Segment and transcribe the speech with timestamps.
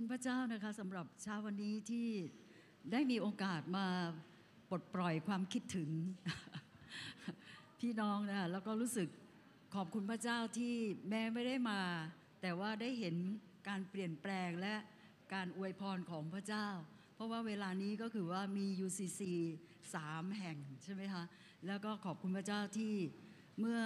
[0.00, 2.08] คุณพระเจ้านะคะสำหรับเช้าวันนี้ที่
[2.92, 3.86] ได้มีโอกาสมา
[4.70, 5.90] ปลดปล่อยความคิดถึง
[7.80, 9.08] พี่น้องนะคะแล้วก็รู้สึก
[9.74, 10.74] ขอบคุณพระเจ้าที่
[11.08, 11.80] แม้ไม่ได้มา
[12.42, 13.14] แต่ว่าได้เห็น
[13.68, 14.74] การเปลี่ยนแปลงและ
[15.34, 16.68] การอวยพรของพระเจ้า
[17.14, 19.20] เพราะว่าเวลานี้ก็คือว่ามี UCC
[19.78, 21.24] 3แห่งใช่ไหมคะ
[21.66, 22.94] แล้วก็ขอบคุณพระเจ้าที่
[23.60, 23.80] เมื่อ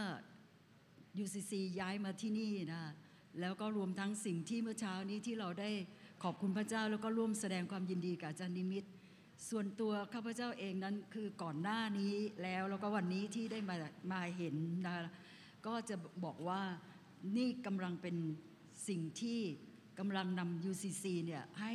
[1.25, 2.85] UCC ย้ายมาที่นี่นะ
[3.41, 5.71] แล้วก็รวมทั้งสิ่งที่เมื่อเช้านี้ที่เราได้
[6.23, 8.85] ขอบคุณพระเจ้าแล้วก็ร่วมแสดงความยินดีกับอาจารย์นิมิต
[9.49, 13.76] ส่วนตัวข้าพเจ้าเองนั้นคือก่อนหน้านี้แล้วแล้วก็วันนี้ที่ได้มา
[14.13, 14.96] มาเห็นนะ
[15.66, 16.63] ก็จะบอกว่า
[17.36, 18.16] นี่กำลังเป็น
[18.89, 19.40] สิ่งที่
[19.99, 21.72] กำลังนำ UCC เนี่ยให้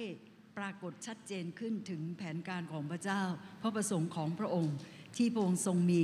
[0.57, 3.21] ปรากฏชัดเจนขึ้นถึงแผนการของพระเจ้า
[3.61, 4.75] พระประสงค์ของพระองค์
[5.17, 6.03] ที่พระองค์ทรงมี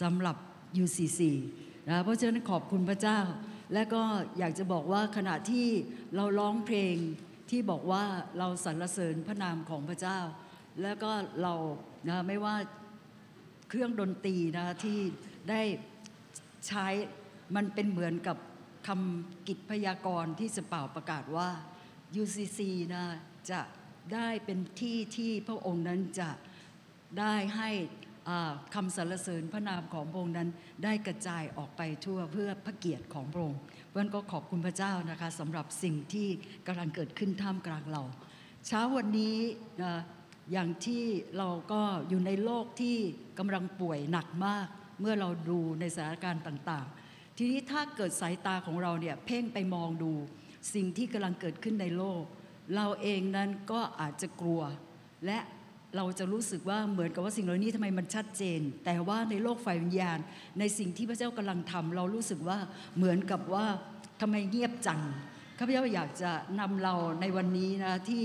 [0.00, 0.36] สำหรับ
[0.84, 1.20] UCC
[1.88, 3.18] นะเพราะฉะนั้นขอบคุณพระเจ้า
[3.74, 4.02] และก็
[4.38, 5.66] อยากจะบอกว่าขณะที่
[6.14, 6.96] เราร้องเพลง
[7.50, 8.04] ที่บอกว่า
[8.38, 10.18] เราสรรเสริญพระนามของพระเจ้า
[10.82, 11.10] แล้วก็
[11.42, 11.54] เรา
[12.08, 12.56] นะไม่ว่า
[13.68, 14.98] เครื่องดนตรีนะที่
[15.50, 15.62] ได้
[16.66, 16.86] ใช้
[17.56, 18.36] มันเป็นเหมือนกับ
[18.86, 21.48] คำกิจพยากรณ์ที่จะเป่าประกาศว่า
[22.22, 22.60] UCC
[22.94, 23.04] นะ
[23.50, 23.60] จะ
[24.14, 26.30] ได้เป็นที่ที่พระองค์นั้นจะ
[27.20, 27.70] ได้ให้
[28.74, 30.48] คำสรรเสริญพระนามของพระองค์นั้น
[30.84, 33.60] ได้กระจายออกไปทั่วเพื่อพระเกียรติของพระองค์
[33.98, 36.28] เพราะฉะนั้นก็ขอบคุณพระเจ้านะคะสำหรับสิ่งที่
[36.66, 38.02] กำลังเกิดขึ้นท่ามกลางเรา
[38.66, 39.38] เช้าวันนี้
[39.82, 39.94] นะ
[40.52, 41.04] อย่างที่
[41.38, 42.96] เราก็อยู่ในโลกที่
[43.38, 44.66] กำลังป่วยหนักมาก
[45.00, 50.12] เมื่อเราดูในสถานการณ์ต่างๆ ทีนี้ถ้าเกิดสายตาของเราเนี่ยเพ่งไปมองดู
[50.74, 52.22] สิ่งที่กำลังเกิดขึ้นในโลก
[52.74, 54.62] เราเองนั้นก็อาจจะกลัว
[55.26, 55.38] และ
[55.98, 60.18] เราจะรู้สึกว่าเหมือนกับว่าสิ่งเหล่านี้ทำไมมันชัดเจน แต่ว่าในโลกฝ่ายวิญญาณ
[60.58, 62.58] ในสิ่งที่พระเจ้ากำลังทำเรารู้สึกว่า
[62.96, 63.66] เหมือนกับว่า
[64.20, 65.00] ทำไมเงียบจัง
[65.58, 68.24] ข้าพเจ้าอยากจะนำเราในวันนี้นะที่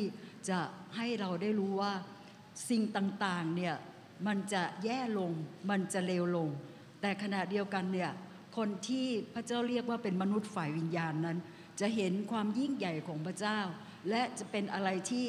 [0.50, 0.60] จะ
[0.96, 1.94] ให้เราได้รู้ว่า
[2.70, 3.76] สิ่งต่างๆเนี่ย
[4.28, 5.32] มันจะแย่ลง
[5.70, 6.50] มันจะเลวลง
[7.02, 8.12] แต่ขณะเดียวกันเนี่ย
[8.58, 11.38] คนที่พระเจ้าเรียกว่าเป็นมนุษย์ฝ่ายวิญญาณนั้น
[11.80, 13.60] จะเห็นความยิ่งใหญ่ของพระเจ้า
[14.10, 15.28] และจะเป็นอะไรที่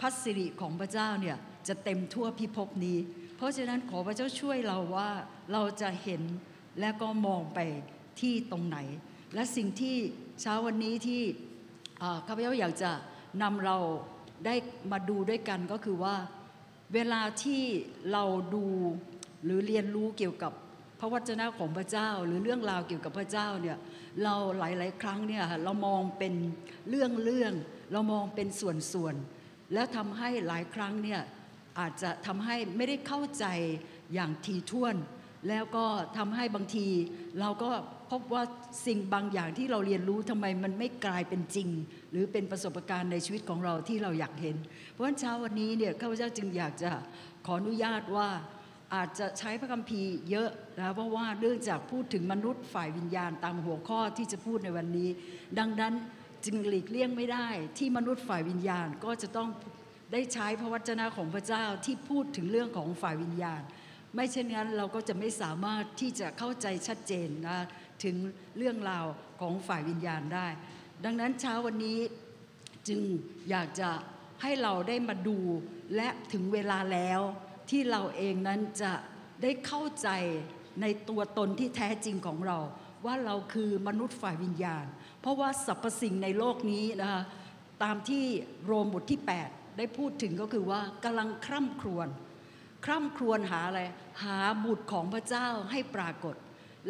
[0.00, 1.36] พัสริของพระเจ้าเนี่ย
[1.68, 2.98] จะเต็มทั่วพิภพนี้
[3.36, 5.10] เพราะฉะนั้นขอพระเจ้าช่วยเราว่า
[5.52, 6.22] เราจะเห็น
[6.80, 7.58] และก็มองไป
[8.20, 8.78] ที่ตรงไหน
[9.34, 9.96] และสิ่งที่
[10.40, 11.22] เช้าวันนี้ที่
[12.26, 12.90] ข้าพเจ้าอยากจะ
[13.42, 13.76] นำเรา
[14.46, 14.54] ได้
[14.92, 16.16] มาดูด้วยกันก็คือว่า
[16.94, 17.62] เวลาที่
[18.12, 18.24] เรา
[18.54, 18.64] ดู
[19.44, 20.52] หรือเรียนรู้เกี่ยวกับ
[21.00, 23.78] พระวจนะของพระเจ้า หรือเรื่องราวเกี่ยวกับพระเจ้าเนี่ย
[24.22, 26.34] เราหลาย ๆ ครั้งเนี่ยเรามองเป็น
[26.88, 27.52] เรื่องเรื่อง
[27.92, 31.20] เรามองเป็นส่วนส่วนๆแล้วทำให้หลายครั้งเนี่ย
[31.78, 33.46] อาจจะทำให้ไม่ได้เข้าใจ
[34.14, 34.96] อย่างทีท่วน
[35.48, 35.84] แล้วก็
[36.18, 36.86] ทำให้บางที
[37.40, 37.70] เราก็
[38.10, 38.42] พบว่า
[38.86, 41.68] สิ่งบางอย่างที่เราเรียนรู้ทำไมมันไม่กลายเป็นจริง
[42.10, 44.56] หรือเป็นประสบการณ์ในชีวิตของเราที่เราอยากเห็น
[44.92, 46.90] เพราะฉะนั้นเช้าวันนี้เนี่ยข้าพเจ้าจึงอยากจะ
[47.46, 48.28] ขออนุญาตว่า
[48.94, 55.08] อาจจะใช้พระคัมภีร์เยอะนะเพราะว่าเนื่องจากพูดถึงมนุษย์ฝ่ายวิญญาณตามหัวข้อที่จะพูดในวันนี้
[55.58, 55.92] ดังนั้น
[56.44, 57.48] จึงหลีกเลี่ยงไม่ได้
[57.78, 59.48] ที่มนุษย์ฝ่ายวิญญาณก็จะต้อง
[60.14, 63.62] ได้ใช้พระวจนะของพระเจ้าที่พูดถึงเรื่องของฝ่ายวิญญาณ
[64.14, 67.58] ไม่เช่นนั้นเราก็จะไม่สามารถที่จะเข้าใจชัดเจนนะ
[68.04, 68.16] ถึง
[68.56, 69.06] เรื่องราว
[69.40, 70.46] ของฝ่ายวิญญาณได้
[71.04, 71.98] ดังนั้นเช้าวันนี้
[72.88, 73.00] จึง
[73.50, 73.90] อยากจะ
[74.42, 75.38] ให้เราได้มาดู
[75.96, 77.20] และถึงเวลาแล้ว
[77.70, 78.92] ที่เราเองนั้นจะ
[79.42, 80.08] ได้เข้าใจ
[80.80, 82.58] ในตัวตนที่แท้จริงของเรา
[83.04, 84.86] ว่าเราคือมนุษย์ฝ่ายวิญญาณ
[85.20, 87.22] เพราะว่าสรรพสิ่งในโลกนี้นะคะ
[87.82, 88.24] ตามที่
[88.64, 92.08] โรมบทที่ 8 ได้พูดถึงก็คือว่ากำลังคร่ำครวญ
[92.84, 93.80] คร่ำครวญหาอะไร
[94.22, 96.34] หาบุตรของพระเจ้าให้ปรากฏ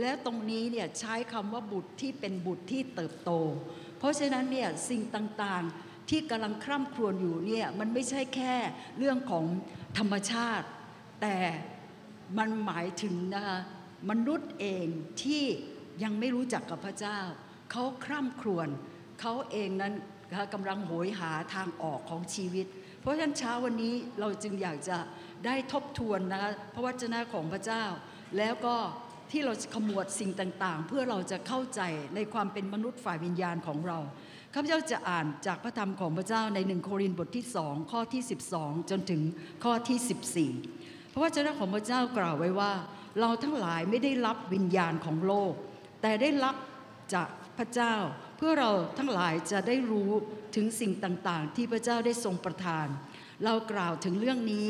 [0.01, 3.31] และตรงนี้เนี่ยใช้คำว่าบุตรที่เป็นบุตรที่เติบโต
[3.99, 8.55] เพราะฉะนั้นเนี่ยสิ่งต่างๆที่กำลังคร่ำครวญอยู่เนี่ยมันไม่ใช่แค่
[8.99, 9.45] เรื่องของ
[9.99, 10.67] ธรรมชาติ
[11.23, 11.37] แต่
[12.39, 13.59] มันหมายถึงนะคะ
[14.11, 14.87] มนุษย์เอง
[15.23, 15.45] ที่
[16.03, 17.19] ยังไม่รู้จักกับพระเจ้า
[17.71, 18.69] เขาคร่ำครวญ
[19.21, 19.95] เขาเองนั้น
[20.55, 22.67] กำลังโหยหาทางออกของชีวิต
[23.01, 24.99] เพราะฉะนั้นเช้าวันนี้เราจึงอยากจะ
[25.47, 27.85] ได้ทบทวนนะคะพระวจนะของพระเจ้า
[28.39, 28.77] แล้วก็
[29.31, 31.81] ที่เราขมวดสิ่งต่างๆ เพื่อเราจะเข้าใจ
[32.15, 33.99] ในความเป็นมนุษย์ฝ่ายวิญญาณของเรา
[34.55, 38.23] ข้าพเจ้าจะอ่านจากพระธรรมของพระเจ้าในหนึ่งโครินธ์บทที่สองข้อที่
[38.57, 39.23] 12 จนถึง
[39.65, 42.73] ข้อที่ 14เพราะวจนะของพระเจ้ากล่าวไว้ว่า
[43.21, 45.53] เราทั้งหลายไม่ได้รับวิญญาณของโลก
[46.03, 46.57] แต่ได้รับ
[47.15, 47.29] จาก
[47.59, 47.95] พระเจ้า
[48.47, 50.11] พื่อเราทั้งหลายจะได้รู้
[50.57, 52.87] ถึงสิ่งต่างๆ ที่พระเจ้าได้ทรงประทาน
[53.45, 54.69] เรากล่าวถึงเรื่องนี้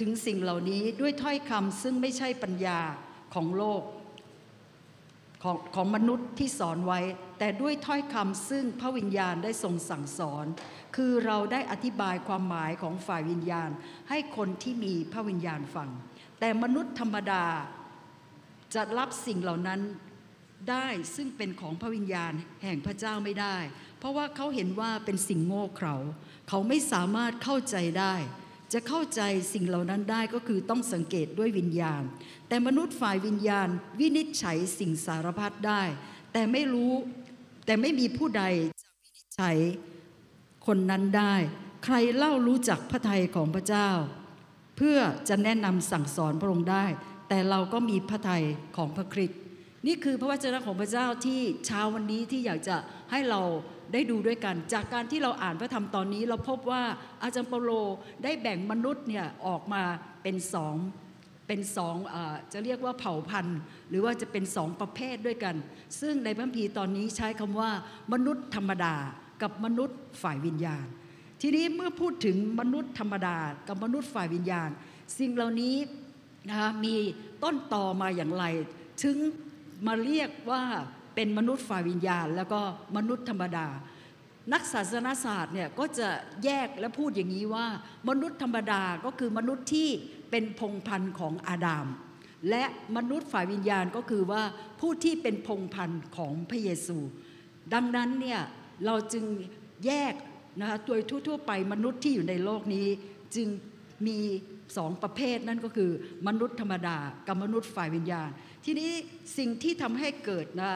[0.00, 2.80] ถึงสิ่งเหล่านี้ด้วยถ้อยคำซึ่งไม่ใช่ปัญญา
[3.34, 3.82] ของโลก
[5.42, 7.00] ของของมนุษย์ที่สอนไว้
[7.38, 10.46] แต่ด้วยถ้อยคำซึ่งพระวิญญาณได้ทรงสั่งสอน
[10.96, 13.70] คือเราได้อธิบายความหมายของฝ่ายวิญญาณ
[14.08, 15.88] ให้คนที่มีพระวิญญาณฟัง
[16.40, 17.44] แต่มนุษย์ธรรมดา
[18.74, 19.80] จะรับสิ่งเหล่านั้น
[20.70, 22.32] ได้ซึ่งเป็นของพระวิญญาณ
[22.62, 23.56] แห่งพระเจ้าไม่ได้
[23.98, 25.96] เพราะว่าเขาเห็นว่าเป็นสิ่งโง่เขลา
[26.48, 28.14] เขาไม่สามารถเข้าใจได้
[28.72, 29.22] จะเข้าใจ
[29.54, 32.02] สิ่งเหล่านั้นได้ก็คือต้องสังเกตด้วยวิญญาณ
[32.48, 33.68] แต่มนุษย์ฝ่ายวิญญาณ
[34.00, 35.82] วินิจฉัยสิ่งสารพัดได้
[36.32, 36.92] แต่ไม่รู้
[37.66, 38.44] แต่ไม่มีผู้ใด
[38.82, 39.56] จะวินิจฉัย
[40.66, 41.34] คนนั้นได้
[41.84, 43.90] ใครเล่ารู้จักพระทัยของพระเจ้า
[44.76, 46.84] เพื่อจะแนะนำสั่งสอนพระองค์ได้
[47.28, 48.44] แต่เราก็มีพระทัย
[48.76, 49.40] ของพระคริสต์
[49.86, 52.76] นี่คือพระวจนะของพระเจ้าที่เช้าวันนี้ที่อยากจะ
[53.10, 53.40] ให้เรา
[53.92, 56.82] ได้ดูด้วยกัน จากการที่เราอ่านพระธรรมตอนนี้ เราพบว่า
[57.22, 57.70] อาจารย์เปาโล
[58.24, 59.82] ได้แบ่งมนุษย์เนี่ยออกมา
[60.22, 60.76] เป็นสอง
[61.46, 62.16] เป็นสองอ
[62.52, 63.58] จะเรียกว่าเผ่าพันธุ์
[63.88, 65.56] หรือว่าจะเป็นสองประเภทด้วยกัน
[66.00, 67.70] ซึ่งในพระคัมภีร์ตอนนี้ใช้คำว่า
[68.12, 68.94] มนุษย์ธรรมดา
[69.42, 70.86] กับมนุษย์ฝ่ายวิญญาณ
[71.40, 73.36] ทีนี้เมื่อพูดถึงมนุษย์ธรรมดา
[73.68, 74.68] กับมนุษย์ฝ่ายวิญญาณ
[75.18, 75.76] สิ่งเหล่านี้
[76.48, 76.94] นะคะมี
[77.42, 78.44] ต้นตอมาอย่างไร
[79.02, 79.16] ถึง
[79.86, 80.62] มาเรียกว่า
[81.14, 82.60] เป็นมนุษย์ฝ่ายวิญญาณ แล้วก็
[82.96, 83.66] มนุษย์ธรรมดา
[84.52, 86.08] นักศาสนศาสตร์เนี่ยก็จะ
[86.44, 87.66] แยกและพูดอย่างนี้ว่า
[88.08, 89.88] มนุษย์ธรรมดาก็คือมนุษย์ที่
[90.30, 91.86] เป็นพงพันธุ์ของอาดาม
[92.50, 92.64] และ
[92.96, 94.42] มนุษย์ฝ่ายวิญญาณก็คือว่า
[94.80, 96.98] ผู้ที่เป็นพงพันธุ์ของพระเยซู
[97.74, 98.40] ดังนั้นเนี่ย
[98.86, 99.24] เราจึง
[99.86, 100.14] แยก
[100.60, 102.86] นะคะโดยทั่วๆไปมนุษย์ที่อยู่ในโลกนี้
[103.34, 103.48] จึง
[104.06, 104.18] มี
[104.76, 105.90] สองประเภทนั่นก็คือ
[106.28, 106.96] มนุษย์ธรรมดา
[107.26, 108.30] กับมนุษย์ฝ่ายวิญญาณ
[108.64, 108.92] ทีนี้
[109.38, 110.72] สิ่งที่ทำให้เกิดนะ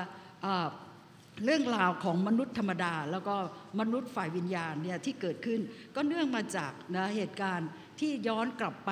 [1.44, 3.37] เรื่องราวของมนุษย์ธรรมดา แล้วก็
[3.81, 5.61] มนุษย์ฝ่ายวิญญาณเนี่ยที่เกิดขึ้น
[5.94, 7.69] ก็เนื่องมาจากนะเหตุการณ์
[8.00, 8.90] ที่ย้อนกลับไป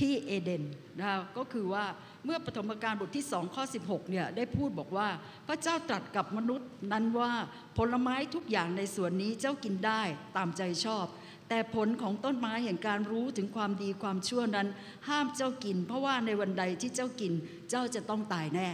[0.00, 0.64] ที่เอเดน
[1.00, 1.84] นะก็คือว่า
[2.24, 5.08] เมื่อปฐมกาลบทที่2ข้อ16เนี่ยได้พูดบอกว่า
[5.48, 7.32] พระเจ้าตรัสกับมนุษย์นั้นว่า
[7.76, 10.02] ผลไม้ทุกอย่างในสวนนี้เจ้ากินได้
[10.36, 11.06] ตามใจชอบ
[11.48, 14.68] แต่ผลของต้นไม้แห่งการรู้ถึงความดีความชั่วนั้น
[15.08, 17.32] ห้ามเจ้ากิน เพราะว่าในวันใดที่เจ้ากิน
[17.70, 18.68] เจ้าจะต้องตายแน่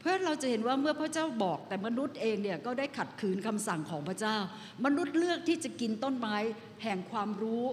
[0.00, 4.36] เพื่อเราจะเห็นว่าเมื่อพระเจ้าบอกแต่มนุษย์เองเนี่ยก็ได้ขัดขืนคำสั่งของพระเจ้า
[4.84, 6.36] มนุษย์เลือกที่จะกินต้นไม้
[6.82, 7.64] แห่งความรู้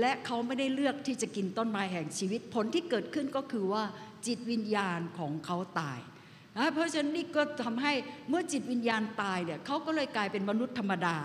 [0.00, 3.84] และเขาไม่ได้เลือกที่จะกินต้นไม้แห่งชีวิต ผลที่เกิดขึ้นก็คือว่า
[4.26, 5.98] จิตวิญญาณของเขาตาย
[6.56, 7.92] นะเพราะฉะนั้นนี่ก็ทำให้
[8.28, 11.16] เมื่อจิตวิญญาณตายเนี่ยเขาก็เลยกลายเป็นมนุษย์ธรรมดา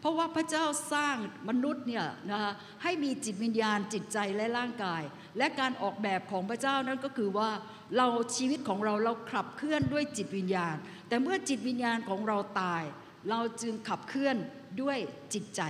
[0.00, 1.16] เพราะว่าพระเจ้าสร้าง
[1.48, 2.52] มนุษย์เนี่ยนะคะ
[2.82, 5.02] ให้มีจิตวิญญาณจิตใจและร่างกาย
[5.38, 7.50] และการออกแบบของพระเจ้านั้นก็คือว่า
[7.96, 10.76] เราชีวิตของเราเราขับเคลื่อนด้วยจิตวิญญาณ
[11.08, 12.82] แต่เมื่อจิตวิญญาณของเราตาย
[13.30, 14.36] เราจึงขับเคลื่อน
[14.82, 14.98] ด้วย
[15.34, 15.62] จิตใจ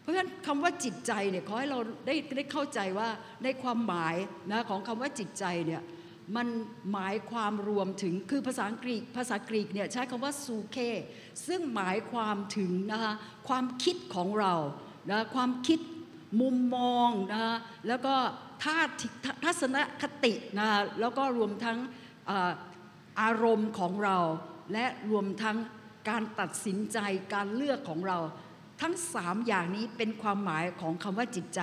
[0.00, 3.08] เพราะฉะนั้นคำว่าจิตใจเนี่ยขอให้เราได้ได้เข้าใจว่า
[3.44, 4.16] ในความหมาย
[4.50, 5.82] นะของคำว่าจิตใจเนี่ย
[6.36, 6.48] มัน
[6.92, 10.76] หมายความรวมถึงคือภาษาอังกฤษภาษากรีกเนี่ยใช้คำว่าซูเค
[11.46, 13.12] ซึ่งหมายความถึงนะคะ
[13.48, 14.54] ความคิดของเรา
[15.10, 15.80] นะความคิด
[16.40, 17.56] มุมมองนะคะ
[17.88, 18.14] แล้วก็
[18.62, 18.78] ท่า
[19.44, 21.78] ทัศนคตินะคะแล้วก็รวมทั้ง
[23.20, 24.18] อารมณ์ของเรา
[24.72, 25.56] และรวมทั้ง
[26.08, 26.98] การตัดสินใจ
[27.34, 28.18] การเลือกของเรา
[28.80, 31.60] ทั้งสามอย่างนี้เป็นความหมายของคำว่าจิตใจ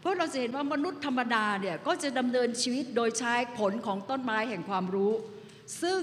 [0.00, 5.12] เพราะเราจะเห็นว่ามนุษย์ธรรมดาเนี่ยก็จะดำเนินชีวิตโดยใช้ผลของต้นไม้แห่งความรู้
[5.82, 6.00] ซึ่ง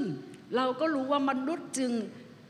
[0.55, 1.91] เราก็รู้ว่ามนุษย์จึง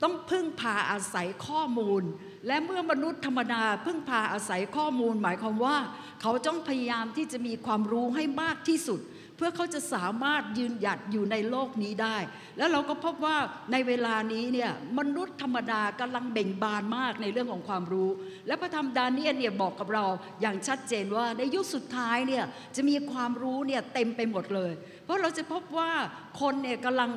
[0.03, 2.03] ต้องพึ่งพาอาศัยข้อมูล
[2.47, 5.77] และเมื่อมนุษย์ธรรมดาพึ่งพาอาศัยข้อมูล หมายความว่า
[6.21, 8.99] เขาต้องพยายามที่จะมีความรู้ให้มากที่สุด
[9.37, 12.17] เพื่อเขาจะสามารถยืนหยัดอยู่ในโลกนี้ได้
[12.57, 13.37] แล้วเราก็พบว่า
[13.71, 18.09] ในเวลานี้เนี่ยมนุษย์ธรรมดากำลังเบ่งบานมากในเรื่องของความรู้
[18.47, 20.05] และพระธรรมดาเนียเนี่ยบอกกับเรา
[20.41, 22.43] อย่างชัดเจนว่าในยุคสุดท้ายเนี่ย
[22.75, 24.71] จะมีความรู้เนี่ยเต็มไปหมดเลย
[25.03, 25.91] เพราะเราจะพบว่า
[26.41, 27.09] คนเนี่ยกำลัง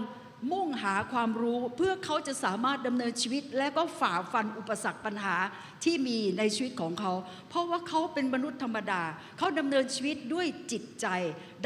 [0.50, 5.36] มุ่งหาความรู้เพื่อเขาจะสามารถดำเนินชีวิต และก็ฝ่าฟันอุปสรรคปัญหา
[5.84, 7.12] ที่มีในชีวิตของเขา
[7.48, 9.02] เพราะว่าเขาเป็นมนุษย์ธรรมดา
[9.38, 11.06] เขาดำเนินชีวิตด้วยจิตใจ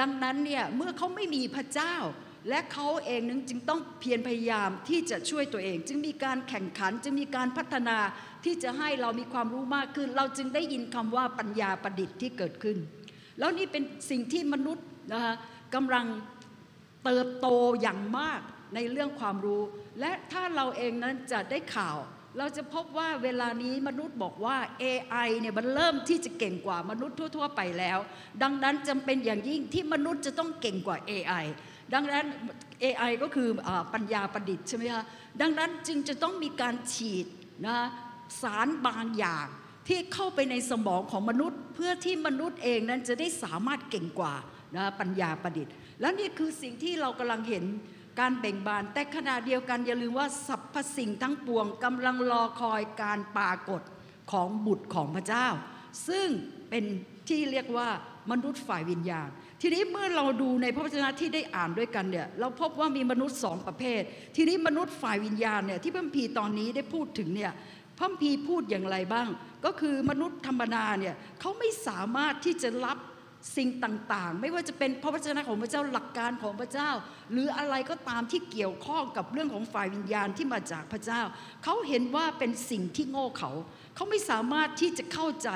[0.00, 1.96] ดังนั้นเนี่ยเมื่อเขาไม่มีพระเจ้า
[2.48, 7.98] และเขาเองนั้นจึงต้องเพียรพยายามที่จะช่วยตัวเอง จึงมีการแข่งขันจึงมีการพัฒนา
[8.44, 12.78] ที่จะให้เรามีความรู้มากขึ้น เราจึงได้ยินคำว่าปัญญาประดิษฐ์ที่เกิดขึ้น
[13.38, 15.34] แล้วนี่เป็นสิ่งที่มนุษย์นะคะ
[15.74, 16.06] กำลัง
[17.04, 17.46] เติบโต
[17.82, 18.40] อย่างมาก
[18.74, 19.62] ในเรื่องความรู้
[20.00, 21.98] และถ้าเราเองนั้นจะได้ข่าว
[22.38, 27.98] เราจะพบว่าเวลานี้มนุษย์บอกว่า AI เนี่ยมันเริ่มที่จะเก่งกว่ามนุษย์ทั่ว ๆ ไปแล้ว
[28.42, 31.44] ดังนั้นจำเป็นอย่างยิ่งที่มนุษย์จะต้องเก่งกว่า AI
[31.94, 32.26] ดังนั้น
[32.84, 35.04] AI ก็คืออปัญญาประดิษฐ์ใช่ไหมคะ
[35.40, 37.26] ดังนั้นจึงจะต้องมีการฉีด
[37.66, 37.76] นะ
[38.42, 39.46] สารบางอย่าง
[39.88, 44.34] ที่เข้าไปในสมองของมนุษย์ เพื่อที่มนุษย์เองนั้นจะได้สามารถเก่งกว่า
[44.76, 47.64] นะปัญญาประดิษฐ์ และนี่คือสิ่งที่เรากำลังเห็น
[48.21, 53.83] การเบ่งบาน แต่ขณะเดียวกันอย่าลืมว่าสรรพสิ่งทั้งปวงกำลังรอคอยการปรากฏ
[54.33, 55.47] ของบุตรของพระเจ้า
[56.09, 56.28] ซึ่ง
[56.71, 56.85] เป็น
[57.28, 57.88] ที่เรียกว่า
[58.30, 59.28] มนุษย์ฝ่ายวิญญาณ
[59.61, 64.02] ทีนี้เมื่อเราดูในพระวจนะที่ได้อ่านด้วยกันเนี่ยเราพบว่ามีมนุษย์สองประเภท
[64.37, 67.52] ทีนี้มนุษย์ฝ่ายวิญญาณเนี่ยที่พระคัมภีตอนนี้ได้พูดถึงเนี่ย
[67.99, 69.28] พระคัมภีพูดอย่างไรบ้าง
[69.64, 72.99] ก็คือมนุษย์ธรรมดาเนี่ยเขาไม่สามารถที่จะรับ
[73.56, 76.90] สิ่งต่างๆ ไม่ว่าจะเป็นพระวจนะของพระเจ้าหลักการของพระเจ้า
[77.32, 81.22] หรืออะไรก็ตามที่เกี่ยวข้องกับเรื่องของฝ่ายวิญญาณที่มาจากพระเจ้า
[81.64, 83.50] เขาเห็นว่าเป็นสิ่งที่โง่เขา
[83.94, 85.50] เขาไม่สามารถที่จะเข้าใจ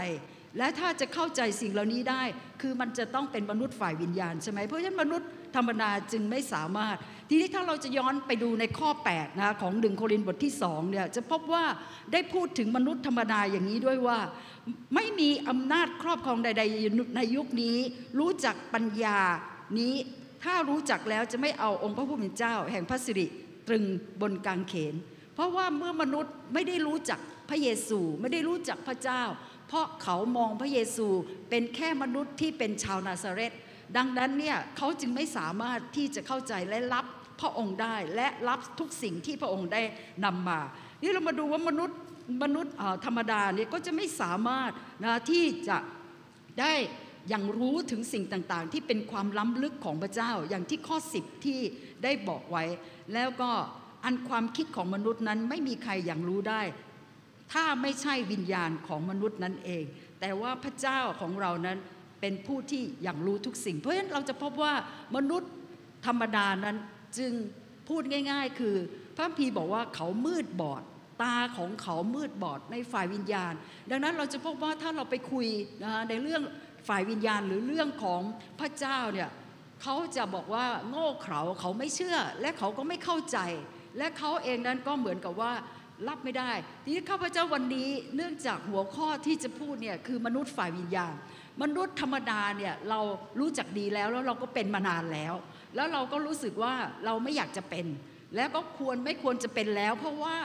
[0.58, 2.22] และถ้าจะเข้าใจสิ่งเหล่านี้ได้
[2.60, 6.96] คือมันจะต้องเป็นมนุษย์ฝ่ายวิญญาณใช่ไหมเพราะฉะนั้นมนุษย์ธรรมดาจึงไม่สามารถ
[7.28, 11.64] ทีนี้ถ้าเราจะย้อนไปดูในข้อ8นะของหนึ่งโครินธ์บทที่2เนี่ยจะพบว่า
[12.12, 14.18] ได้พูดถึงมนุษย์ธรรมดาอย่างนี้ด้วยว่า
[14.94, 17.76] ไม่มีอำนาจครอบครองใด ๆ ในยุคนี้
[18.18, 19.18] รู้จักปัญญา
[19.78, 19.94] นี้
[20.44, 23.26] ถ้ารู้จักแล้วจะไม่เอาองค์พระผู้เป็นเจ้า แห่งพระสิริ
[23.68, 23.84] ตรึง
[24.20, 24.94] บนกางเขน
[25.34, 27.20] เพราะว่าเมื่อมนุษย์ไม่ได้รู้จัก
[27.50, 29.22] พระเยซูไม่ได้รู้จักพระเจ้า
[29.68, 31.06] เพราะเขามองพระเยซู
[31.50, 33.52] เป็นแค่มนุษย์ที่เป็นชาวนาซาเรต
[33.96, 37.06] ดังนั้นเนี่ยเขาจึงไม่สามารถที่จะเข้าใจและรับ
[37.40, 39.82] พระองค์ได้และรับทุกสิ่งที่พระองค์ได้
[40.24, 40.60] นำมา
[41.00, 41.98] นี่เรามาดูว่ามนุษย์
[42.42, 44.70] มนุษย์ธรรมดาเนี่ยก็จะไม่สามารถ
[45.04, 45.78] นะที่จะ
[46.60, 46.72] ได้
[47.28, 51.60] อย่างรู้ถึงสิ่งต่างๆ ที่เป็นความล้ำลึกของพระเจ้าอย่างที่ข้อ 10 ที่
[52.04, 52.64] ได้บอกไว้
[53.14, 53.50] แล้วก็
[54.04, 56.62] อันความคิดของมนุษย์นั้นไม่มีใครอย่างรู้ได้
[57.52, 59.84] ถ้าไม่ใช่วิญญาณของมนุษย์นั้นเอง
[60.20, 61.78] แต่ว่าพระเจ้าของเรานั้น
[62.20, 64.74] เป็นผู้ที่อย่างรู้ทุกสิ่ง เพราะฉะนั้นเราจะพบว่า
[65.16, 65.50] มนุษย์
[66.06, 66.76] ธรรมดานั้น
[67.18, 67.32] จึง
[67.88, 68.76] พูดง่าย ๆ คือ
[69.16, 70.82] พระคัมภีบอกว่าเขามืดบอด
[71.22, 73.52] ตาของเขามืดบอดในฝ่ายวิญญาณ
[73.90, 75.46] ดังนั้นเราจะพบว่าถ้าเราไปคุย
[75.84, 76.42] นะในเรื่อง
[76.88, 78.20] ฝ่ายวิญญาณหรือเรื่องของ
[78.60, 79.30] พระเจ้าเนี่ย
[79.82, 83.38] เขาจะบอกว่าโง่เขลาเขาไม่เชื่อ และเขาก็ไม่เข้าใจ
[83.98, 85.52] และเขาเองนั้นก็เหมือนกับว่า
[86.08, 86.50] รับไม่ได้
[86.84, 91.14] ทีนี้ข้าพเจ้าวันนี้เนื่องจากหัวข้อที่จะพูดเนี่ยคือมนุษย์ฝ่ายวิญญาณ
[91.62, 93.00] มนุษย์ธรรมดาเนี่ยเรา
[93.40, 95.34] รู้จักดีแล้วแล้วเราก็เป็นมานานแล้ว
[95.74, 97.86] แล้วเราก็รู้สึกว่าเราไม่อยากจะเป็น
[98.36, 100.36] แล้วก็ควรไม่ควรจะเป็นแล้ว เพราะว่า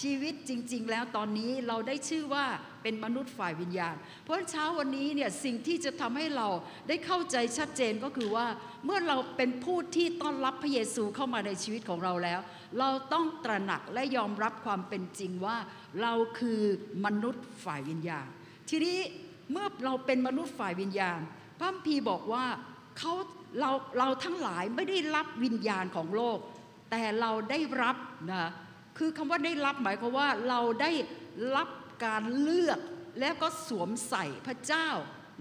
[0.00, 2.44] ชีวิตจริง ๆ แล้วตอนนี้เราได้ชื่อว่า
[2.82, 3.94] เป็นมนุษย์ฝ่ายวิญญาณ
[4.24, 6.48] เพราะเช้าวันนี้เนี่ยสิ่งที่จะทำให้เรา
[6.88, 8.46] ได้เข้าใจชัดเจนก็คือว่า
[8.84, 12.40] เมื่อเราเป็นผู้ที่ต้อนรับพระเยซูเข้ามาในชีวิตของเราแล้ว
[12.78, 15.56] เราต้องตระหนักและยอมรับความเป็นจริงว่า
[16.02, 16.60] เราคือ
[17.04, 18.26] มนุษย์ฝ่ายวิญญาณ
[18.70, 18.98] ทีนี้
[19.52, 21.20] เมื่อเราเป็นมนุษย์ฝ่ายวิญญาณ
[21.58, 22.44] พระคัมภีบอกว่า
[22.98, 23.14] เขา
[23.60, 26.38] เราเราทั้งหลายไม่ได้รับวิญญาณของโลก
[26.90, 27.96] แต่เราได้รับ
[28.32, 28.50] นะ
[28.98, 30.92] คือคำว่าได้รับหมายความว่าเราได้
[31.56, 31.68] รับ
[32.04, 32.78] การเลือก
[33.20, 34.88] แล้วก็สวมใส่พระเจ้า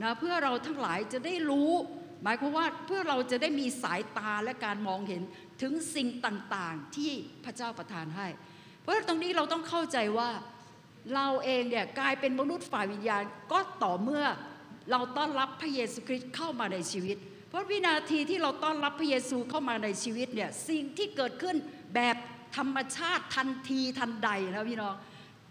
[0.03, 1.71] นะเพื่อเราทั้งหลายจะได้รู้
[2.23, 5.21] หมายความว่าเพื่อเราจะได้มีสายตาและการมองเห็น
[5.61, 7.11] ถึงสิ่งต่างๆที่
[7.45, 8.27] พระเจ้าประทานให้
[8.81, 10.29] เพราะตรงนี้เราต้องเข้าใจว่า
[11.15, 14.25] เราเองเนี่ยกลายเป็นมนุษย์ฝ่ายวิญญาณก็ต่อเมื่อ
[14.91, 17.17] เราต้อนรับพระเยซูคริสต์เข้ามาในชีวิต
[17.49, 21.55] เพราะวินาทีที่เราต้อนรับพระเยซูเข้ามาในชีวิตเนี่ยสิ่งที่เกิดขึ้น
[21.95, 22.15] แบบ
[22.57, 24.95] ธรรมชาติทันทีทันใดนะพี่น้อง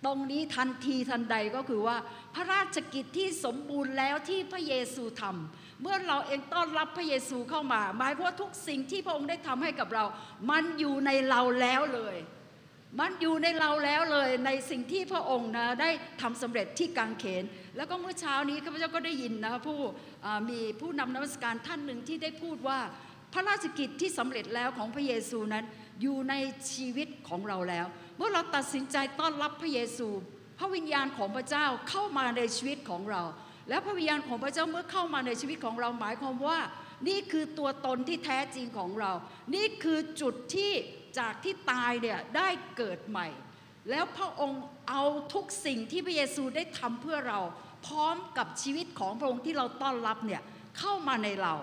[0.05, 1.97] ตรงนี้ทันทีทันใดก็คือว่า
[2.35, 10.05] พระราชกิจที่สมบูรณ์แล้วที่พระเยซูทำเมื่อเราเองต้อนรับพระเยซูเข้ามา หมายความว่าทุกสิ่งที่พระองค์ได้ทำให้กับเรา
[10.51, 12.17] มันอยู่ในเราแล้วเลย
[13.01, 15.91] มันอยู่ในเราแล้วเลยในสิ่งที่พระองค์นะได้
[16.23, 17.45] ทำสำเร็จที่กางเขน
[17.77, 19.79] แล้วก็เมื่อเช้านี้ข้าพเจ้าก็ได้ยินนะผู้
[20.51, 22.79] มีผู้นำนมัสการท่านหนึ่งที่ได้พูดว่า
[23.33, 25.65] พระราชกิจที่สำเร็จแล้วของพระเยซูนั้น
[26.03, 26.35] อยู่ใน
[26.73, 27.87] ชีวิตของเราแล้ว
[28.17, 30.09] เมื่อเราตัดสินใจต้อนรับพระเยซู
[30.59, 33.23] พระวิญญาณของพระเจ้าเข้ามาในชีวิตของเรา
[33.69, 36.59] แล้วพระวิญญาณของพระเจ้าเมื่อเข้ามาในชีวิตของเราหมายความว่า
[37.09, 39.13] นี่คือตัวตนที่แท้จริงของเรา
[39.55, 40.73] นี่คือจุดที่
[41.19, 43.29] จากที่ตายเนี่ยได้เกิดใหม่
[43.91, 45.03] แล้วพระองค์เอา
[45.35, 47.41] ทุกสิ่งที่พระเยซูได้ทำเพื่อเรา
[47.87, 50.43] พร้อมกับชีวิตของพระองค์ที่เราต้อนรับเนี่ย
[50.79, 51.55] เข้ามาในเรา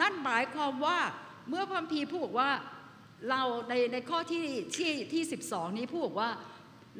[0.00, 0.98] นั่นหมายความว่า
[1.48, 2.50] เมื่อพระคัมภีพูดว่า
[3.30, 4.44] เราในในข้อที่
[4.76, 6.30] ที่ที่12 นี้พูดว่า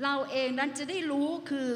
[0.03, 1.71] เราเองนั้นจะได้รู้คือ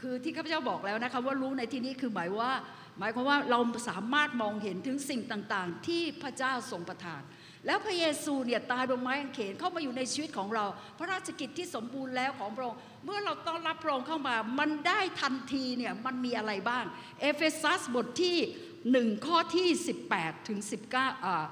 [0.00, 2.52] คือที่ข้าพเจ้าบอกแล้วนะคะว่ารู้ในที่นี้คือหมายว่า
[2.98, 7.22] หมายความว่าเราสามารถมองเห็นถึงสิ่งต่างๆ ที่พระเจ้าทรงประทาน
[7.66, 10.64] แล้วพระเยซูเนี่ยตายบนไม้กางเขนเข้ามาอยู่ในชีวิตของเรา
[10.98, 16.84] พระราชกิจที่สมบูรณ์แล้วของพระองค์เมื่อเราต้อนรับพระองค์เข้ามา มันได้ทันทีเนี่ยมันมีอะไรบ้าง
[17.20, 18.36] เอเฟซัสบทที่
[19.16, 19.68] 1 ข้อที่
[20.08, 20.58] 18 ถึง
[20.92, 21.46] 19อ่า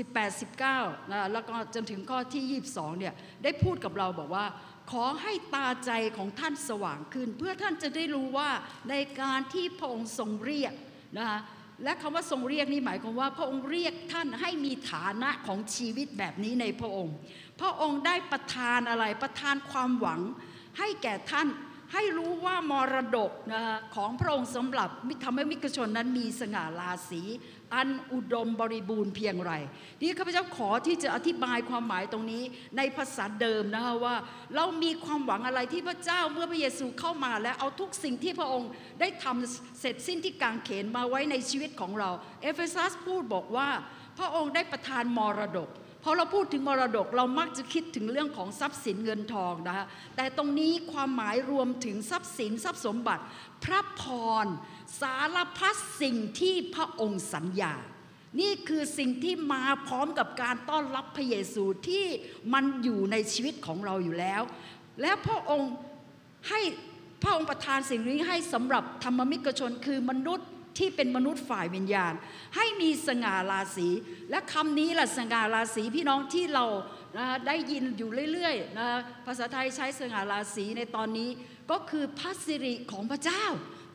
[0.00, 0.40] 18
[0.70, 4.46] 19นะแล้วก็จนถึงข้อที่ 22เนี่ยได้พูดกับเราบอกว่า
[4.90, 8.50] ขอให้ตาใจของท่านสว่างขึ้น เพื่อท่านจะได้รู้ว่า
[8.90, 10.74] ในการที่พระองค์ทรงเรียก
[11.18, 11.40] นะคะ
[11.84, 17.14] และคำว่าทรงเรียกนี่หมายความว่า พระองค์เรียกท่านให้มีฐานะของชีวิตแบบนี้ในพระองค์
[17.60, 20.20] พระองค์ได้ประทานอะไรประทานความหวัง
[20.78, 21.48] ให้แก่ท่าน
[21.92, 23.62] ให้รู้ว่ามรดกนะ
[23.94, 24.88] ของพระองค์สำหรับ
[25.24, 27.22] ทำให้มิกชนนั้นมีสง่าราศี
[27.74, 29.52] อันอุดมบริบูรณ์เพียงไร
[30.00, 32.42] นี่ข้าพเจ้าขอที่จะอธิบายความหมายตรงนี้
[32.76, 34.16] ในภาษาเดิมนะคะว่า
[34.56, 42.10] เรามีความหวังอะไรที่พระเจ้าเมื่อพระเยซูเข้ามาและเอาทุกสิ่งที่พระองค์ได้ทำเสร็จสิ้นที่กางเขนมาไว้ในชีวิตของเรา
[42.42, 43.68] เอเฟซัสพูดบอกว่า
[44.18, 45.70] พระองค์ได้ประทานมรดก
[46.04, 49.86] พอเราพูดถึงมรดกเรามักจะคิดถึงเรื่องของทรัพย์สินเงินทองนะคะ
[50.16, 53.22] แต่ตรงนี้ความหมายรวมถึงทรัพย์สินทรัพย์สมบัติ
[53.64, 54.02] พระพ
[54.44, 54.46] ร
[55.00, 57.74] สารพัดสิ่งที่พระองค์สัญญา
[58.40, 62.04] นี่คือสิ่งที่มาพร้อมกับการต้อนรับพระเยซูที่
[62.54, 64.42] มันอยู่ในชีวิตของเราอยู่แล้ว
[65.00, 65.72] และพระองค์
[66.48, 66.60] ให้
[67.22, 72.12] พระองค์ประทานสิ่งนี้ให้สำหรับธรรมมิกชนคือมนุษย์ที่เป็นมนุษย์ฝ่ายวิญญาณ
[72.56, 73.88] ให้มีสง่าราศี
[74.30, 76.66] และคำนี้แหละสง่าราศีพี่น้องที่เรา
[77.16, 78.88] นะได้ยินอยู่เรื่อยๆนะ
[79.26, 81.30] ภาษาไทยใช้สง่าราศีในตอนนี้
[81.70, 83.44] ก็คือพระสิริของพระเจ้า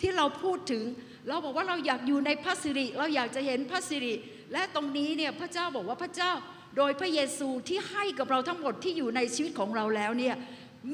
[0.02, 0.84] ที่เราพูดถึง
[1.28, 4.14] เราบอกว่าเราอยากอยู่ในพระสิริ เราอยากจะเห็นพระสิริ
[4.54, 6.32] และตรงนี้เนี่ยพระเจ้าบอกว่าพระเจ้า
[6.78, 10.36] โดยพระเยซูที่ให้กับเราทั้งหมดที่อยู่ในชีวิตของเราแล้วเนี่ย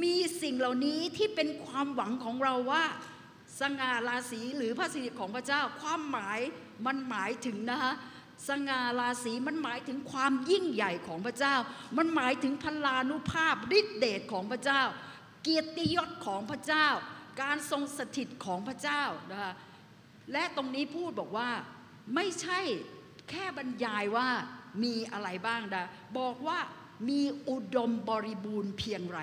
[0.03, 2.83] มีสิ่งเหล่านี้ที่เป็นความหวังของเราว่า
[3.59, 6.39] สง่าราศีหรือพระสิริของพระเจ้าความหมาย
[6.85, 7.93] มันหมายถึงนะคะ
[8.49, 11.55] สง่าราศีมันหมายถึงความยิ่งใหญ่ของพระเจ้า
[11.97, 14.81] มันหมายถึงพลานุภาพฤทธิเดชของพระเจ้า
[15.43, 16.87] เกียรติยศของพระเจ้า
[17.41, 19.53] การทรงสถิตของพระเจ้านะคะ
[20.31, 21.49] และตรงนี้พูดบอกว่า
[22.15, 22.59] ไม่ใช่
[23.29, 24.29] แค่บรรยายว่า
[24.83, 25.85] มีอะไรบ้างนะ
[26.19, 26.59] บอกว่า
[27.09, 29.19] มีอุดมบริบูรณ์เพียงไร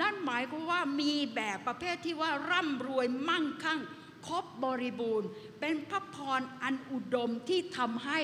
[0.00, 3.80] นั่นหมายความว่ามีแบบประเภทที่ว่าร่ำรวยมั่งคั่ง
[4.26, 5.28] ครบบริบูรณ์
[5.60, 8.18] เป็นพระพรอันอุดมที่ทำให้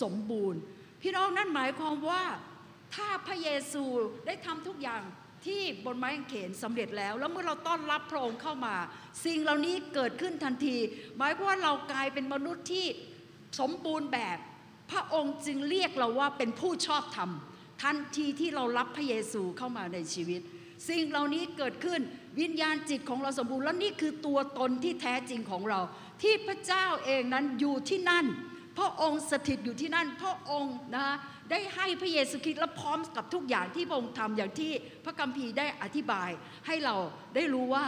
[0.00, 0.60] สมบูรณ์
[1.02, 2.24] พี่น้องนั่นหมายความว่า
[2.94, 3.84] ถ้าพระเยซู
[4.26, 5.02] ได้ทำทุกอย่าง
[5.46, 8.74] ที่บนไม้กางเขนสำเร็จแล้ว แล้วเมื่อเราต้อนรับพระองค์เข้ามา
[9.24, 10.76] สิ่งเหล่านี้เกิดขึ้นทันที
[11.18, 12.86] หมายความว่าเรากลายเป็นมนุษย์ที่
[13.60, 14.38] สมบูรณ์แบบ
[14.90, 17.30] พระองค์จึงเรียกเราว่าเป็นผู้ชอบธรรม
[17.82, 20.40] ทันทีที่เรารับพระเยซูเข้ามาในชีวิต
[20.88, 22.00] สิ่งเหล่านี้เกิดขึ้น
[22.40, 25.80] วิญญาณจิตของเราสมบูรณ์และนี่คือตัวตนที่แท้จริงของเรา
[26.22, 28.26] ที่พระเจ้าเองนั้นอยู่ที่นั่น
[28.78, 31.06] พระองค์สถิตอยู่ที่นั่น พระองค์นะ
[31.50, 34.70] ได้ให้พระเยซูคริสต์และพร้อมกับทุกอย่างที่พระองค์ทำอย่างที่
[35.04, 36.30] พระคัมภีร์ได้อธิบาย
[36.66, 36.94] ให้เรา
[37.34, 37.86] ได้รู้ว่า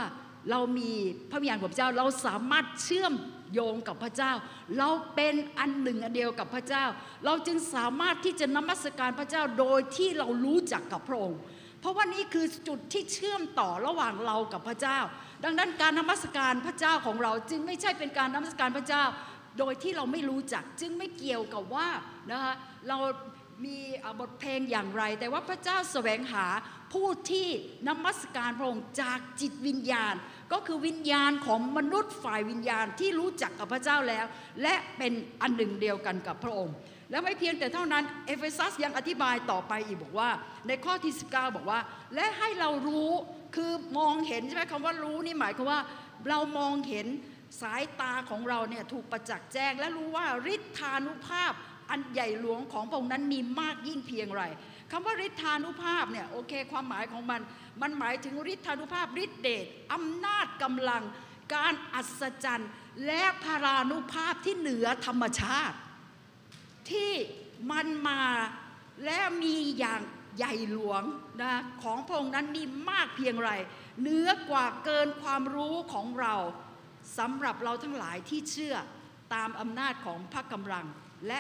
[0.50, 0.92] เรามี
[1.30, 3.14] พระวิญญาณของพระเจ้าเราสามารถเชื่อม
[3.52, 4.32] โยงกับพระเจ้า
[4.78, 6.84] เราเป็นอันหนึ่งอันเดียวกับพระเจ้า
[7.24, 11.38] เราจึงสามารถที่จะนมัสการพระเจ้าโดยที่เรารู้จักกับพระองค์
[11.80, 14.98] เพราะว่านี่คือจุดที่เชื่อมต่อระหว่างเรากับพระเจ้า
[15.44, 19.04] ดังนั้นการนมัสการพระเจ้าของเราจึงไม่ใช่เป็นการนมัสการพระเจ้า
[19.58, 21.88] โดยที่เราไม่รู้จักจึงไม่เกี่ยวกับว่า
[22.30, 22.54] นะคะ
[22.88, 22.98] เรา
[23.64, 23.78] มี
[24.20, 26.46] บทเพลงอย่างไร แต่ว่าพระเจ้าแสวงหา
[26.92, 27.46] ผู้ที่
[27.88, 30.14] นมัสการพระองค์จากจิตวิญญาณ
[30.52, 34.26] ก็คือวิญญาณของมนุษย์ฝ่ายวิญญาณที่รู้จักกับพระเจ้าแล้ว
[34.62, 36.74] และเป็นอันหนึ่งเดียวกันกับพระองค์
[37.10, 40.30] แล้วไม่เพียงแต่เท่านั้นเอเฟซัสยังอธิบายต่อไปอีกบอกว่า
[40.66, 41.80] ในข้อที่ 19 บอกว่า
[42.14, 43.10] และให้เรารู้
[43.56, 45.80] คือมองเห็นใช่ไหมคำว่ารู้นี่หมายความว่า
[46.28, 47.06] เรามองเห็น
[47.60, 51.52] สายตาของเราเนี่ยถูกประจักษ์แจ้ง และรู้ว่าฤทธานุภาพ
[51.90, 54.42] อันใหญ่หลวงของพระองค์นั้นมีมากยิ่งเพียงไร
[54.90, 57.40] คำว่าฤทธานุภาพเนี่ยโอเค ความหมายของมัน
[57.82, 61.02] มันหมายถึงฤทธานุภาพฤทธิเดชอำนาจกำลัง
[61.54, 62.70] การอัศจรรย์
[63.06, 65.76] และพารานุภาพที่เหนือธรรมชาติ
[66.90, 67.12] ที่
[67.70, 68.22] มันมา
[69.04, 70.00] และมีอย่าง
[70.36, 71.02] ใหญ่หลวง
[71.40, 73.50] นะของพระองค์นั้นมีมากเพียงไร
[74.00, 76.34] เหนือกว่าเกินความรู้ของเรา
[77.18, 78.74] สำหรับเราทั้งหลายที่เชื่อ
[79.34, 80.86] ตามอำนาจของพระกำลัง
[81.26, 81.38] และ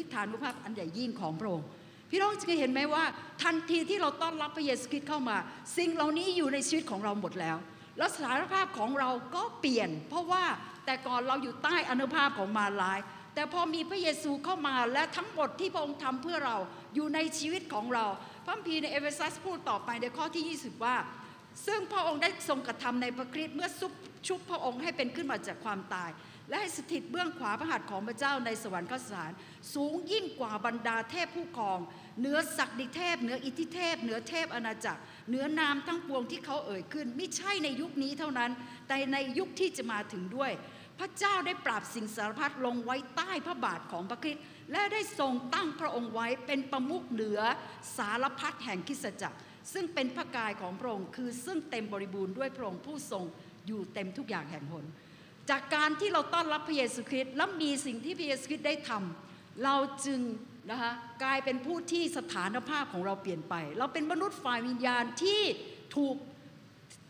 [0.00, 1.66] ฤทธานุภาพอันใหญ่ยิ่งของพระองค์
[2.10, 3.04] พี่น้องจะเห็นไหมว่า
[3.42, 5.36] ทันทีที่เราต้อนรับพระเยซูคริสต์เข้ามา
[5.76, 7.56] สิ่งเหล่านี้อยู่ในชีวิตของเราหมดแล้ว
[7.98, 10.44] แล้วสถานภาพของเราก็เปลี่ยน เพราะว่า
[10.86, 12.98] แต่ก่อนเราอยู่ใต้อนุภาพของมารร้าย
[13.34, 16.56] แต่พอมีพระเยซูเข้ามาและทั้งหมดที่พระองค์ทำเพื่อเรา
[16.94, 18.04] อยู่ในชีวิตของเรา
[18.44, 20.96] พระคัมภีในเอเฟซัสพูดต่อไปในข้อที่ 20 ว่า
[21.66, 23.92] ซึ่งพระองค์ได้ทรงกระทำในพระคริสต์เมื่อซุบ
[24.26, 26.10] ชุบพระองค์ให้เป็นขึ้นมาจากความตาย
[26.48, 29.32] และให้สถิตเบื้องขวาพระหัตถ์ของพระเจ้าในสวรรคสถาน
[29.74, 31.78] สูงยิ่งกว่าบรรดาเทพผู้ครอง
[32.20, 38.50] เหนือศักดิเทพเหนืออิทธิเทพเหนือเทพอาณาจักรเหนือนามทั้งปวงที่เขาเอ่ยขึ้น ไม่ใช่ในยุคนี้เท่านั้น
[38.88, 40.52] แต่ในยุคที่จะมาถึงด้วย
[40.98, 47.40] พระเจ้าได้ปราบสิ่งสารพัดลงไว้ใต้พระบาทของพระคริสต์และได้ทรงตั้งพระองค์ไว้เป็นประมุขเหนือ
[47.96, 49.38] สารพัดแห่งคริสตจักร
[49.72, 53.24] ซึ่งเป็นพระกายของพระองค์คือซึ่งเต็มบริบูรณ์ด้วยพระองค์ผู้ทรง
[53.66, 54.84] อยู่เต็มทุกอย่างแห่งหน
[55.50, 60.20] จากการที่เราต้อนรับพระเยซูคริสต์และมีสิ่งที่พระเยซูคริสต์ได้ทำเราจึง
[60.70, 60.92] นะคะ
[61.22, 65.42] กลายเป็นผู้ที่สถานภาพของเราเปลี่ยนไป เราเป็นมนุษย์ฝ่ายวิญญาณที่
[65.96, 66.16] ถูก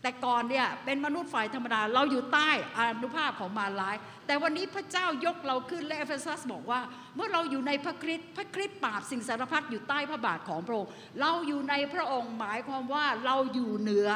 [0.01, 6.79] แต่ก่อนเนี่ยเป็นมนุษย์ฝ่ายธรรมดา เราอยู่ใต้อานุภาพของมารร้าย แต่วันนี้พระเจ้ายกเราขึ้นและเอเฟซัสบอกว่า
[7.15, 10.89] เมื่อเราอยู่ในพระคริสต์พระคริสต์ปราบสิ่งสารพัดอยู่ใต้พระบาทของพระองค์
[11.21, 14.09] เราอยู่ในพระองค์หมายความว่าเราอยู่เหนือ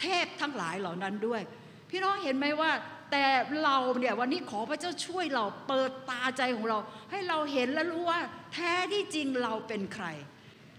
[0.00, 1.42] เทพทั้งหลายเหล่านั้นด้วย
[1.90, 2.70] พี่น้องเห็นไหมว่า
[3.12, 3.24] แต่
[3.64, 6.78] เราเนี่ยวันนี้ขอพระเจ้าช่วยเราเปิดตาใจของเรา
[7.10, 8.20] ให้เราเห็นและรู้ว่า
[8.52, 10.06] แท้ที่จริงเราเป็นใคร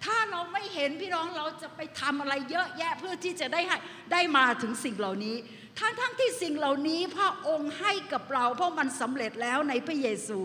[0.03, 3.77] ถ้าเราไม่เห็นพี่น้องเราจะไปทำอะไรเยอะแยะเพื่อที่จะได้ให้
[4.11, 5.35] ได้มาถึงสิ่งเหล่านี้
[5.79, 10.39] ทั้งทั้งที่สิ่งเหล่านี้พระองค์ให้กับเรา เพราะมันสำเร็จแล้วในพระเยซู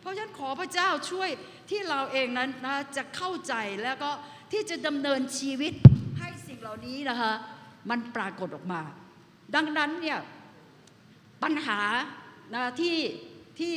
[0.00, 1.30] เพราะฉะนั้นขอพระเจ้าช่วย
[1.70, 4.10] ที่เราเองนั้นนะจะเข้าใจแล้วก็
[4.52, 5.72] ที่จะดำเนินชีวิต
[6.18, 7.32] ให้สิ่งเหล่านี้นะคะ
[7.90, 8.82] มันปรากฏออกมา
[9.54, 10.18] ดังนั้นเนี่ย
[11.42, 11.80] ปัญหา
[12.54, 12.96] นะที่
[13.58, 13.74] ที่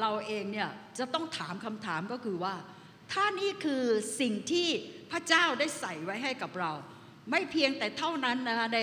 [0.00, 2.54] เราเองเนี่ยจะต้องถามคำถามก็คือว่า
[3.14, 3.82] ถ้านี่คือ
[4.20, 4.68] สิ่งที่
[5.10, 6.72] พระเจ้าได้ใส่ไว้ให้กับเรา
[7.30, 8.78] ไม่เพียงแต่เท่านั้นนะคะใน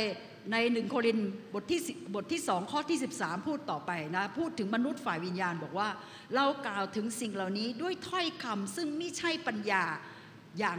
[0.51, 1.17] ในหนึ่งโคริน
[1.53, 1.79] บทที่
[2.15, 5.89] บทที่สองข้อที่ 13 พูดต่อไปนะ พูดถึงมนุษย์ฝ่ายวิญญาณบอกว่า
[6.35, 9.83] เรากล่าวถึงสิ่งเหล่านี้ด้วยถ้อยคำซึ่งไม่ใช่ปัญญา
[10.59, 10.77] อย่าง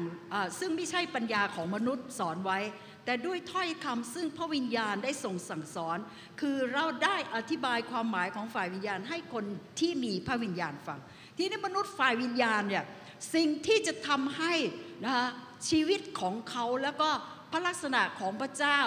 [0.58, 2.58] ซึ่งไม่ใช่ปัญญาของมนุษย์สอนไว้
[3.04, 5.98] แต่ด้วยถ้อยคำซึ่งพระวิญญาณได้ทรงสั่งสอน
[6.40, 9.44] คือเราได้อธิบายความหมายของฝ่ายวิญญาณให้คน
[9.80, 10.98] ที่มีพระวิญญาณฟัง
[11.36, 12.84] ทีนี้มนุษย์ฝ่ายวิญญาณเนี่ย
[13.35, 14.54] สิ่งที่จะทำให้
[15.04, 15.28] นะคะ
[15.68, 17.11] ชีวิตของเขาแล้วก็
[17.50, 18.80] พระลักษณะของพระเจ้า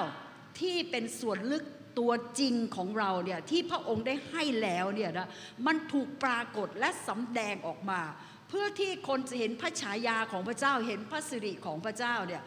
[0.60, 1.63] ที่เป็นส่วนลึก
[2.00, 5.30] ตัวจริงของเราเนี่ยที่พระองค์ได้ให้แล้วเนี่ยนะ
[5.65, 8.02] มันถูกปรากฏและสำแดงออกมา
[8.50, 12.43] เพื่อที่คนจะเห็นพระฉายาของพระเจ้าเห็นพระสิริของพระเจ้าเนี่ย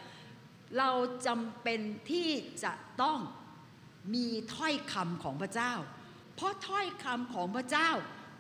[0.79, 0.91] เรา
[1.27, 2.29] จำเป็นที่
[2.65, 2.73] จะ
[3.03, 3.19] ต้อง
[4.15, 5.73] มีถ้อยคำของพระเจ้า
[6.37, 7.91] เพราะถ้อยคำของพระเจ้า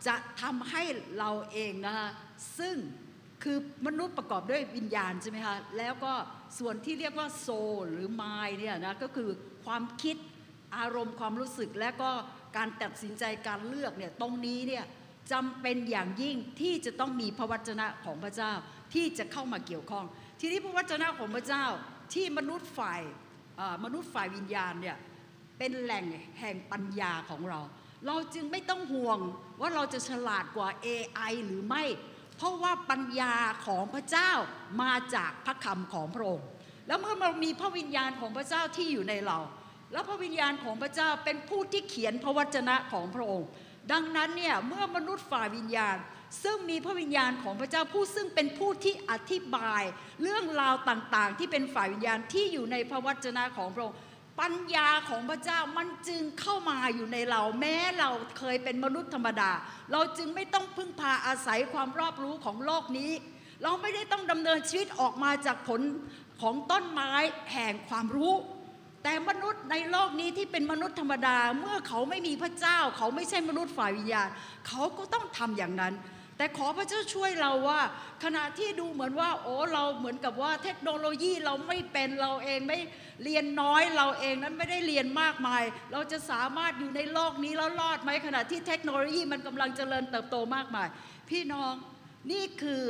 [0.07, 0.83] จะทำให้
[1.19, 2.09] เราเองนะคะ
[2.59, 2.77] ซึ่ง
[3.43, 6.13] คือมนุษย์ประกอบด้วยวิญญาณใช่ไหมคะแล้วก็
[6.59, 9.29] ส่วนที่เรียกว่าโซลหรือมายเนี่ยนะก็คือ
[9.65, 10.17] ความคิด
[10.77, 12.11] อารมณ์ความรู้สึกและก็
[12.57, 14.85] การตัดสินใจการเลือกเนี่ยตรงนี้เนี่ย
[15.33, 18.53] จำเป็นอย่างยิ่งที่จะต้องมีพระวจนะของพระเจ้า
[18.95, 20.05] ที่จะเข้ามาเกี่ยวข้อง
[20.41, 21.65] ทีนี้พระวจนะของพระเจ้า
[22.15, 23.01] ที่มนุษย์ฝ่าย
[23.85, 24.97] มนุษย์ฝ่ายวิญญาณเนี่ย
[25.59, 26.05] เป็นแหล่ง
[26.41, 27.61] แห่งปัญญาของเรา
[28.07, 29.19] เราจึงไม่ต้องห่วง
[29.61, 31.85] ว่าเราจะฉลาดกว่า AI หรือไม่
[32.39, 33.35] เพราะว่าปัญญา
[33.67, 34.31] ของพระเจ้า
[34.83, 36.49] มาจากพระคำของพระองค์
[36.87, 39.39] แล้วเมื่อเรามีพระวิญญาณของพระเจ้าที่อยู่ในเรา
[39.93, 43.49] แล้วพระวิญญาณของพระเจ้าเป็นผู้ที่เขียนพระวจนะของพระองค์
[43.93, 45.97] ดังนั้นเนี่ยเมื่อมนุษย์ฝ่ายวิญญาณ
[46.43, 49.83] ซึ่งมีพระวิญญาณของพระเจ้าผู้ซึ่งเป็นผู้ที่อธิบาย
[50.23, 53.99] เรื่องราวต่างๆ ที่เป็นฝ่ายวิญญาณที่อยู่ในพระวจนะของพระองค์
[54.41, 59.51] ปัญญาของพระเจ้ามันจึงเข้ามาอยู่ในเรา แม้เราเคยเป็นมนุษย์ธรรมดา
[59.93, 63.11] เราจึงไม่ต้องพึ่งพาอาศัยความรอบรู้ของโลกนี้
[63.63, 65.81] เราไม่ได้ต้องดำเนินชีวิตออกมาจากผล
[66.41, 67.13] ของต้นไม้
[67.53, 68.35] แห่งความรู้
[69.03, 74.29] แต่มนุษย์ในโลกนี้ที่เป็นมนุษย์ธรรมดา เมื่อเขาไม่มีพระเจ้า เขาไม่ใช่มนุษย์ฝ่ายวิญญาณ
[74.69, 75.95] เขาก็ต้องทำอย่างนั้น
[76.39, 77.81] แต่ขอพระเจ้าช่วยเราว่า
[78.25, 82.81] ขณะที่ดูเหมือนว่า โอ้เราเหมือนกับว่าเทคโนโลยีเราไม่เป็นเราเองไม่
[83.25, 90.89] เรียนน้อยเราเองนั้นไม่ได้เรียนมากมาย เราจะสามารถอยู่ในโลกนี้แล้วรอดไหมขณะที่เทคโนโลยีมันกำลังเจริญเติบโตมากมาย
[91.31, 91.73] พี่น้อง
[92.33, 92.83] นี่คือ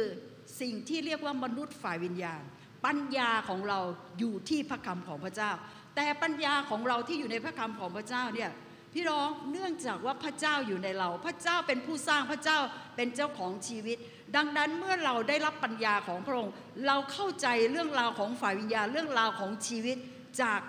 [0.61, 2.43] สิ่งที่เรียกว่ามนุษย์ฝ่ายวิญญาณ
[2.87, 3.81] ปัญญาของเรา
[4.19, 5.51] อยู่ที่พระคำของพระเจ้า
[5.97, 8.51] แต่ปัญญาของเราที่อยู่ในพระคำของพระเจ้าเนี่ย
[8.95, 12.59] พี่น้องเนื่องจากว่าพระเจ้าอยู่ในเรา พระเจ้าเป็นผู้สร้างพระเจ้า
[12.97, 13.99] เป็นเจ้าของชีวิต
[14.37, 16.53] ดังนั้นเมื่อเราได้รับปัญญาของพระองค์
[16.87, 19.97] เราเข้าใจเรื่องราวของฝ่ายวิญญาณเรื่องราวของชีวิต
[20.43, 20.61] จาก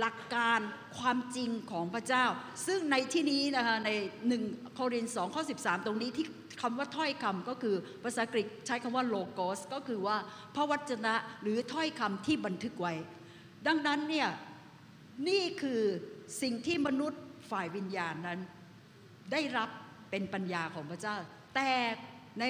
[0.00, 0.60] หลักการ
[0.98, 2.24] ความจริงของพระเจ้า
[2.66, 3.90] ซึ่งในที่นี้นะคะใน
[4.32, 6.26] 1โครินธ์2ข้อ13 ตรงนี้ที่
[6.62, 10.16] คำว่าถ้อยคำก็คือภาษาอังกฤษใช้คำว่าโลโกสก็คือว่า
[10.54, 12.94] พระวจนะหรือถ้อยคำที่บันทึกไว้
[13.66, 14.28] ดังนั้นเนี่ย
[15.28, 15.80] นี่คือ
[16.42, 18.38] สิ่งที่มนุษย์ ฝ่ายวิญญาณนั้น
[19.32, 19.70] ได้รับ
[20.10, 21.16] เป็นปัญญาของพระเจ้า
[21.54, 21.70] แต่
[22.38, 22.44] ใน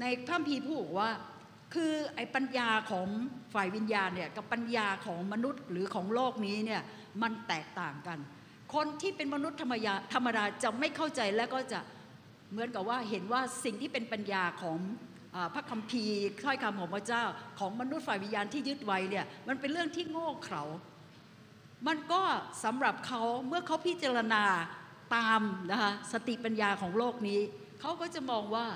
[0.00, 1.10] ในพระคัมภีพูดว่า
[1.74, 3.06] คือไอ้ปัญญาของ
[3.54, 6.82] ฝ่ายวิญญาณเนี่ยกับปัญญาของมนุษย์หรือของโลกนี้เนี่ย
[7.22, 8.18] มันแตกต่างกัน
[8.74, 11.80] คนที่เป็นมนุษย์ธรรมยาธรรมดาจะไม่เข้าใจและก็จะ
[12.50, 14.78] เหมือนกับว่าเห็นว่าสิ่งที่เป็นปัญญาของ
[15.54, 17.24] พระคัมภีร์ถ้อยคำของพระเจ้า
[17.58, 20.62] ของมนุษย์ฝ่ายวิญญาณที่ยึดไว้เนี่ยมันเป็นเรื่องที่โง่เขลา
[21.86, 22.22] มันก็
[22.64, 24.44] สำหรับเขาเมื่อเขาพิจารณา
[25.16, 27.40] ตามนะคะสติปัญญาของโลกนี้
[27.80, 28.66] เขาก็จะมองว่า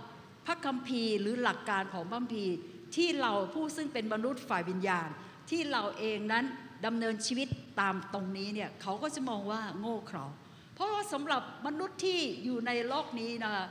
[0.47, 2.55] พระคัมภีร์หรือหลักการของพระคัมภีร์
[2.97, 5.09] ที่เราผู้ซึ่งเป็นมนุษย์ฝ่ายวิญญาณ
[5.51, 6.45] ที่เราเองนั้น
[6.87, 7.49] ดำเนินชีวิต
[7.81, 10.25] ตามตรงนี้เนี่ยเขาก็จะมองว่าโง่เขลา
[10.75, 13.67] เพราะว่าสำหรับมนุษย์ที่อยู่ในโลกนี้นะคะ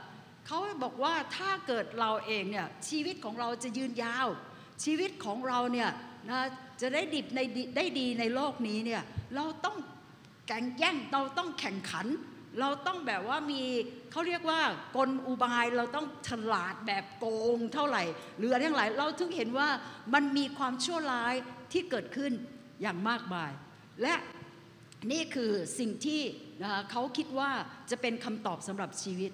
[0.46, 4.28] เขาบอกว่าถ้าเกิดเราเองเนี่ยชีวิตของเราจะยืนยาว
[4.84, 5.90] ชีวิตของเราเนี่ย
[6.30, 6.46] นะ
[6.80, 7.40] จะได้ดิบใน
[7.76, 9.02] ได้ดีในโลกนี้เนี่ย
[9.36, 9.76] เราต้อง
[10.48, 12.06] แข่งแย่งเราต้องแข่งขัน
[12.60, 13.62] เราต้องแบบว่ามี
[14.10, 14.60] เขาเรียกว่า
[14.96, 18.02] กลอุบายเราต้องฉลาดแบบโกงเท่าไหร่
[18.38, 19.68] หรืออะไรทั้งหลายเราถึงเห็นว่า
[20.14, 21.34] มันมีความชั่วร้าย
[21.72, 22.32] ที่เกิดขึ้น
[22.82, 23.50] อย่างมากมาย
[24.02, 24.14] และ
[25.12, 26.22] นี่คือสิ่งที่
[26.62, 27.50] นะคะเขาคิดว่า
[27.90, 29.30] จะเป็นคำตอบสำหรับชีวิต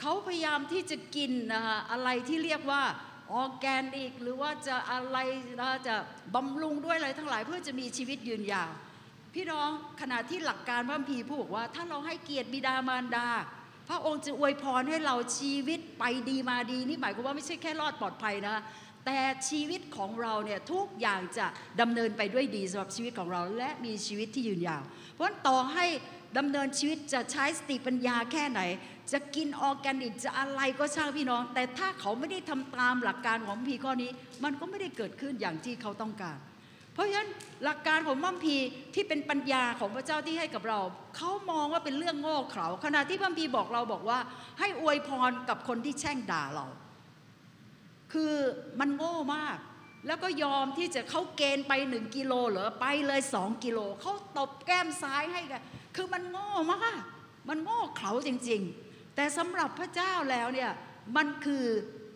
[0.00, 2.82] เขาพยายามที่จะกินนะคะอะไรที่เรียกว่า
[3.32, 5.18] ออแกนิก หรือว่าจะอะไร
[5.60, 5.94] นะจะ
[6.34, 8.70] บำรุงด้วยอะไรทั้งหลายเพื่อจะมีชีวิตยืนยาว
[9.34, 9.68] พี่น้อง
[10.00, 13.28] ขณะที่หลักการพระคัมภีพูดบอกว่า ถ้าเราให้เกียรติบิดามารดา
[13.88, 18.56] พระองค์จะอวยพรให้เราชีวิตไปดีมาดีนี่หมายความว่าไม่ใช่แค่รอดปลอดภัยนะ
[19.06, 21.46] แต่ชีวิตของเราเนี่ยทุกอย่างจะ
[21.80, 24.82] ดำเนินไปด้วยดีสำหรับชีวิตของเราและมีชีวิตที่ยืนยาว
[25.12, 25.86] เพราะฉะนั้นต่อให้
[26.38, 28.60] ดำเนินชีวิตจะใช้สติปัญญาแค่ไหน
[29.12, 34.10] จะกินออร์แกนิกจะอะไรก็ช่างพี่น้อง แต่ถ้าเขาไม่ได้ทำตามหลักการของพีข้อนี้
[34.44, 36.38] มันก็ไม่ได้เกิดขึ้นอย่างที่เขาต้องการ
[36.92, 37.28] เพราะฉะนั้น
[37.64, 38.56] หลักการของมัมพี
[38.94, 40.80] ที่เป็นปัญญาของพระเจ้าที่ให้กับเรา
[41.16, 44.18] เขามองว่าเป็นเรื่องโง่เขลาขณะที่มัมพีบอกเราบอกว่า
[44.58, 46.66] ให้อวยพรกับคนที่แช่งด่าเรา
[48.12, 48.34] คือ
[48.80, 49.58] มันโง่มาก
[50.06, 55.62] แล้วก็ยอมที่จะเขาเกณฑ์ไปหนึ่งกิโลเหรอไปเลยสองกิโลเขาตบแก้มซ้ายให้กัน
[55.96, 57.00] คือมันโง่มาก
[57.48, 60.70] มันโง่เขลาจริง ๆ แต่สำหรับพระเจ้าแล้วเนี่ย
[61.16, 61.64] มันคือ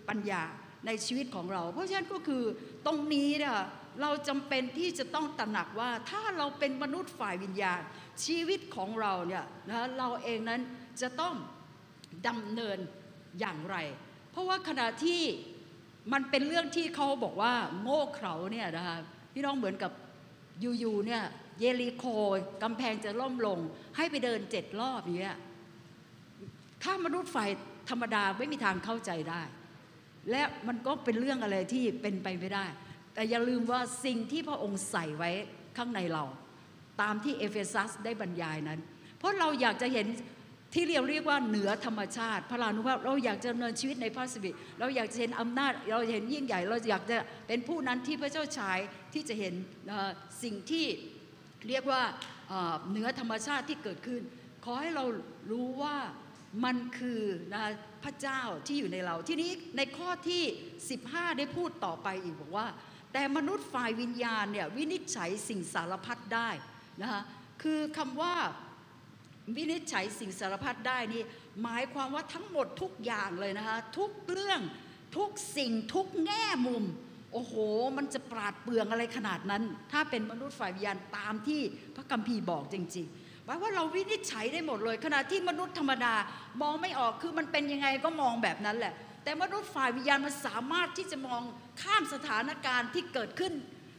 [0.08, 0.42] ปัญญา
[0.86, 2.42] ในชีวิตของเรา เพราะฉะนั้นก็คือ
[2.86, 3.56] ตรงนี้เนี่ย
[4.02, 7.80] เราจำเป็นที่จะต้องตระหนักว่าถ้าเราเป็นมนุษย์ฝ่ายวิญญาณ
[8.24, 10.60] ชีวิตของเราเนี่ยนะเราเองนั้น
[11.00, 11.34] จะต้อง
[12.28, 12.78] ดำเนิน
[13.40, 13.76] อย่างไร
[14.30, 15.22] เพราะว่าขณะที่
[16.12, 18.98] มันเป็นเรื่องที่เขาบอกว่าโง่เขลาเนี่ยนะคะ
[19.32, 19.92] พี่น้องเหมือนกับ
[20.60, 21.22] อยู่ๆเนี่ย
[21.58, 22.04] เยริโค
[22.62, 23.58] กำแพงจะล่มลง
[23.96, 25.36] ให้ไปเดินเจ็ดรอบอย่างเงี้ย
[26.82, 27.50] ถ้ามนุษย์ฝ่าย
[27.90, 29.42] ธรรมดาไม่มีทางเข้าใจได้
[30.30, 32.66] และมันก็เป็นเรื่องอะไรที่เป็นไปไม่ได้
[33.14, 35.30] แต่อย่าลืมว่าสิ่งที่พระองค์ใส่ไว้
[35.76, 36.24] ข้างในเรา
[37.02, 38.80] ตามที่เอเฟซัสได้บรรยายนั้น
[39.18, 40.06] เพราะเราอยากจะเห็น
[40.74, 47.16] ที่เรียกเรียกว่าเหนือธรรมชาติ พระลานุภาพเราอยากจะดำเนินชีวิตในพระสิริเราอยากจะเห็นอำนาจ เราเห็นยิ่งใหญ่ เราอยากจะ
[47.48, 48.78] เป็นผู้นั้นที่พระเจ้าใช้
[49.14, 49.54] ที่จะเห็น
[50.42, 50.86] สิ่งที่
[51.68, 52.02] เรียกว่า
[52.90, 54.22] เหนือธรรมชาติที่เกิดขึ้น
[54.64, 55.04] ขอให้เรา
[55.50, 55.96] รู้ว่า
[56.64, 57.22] มันคือ
[57.54, 57.64] นะ
[58.04, 60.42] พระเจ้าที่อยู่ในเรา ทีนี้ในข้อที่
[60.90, 62.66] 15 ได้พูดต่อไปอีกบอกว่า
[63.12, 66.50] แต่มนุษย์ฝ่ายวิญญาณเนี่ยวินิจฉัยสิ่งสารพัดได้
[67.02, 67.22] นะคะ
[67.62, 68.34] คือคำว่า
[69.56, 71.22] วินิจฉัยสิ่งสารพัดได้นี่
[71.62, 74.60] หมายความว่าทั้งหมดทุกอย่างเลยนะคะทุกเรื่อง
[75.16, 76.84] ทุกสิ่งทุกแง่มุม
[77.32, 77.54] โอ้โห
[77.96, 81.60] มันจะปราดเปรื่องอะไรขนาดนั้น ถ้าเป็นมนุษย์ฝ่ายวิญญาณตามที่
[81.94, 86.14] พระคัมภีร์บอกจริง ๆ หมายว่าเราวินิจฉัยได้หมดเลย ขณะที่มนุษย์ธรรมดา
[86.62, 91.42] มองไม่ออกคือมันเป็นยังไงก็มองแบบนั้นแหละ แต่มนุษย์ฝ่ายวิญญาณมันสามารถที่จะมอง
[91.82, 93.52] ข้ามสถานการณ์ที่เกิดขึ้น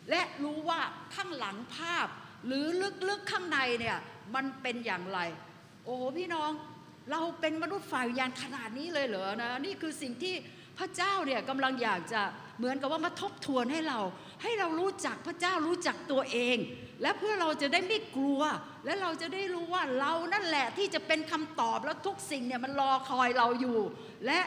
[0.10, 0.82] และรู้ว่า
[1.16, 2.08] ข้างหลังภาพ
[2.46, 2.66] หรือ
[3.10, 3.98] ลึกๆข้างในเนี่ย
[4.36, 5.20] มันเป็นอย่างไร
[5.86, 6.52] โอ้พี่น้อง
[7.12, 10.34] เราเป็นมนุษย์ฝ่ายวิญญาณขนาดนี้เลยเหรอนะนี่คือสิ่งที่
[10.78, 12.22] พระเจ้าเนี่ยกำลังอยากจะ
[12.58, 14.00] เหมือนกับว่ามาทบทวนให้เรา
[14.42, 16.58] ให้เรารู้จักพระเจ้ารู้จักตัวเอง
[17.02, 18.42] และเพื่อเราจะได้ไม่กลัว
[18.86, 23.80] และเราจะได้รู้ว่าเรานั่นแหละที่จะเป็นคำตอบแล้วทุกสิ่งเนี่ยมันรอคอยเราอยู่
[24.26, 24.40] และ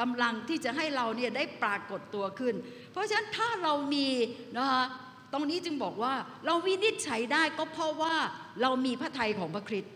[0.00, 2.54] กำลังที่จะให้เราเนี่ยได้ปรากฏตัวขึ้น
[2.92, 4.08] เพราะฉะนั้นถ้าเรามี
[4.56, 4.84] นะคะ
[5.32, 6.14] ตรงนี้จึงบอกว่า
[6.46, 8.14] เราวินิจฉัยได้ก็เพราะว่า
[8.62, 9.92] เรามีพระทัยของพระคริสต์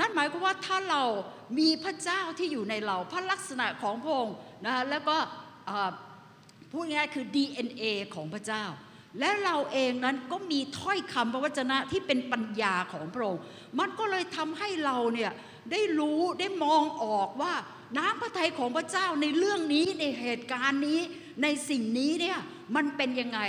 [0.00, 1.02] นั่นหมายความว่าถ้าเรา
[1.58, 4.36] มีพระเจ้าที่อยู่ในเราพระลักษณะของพระองค์
[4.66, 5.16] นะแล้วก็
[6.72, 8.64] พูดง่ายคือ DNA ของพระเจ้า
[9.18, 13.42] และเราเองนั้นก็มีถ้อยคำพระวจนะที่เป็นปัญญาของพระองค์
[13.78, 15.32] มันก็เลยทำให้เราเนี่ย
[15.72, 17.54] ได้รู้ได้มองออกว่า
[17.98, 21.00] น้ำพระทัยของพระเจ้าในเรื่องนี้ในเหตุการณ์นี้
[21.42, 22.38] ในสิ่งนี้เนี่ย
[22.76, 23.40] มันเป็นยังไง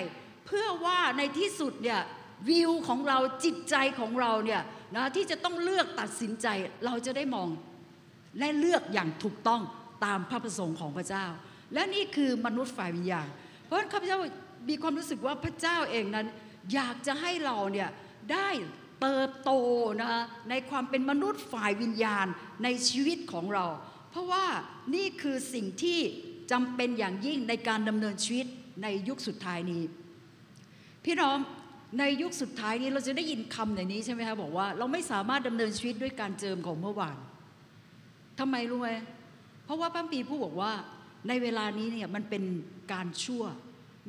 [0.46, 2.02] เพื่อว่าในที่สุดเนี่ย
[2.50, 4.62] วิวของเราจิตใจของเราเนี่ย
[4.96, 6.48] นะที่จะต้องเลือกตัดสินใจ
[6.86, 7.50] เราจะได้มอง
[8.40, 9.62] และเลือกอย่างถูกต้อง
[10.06, 11.26] ตามพระประสงค์ของพระเจ้า
[11.74, 13.28] และนี่คือมนุษย์ฝ่ายวิญญาณ
[13.64, 14.20] เพราะฉะนั้นข้าพเจ้า
[14.70, 16.28] มีความรู้สึกว่าพระเจ้าเองนั้น
[16.74, 17.90] อยากจะให้เราเนี่ย
[18.32, 18.50] ได้
[19.02, 19.52] เติบโต
[20.02, 22.28] นะคะในความเป็นมนุษย์ฝ่ายวิญญาณ
[22.64, 23.66] ในชีวิตของเรา
[24.12, 24.46] เพราะว่า
[24.96, 26.00] นี่คือสิ่งที่
[26.52, 28.48] จำเป็นอย่างยิ่งในการดำเนินชีวิต
[28.84, 29.84] ในยุคสุดท้ายนี้
[31.06, 31.38] พี่น้อง
[32.00, 37.18] ในยุคสุดท้ายนี้เราจะได้ยินคำในนี้ใช่ไหมคะบอกว่าเราไม่สามารถดำเนินชีวิตด้วยการเจิมของเมื่อวาน
[38.40, 38.90] ทำไมรู้ไหม
[39.66, 40.72] เพราะว่าพระคัมภีผู้บอกว่า
[41.28, 42.44] ในเวลานี้เนี่ยมันเป็น
[42.94, 43.44] การชั่ว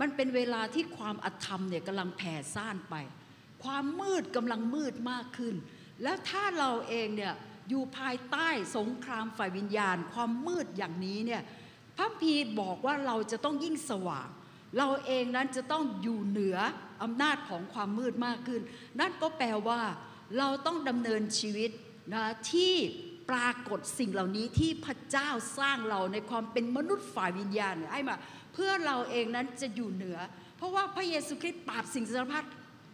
[0.00, 2.94] มันเป็นเวลาที่ความอธรรมเนี่ยกำลังแผ่ซ่านไป
[3.64, 5.54] ความมืดกำลังมืดมากขึ้น
[6.02, 7.34] แล้วถ้าเราเองเนี่ย
[7.68, 11.42] อยู่ภายใต้สงครามฝ่ายวิญญาณ ความมืดอย่างนี้เนี่ย
[11.96, 14.28] พระพีบอกว่าเราจะต้องยิ่งสว่าง
[14.78, 16.58] เราเองนั้นจะต้องอยู่เหนือ
[17.02, 18.62] อำนาจของความมืดมากขึ้น
[19.00, 19.80] นั่นก็แปลว่า
[20.38, 21.70] เราต้องดำเนินชีวิต
[22.14, 22.74] นะที่
[23.30, 25.28] ปรากฏสิ่งเหล่านี้ที่พระเจ้า
[25.58, 28.16] สร้างเราในความเป็นมนุษย์ฝ่ายวิญญาณให้มา
[28.56, 30.18] เพื่อเราเองนั้นจะอยู่เหนือ
[30.56, 32.44] เพราะว่าพระเยซูคริสต์ปราบสิ่งสารพัด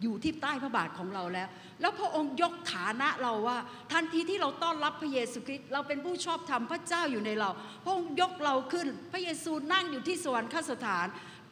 [0.01, 1.47] อยู่ที่ใต้พระบาทของเราแล้ว
[1.81, 3.57] แล้วพระองค์ยกฐานะเราว่า
[3.93, 7.49] ทันทีที่เราต้อนรับพระเยซูคริสต์เราเป็นผู้ชอบธรรมพระเจ้าอยู่ในเรา
[7.83, 11.07] พระองค์ยกเราขึ้น พระเยซูนั่งอยู่ที่สวรรคสถาน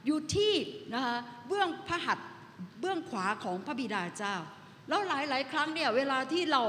[0.05, 0.53] อยู่ที่
[0.93, 2.27] นะคะเบื้องพระหัตถ์
[2.81, 4.35] เบื้องขวาของพระบิดาเจ้า
[4.89, 6.63] แล้วหลาย ๆ ครั้งเนี่ยเวลาที่เรา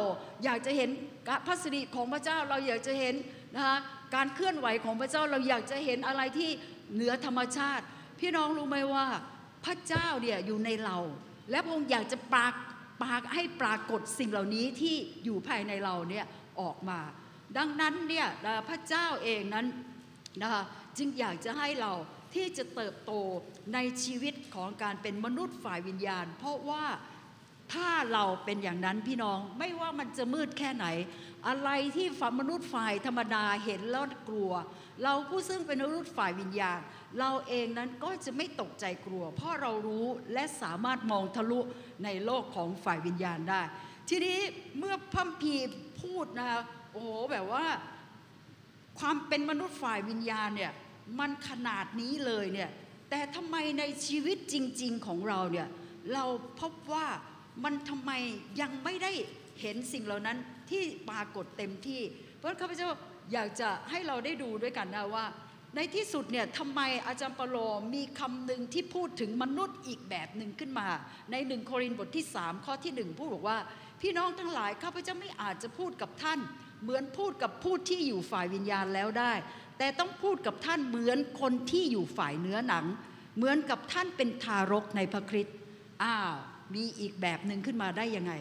[0.44, 0.90] อยากจะเห็น
[1.46, 3.14] พระสิริของพระเจ้าเราอยากจะเห็น
[3.54, 3.76] นะคะ
[4.14, 6.50] การเคลื่อนไหวของพระเจ้าเราอยากจะเห็นอะไรที่
[6.94, 7.84] เหนือธรรมชาติ
[8.20, 9.06] พี่น้องรู้ไหมว่า
[9.64, 10.98] พระเจ้าเนี่ยอยู่ในเรา
[11.50, 12.54] และพระองค์อยากจะปราก
[13.02, 16.26] ปรากให้ปรากฏสิ่งเหล่านี้ที่อยู่ภายในเราเนี่ย
[16.60, 17.00] ออกมา
[17.56, 18.26] ดังนั้นเนี่ย
[18.68, 19.66] พระเจ้าเองนั้น
[20.42, 20.62] นะคะ
[20.98, 21.92] จึงอยากจะให้เรา
[22.34, 23.12] ที่จะเติบโต
[23.74, 26.84] ในชีวิตของการเป็นมนุษย์ฝ่ายวิญญาณ เพราะว่า
[27.72, 30.86] ถ้าเราเป็นอย่างนั้นพี่น้องไม่ว่ามันจะมืดแค่ไหน
[31.48, 34.52] อะไรที่ฝ่ามนุษย์ฝ่ายธรรมดาเห็นแล้วกลัว
[35.02, 36.78] เราผู้ซึ่งเป็นมนุษย์ฝ่ายวิญญาณ
[37.18, 41.60] เราเองนั้นก็จะไม่ตกใจกลัว เพราะเรารู้และสามารถมองทะลุ
[42.04, 43.62] ในโลกของฝ่ายวิญญาณได้
[44.08, 44.38] ทีนี้
[44.78, 45.54] เมื่อพัมพี
[46.02, 47.66] พูดนะคะโอ้โหแบบว่า
[48.98, 50.72] ความเป็นมนุษย์ฝ่ายวิญญาณเนี่ย
[51.18, 52.70] มันขนาดนี้เลยเนี่ย
[53.10, 55.68] แต่ทำไมในชีวิตจริง ๆของเราเนี่ย
[56.14, 56.24] เรา
[56.60, 57.06] พบว่า
[57.64, 58.10] มันทำไม
[58.60, 59.12] ยังไม่ได้
[59.60, 60.38] เห็นสิ่งเหล่านั้น
[60.70, 62.02] ที่ปรากฏเต็มที่
[62.38, 62.88] เพราะข้าพเจ้า
[63.32, 65.26] อยากจะให้เราได้ดูด้วยกันนะว่า
[65.76, 67.56] ในที่สุดเนี่ยทำไมอาจารย์เปโล
[67.94, 70.88] มีคำหนึ่งที่พูดถึงมนุษย์อีกแบบหนึ่งขึ้นมา
[71.30, 73.58] ในหนึ่งโครินธ์บทที่ 3 ข้อที่หนึ่งพูดบอกว่า
[74.00, 76.40] พี่น้องทั้งหลายข้าพเจ้าไม่อาจจะพูดกับท่าน
[76.82, 79.32] เหมือนพูดกับผู้ที่อยู่ฝ่ายวิญญาณแล้วได้
[79.78, 82.84] แต่ต้องพูดกับท่านเหมือนคนที่อยู่ฝ่ายเนื้อหนัง
[83.36, 85.56] เหมือนกับท่านเป็นทารกในพระคริสต์
[86.02, 86.34] อ้าว
[86.74, 88.32] มีอีกแบบหนึ่งขึ้นมาได้ยังไง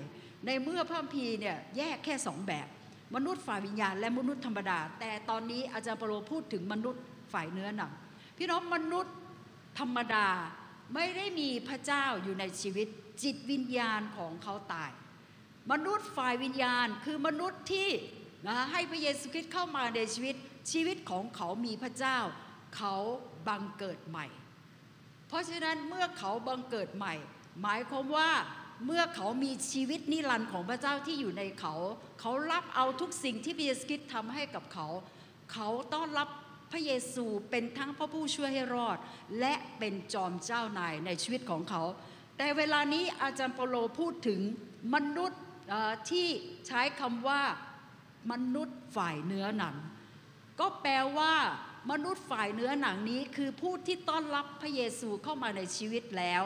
[0.45, 2.67] ในเมื่อพระคัมภีเนี่ยแยกแค่สองแบบ
[3.15, 7.91] มนุษย์ฝ่ายวิญญาณ และมนุษย์ธรรมดา แต่ตอนนี้อาจารย์เปโลพูดถึงมนุษย์ฝ่ายเนื้อหนัง
[8.37, 9.15] พี่น้องมนุษย์
[9.79, 10.27] ธรรมดา
[10.93, 12.87] ไม่ได้มีพระเจ้าอยู่ในชีวิต
[13.23, 14.91] จิตวิญญาณของเขาตาย
[15.71, 17.89] มนุษย์ฝ่ายวิญญาณคือมนุษย์ที่
[18.47, 20.35] นะให้พระเยซูคริสต์เข้ามาในชีวิต
[20.71, 22.17] ชีวิตของเขามีพระเจ้า
[22.75, 22.95] เขา
[23.47, 24.27] บังเกิดใหม่
[25.27, 27.13] เพราะฉะนั้นเมื่อเขาบังเกิดใหม่
[27.61, 28.31] หมายความว่า
[28.85, 31.73] เมื่อเขามีชีวิตนิรันดร์ของพระเจ้าที่อยู่ในเขา
[32.19, 34.87] เขารับเอาทุกสิ่งที่พระเยซูคริสต์ทำให้กับเขา
[35.53, 36.29] เขาต้อนรับ
[36.71, 38.97] พระเยซูเป็นทั้งพระผู้ช่วยให้รอด
[39.39, 41.83] และเป็นจอมเจ้านายในชีวิตของเขา
[42.37, 44.39] แต่เวลานี้อาจารย์เปโลพูดถึง
[44.95, 45.41] มนุษย์
[46.09, 46.27] ที่
[46.67, 47.41] ใช้คำว่า
[48.31, 49.75] มนุษย์ฝ่ายเนื้อหนัง
[50.59, 51.33] ก็แปลว่า
[51.91, 56.43] มนุษย์ฝ่ายเนื้อหนังนี้คือผู้ที่ต้อนรับพระเยซูเข้ามาในชีวิตแล้ว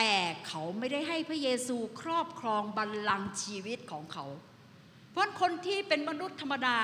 [0.00, 0.16] แต่
[0.48, 4.26] เขาไม่ได้ให้พระเยซูครอบครองบัลลังก์ชีวิตของเขา
[5.12, 6.78] เพราะคนที่เป็นมนุษย์ธรรมดา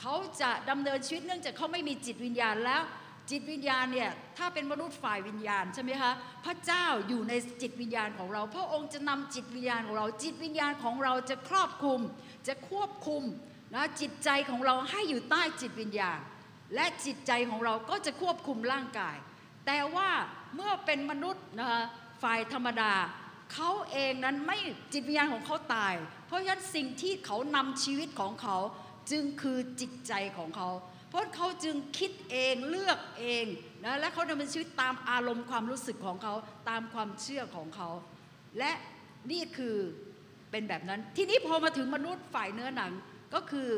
[0.00, 2.82] เขาจะดำเนินชีวิตเนื่องจากเขาไม่มีจิตวิญญาณแล้ว
[3.30, 6.12] จิตวิญญาณเนี่ยถ้าเป็นมนุษย์ฝ่ายวิญญาณใช่ไหมคะ
[6.44, 12.00] พระเจ้าอยู่ในจิตวิญญาณของเรา พระองค์จะนำจิตวิญญาณของเรา จิตวิญญาณของเราจะครอบคลุม
[12.48, 13.22] จะควบคุม
[13.74, 16.18] นะจิตใจของเราให้อยู่ใต้จิตวิญญาณ
[16.74, 19.16] และจิตใจของเราก็จะควบคุมร่างกาย
[19.66, 20.10] แต่ว่า
[20.54, 21.82] เมื่อเป็นมนุษย์นะคะ
[22.22, 22.92] ฝ่ายธรรมดา
[23.52, 24.58] เขาเองนั้นไม่
[24.92, 25.94] จิตวิญญาณของเขาตาย
[26.26, 28.56] เพราะฉะนั้นสิ่งที่เขานำชีวิตของเขา
[29.10, 30.68] จึงคือจิตใจของเขา
[31.08, 33.44] เพราะเขาจึงคิดเองเลือกเอง
[33.84, 36.34] นะและเขาดำเนินชีวิตตามอารมณ์ความรู้สึกของเขา
[36.68, 37.88] ตามความเชื่อของเขา
[38.58, 38.72] และ
[39.32, 39.76] นี่คือ
[40.50, 42.92] เป็นแบบนั้น ทีนี้พอมาถึงมนุษย์ฝ่ายเนื้อหนัง
[43.34, 43.68] ก็คือ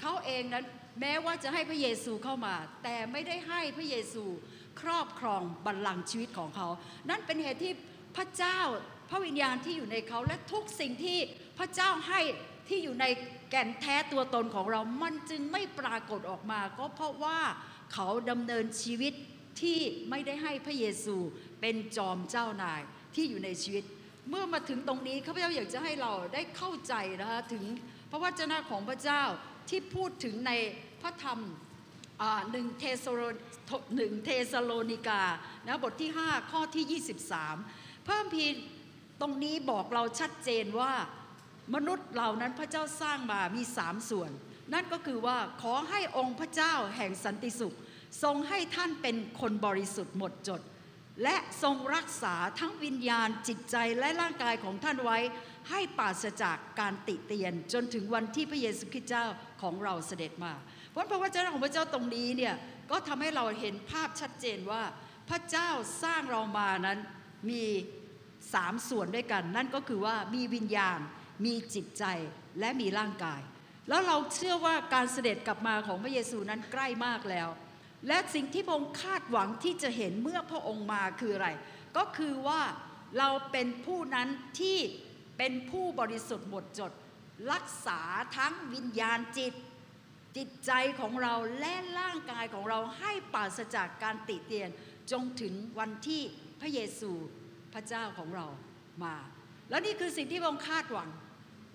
[0.00, 0.64] เขาเองนั้น
[1.00, 4.24] แม้ว่าจะให้พระเยซูเข้ามา แต่ไม่ได้ให้พระเยซู
[4.80, 6.68] ครอบครองบัลลังก์ชีวิตของเขา
[7.10, 7.72] นั่นเป็นเหตุที่
[8.16, 8.60] พระเจ้า
[9.10, 11.18] พระวิญญาณที่อยู่ในเขาและทุกสิ่งที่
[11.58, 12.20] พระเจ้าให้
[12.68, 13.06] ที่อยู่ใน
[13.50, 17.38] แก่นแท้ตัวตนของเรา มันจึงไม่ปรากฏออกมา ก็เพราะว่า
[17.92, 19.14] เขาดำเนินชีวิต
[19.60, 19.78] ที่
[20.10, 21.16] ไม่ได้ให้พระเยซู
[21.60, 22.80] เป็นจอมเจ้านาย
[23.14, 23.84] ที่อยู่ในชีวิต
[24.28, 27.64] เมื่อมาถึงตรงนี้ข้าพเจ้าอยากจะให้เราได้เข้าใจนะคะถึง
[28.10, 29.22] พระวจนะของพระเจ้า
[29.68, 30.52] ที่พูดถึงใน
[31.02, 31.40] พระธรรม
[32.50, 33.20] หนึ่งเธสะโล
[33.96, 35.22] หนึ่งเธสะโลนิกา
[35.66, 37.02] นะบทที่ 5 ข้อที่
[37.68, 38.46] 23 พระคัมภีร์
[39.20, 40.92] ตรงนี้บอกเราชัดเจนว่า
[41.74, 44.30] มนุษย์เหล่านั้นพระเจ้าสร้างมามีสามส่วน
[44.72, 47.76] นั่นก็คือว่าขอให้องค์พระเจ้าแห่งสันติสุข
[48.22, 50.60] ทรงให้ท่านเป็นคนบริสุทธิ์หมดจด
[51.22, 55.18] และทรงรักษาทั้งวิญญาณจิตใจและร่างกายของท่านไว้
[55.70, 59.24] ให้ปราศจากการติเตียนจนถึงวันที่พระเยซูคริสต์เจ้า
[59.62, 60.52] ของเราเสด็จมา
[60.90, 62.54] เพราะพระวจนะของพระเจ้าตรงนี้เนี่ย
[62.90, 64.82] ก็ทำให้เราเห็นภาพชัดเจนว่า
[65.28, 65.70] พระเจ้า
[66.02, 66.98] สร้างเรามานั้น
[67.50, 67.64] มี
[68.54, 70.98] สามส่วนด้วยกัน นั่นก็คือว่ามีวิญญาณ
[71.44, 72.04] มีจิตใจ
[72.60, 73.40] และมีร่างกาย
[73.88, 77.48] แล้วเราเชื่อว่าการเสด็จกลับมาของพระเยซูนั้นใกล้มากแล้ว
[78.06, 81.48] และสิ่งที่พระองค์คาดหวังที่จะเห็นเมื่อพระองค์มาคืออะไร
[81.96, 82.60] ก็คือว่า
[83.18, 84.28] เราเป็นผู้นั้น
[84.60, 84.78] ที่
[85.38, 86.92] เป็นผู้บริสุทธิ์หมดจด
[87.52, 88.00] รักษา
[88.36, 89.54] ทั้งวิญญาณจิต
[90.36, 94.70] จิตใจของเราและร่างกายของเราให้ปราศจากการติเตียน
[95.12, 96.22] จงถึงวันที่
[96.60, 97.10] พระเยซู
[97.74, 98.46] พระเจ้าของเรา
[99.04, 99.16] มา
[99.70, 101.08] แล้วนี่คือสิ่งที่พระองค์คาดหวัง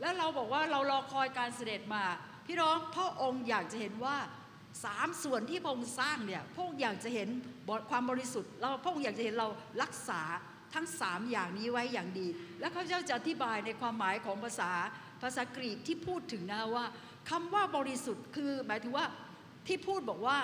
[0.01, 2.03] แล้วเราบอกว่าเรารอคอยการเสด็จมา
[2.47, 4.17] พี่น้องพระองค์อยากจะเห็นว่า
[4.85, 7.29] สามส่วนที่พระองค์สร้างเนี่ยพระองค์อยากจะเห็น
[7.89, 9.47] ความบริสุทธิ์เราพระองค์อยากจะเห็นเรา
[9.81, 10.21] รักษา
[10.73, 12.27] ทั้งสามอย่างนี้ไว้อย่างดี
[12.59, 14.71] แล้วข้าพเจ้าจะอธิบายในความหมายของภาษา
[15.21, 16.85] ภาษากรีกที่พูดถึงนะว่า
[17.30, 19.05] คำว่าบริสุทธิ์คือหมายถึงว่า
[19.67, 20.39] ที่พูดบอกว่า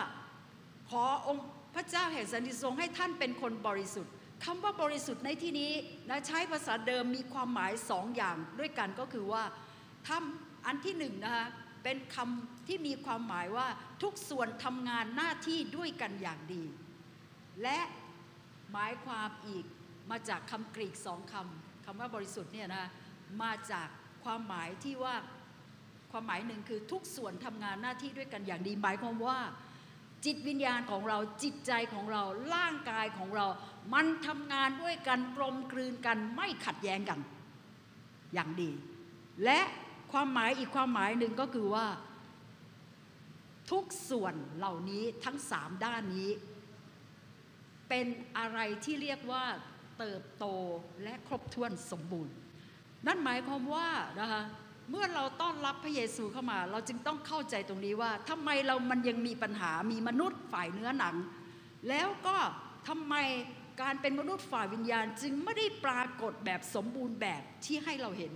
[0.90, 4.14] ขอองค์พระเจ้าแห่งสันติทรงให้ท่านเป็นคนบริสุทธิ์
[4.46, 5.72] คำว่าบริสุทธิ์ในที่นี้
[6.10, 9.44] นะใช้ภาษาเดิมมีความหมายสองอย่างด้วยกันก็คือว่า
[10.08, 11.48] ทำอันที่หนึ่งนะคะ
[11.84, 13.68] เป็นคำที่มีความหมายว่า
[14.04, 16.64] ทุกส่วนทำงานหน้าที่ด้วยกันอย่างดี
[17.64, 17.80] และ
[18.72, 19.66] หมายความอีก
[20.12, 22.86] มาจากคำกรีกสองคำคำว่าบริสุทธิ์เนี่ยนะ
[23.44, 23.88] มาจาก
[24.24, 25.16] ความหมายที่ว่า
[26.12, 29.40] ความหมายหนึ่งคือทุกส่วนทำงานหน้าที่ด้วยกันอย่างดีหมายความว่า
[30.26, 33.48] จิตวิญญาณของเราจิตใจของเราร่างกายของเรา
[33.94, 37.20] มันทำงานด้วยกันกลมกลืนกันไม่ขัดแย้งกัน
[38.34, 38.70] อย่างดี
[39.44, 39.60] และ
[40.12, 41.88] ความหมายอีกความหมายหนึ่งก็คือว่า
[43.72, 46.30] ทุกส่วนเหล่านี้ทั้งสามด้านนี้
[47.90, 48.08] เป็น
[48.38, 49.46] อะไรที่เรียกว่า
[50.00, 50.46] เติบโต
[51.04, 52.34] และครบถ้วนสมบูรณ์
[53.08, 53.90] นั่นหมายความว่า
[54.20, 54.44] นะคะ
[54.90, 61.16] เมื่อเราต้อนรับพระเยซูเข้ามา เราจึงต้องเข้าใจตรงนี้ว่าทำไมเรามันยังมีปัญหามีมนุษย์ฝ่ายเนื้อหนัง
[61.90, 62.38] แล้วก็
[62.88, 63.16] ทำไม
[63.82, 68.32] การเป็นมนุษย์ฝ่ายวิญญาณ จึงไม่ได้ปรากฏแบบสมบูรณ์แบบที่ให้เราเห็น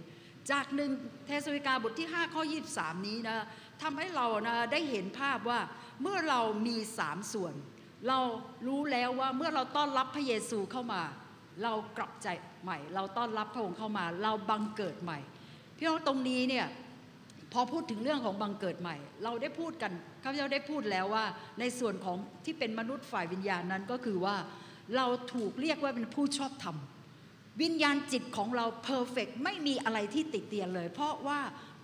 [0.52, 0.92] จากหนึ่ง
[1.26, 2.44] เทสวิกาบทที่ 5 ข้อ
[2.74, 3.46] 23 นี้นะ
[3.82, 5.60] ทำให้เรานะได้เห็นภาพว่า
[6.02, 7.54] เมื่อเรามีสามส่วน
[8.08, 8.20] เรา
[8.68, 11.02] รู้แล้วว่าเมื่อเราต้อนรับพระเยซูเข้ามา
[11.64, 12.28] เรากลับใจ
[12.64, 15.20] ใหม่ เราต้อนรับพระองค์เข้ามา เราบังเกิดใหม่
[15.78, 16.68] พี่น้องตรงนี้เนี่ย
[17.54, 19.92] พอพูดถึงเรื่องของบังเกิดใหม่ เราได้พูดกัน
[20.24, 21.26] ข้าพเจ้าได้พูดแล้วว่า
[21.60, 24.36] ในส่วนของที่เป็นมนุษย์ฝ่ายวิญญาณนั้นก็คือว่า
[24.96, 26.78] เราถูกเรียกว่าเป็นผู้ชอบธรรม
[27.62, 31.40] วิญญาณจิตของเราเพอร์เฟกไม่มีอะไรที่ติดเตียนเลย เพราะว่า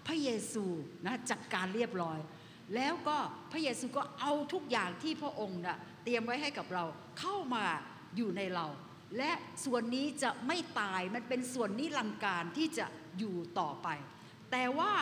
[0.07, 0.65] พระเยซู
[1.05, 2.19] นะจัดการเรียบร้อย
[2.75, 3.17] แล้วก็
[3.51, 6.83] พระเยซูก็เอาทุกอย่างที่พระองค์นะเตรียมไว้ให้กับเรา
[7.19, 7.65] เข้ามา
[8.15, 8.65] อยู่ในเรา
[9.17, 9.31] และ
[9.65, 12.85] ส่วนนี้จะไม่ตายมันเป็นส่วนนิรันดร์การที่จะ
[13.19, 13.87] อยู่ต่อไป
[14.51, 14.93] แต่ว่า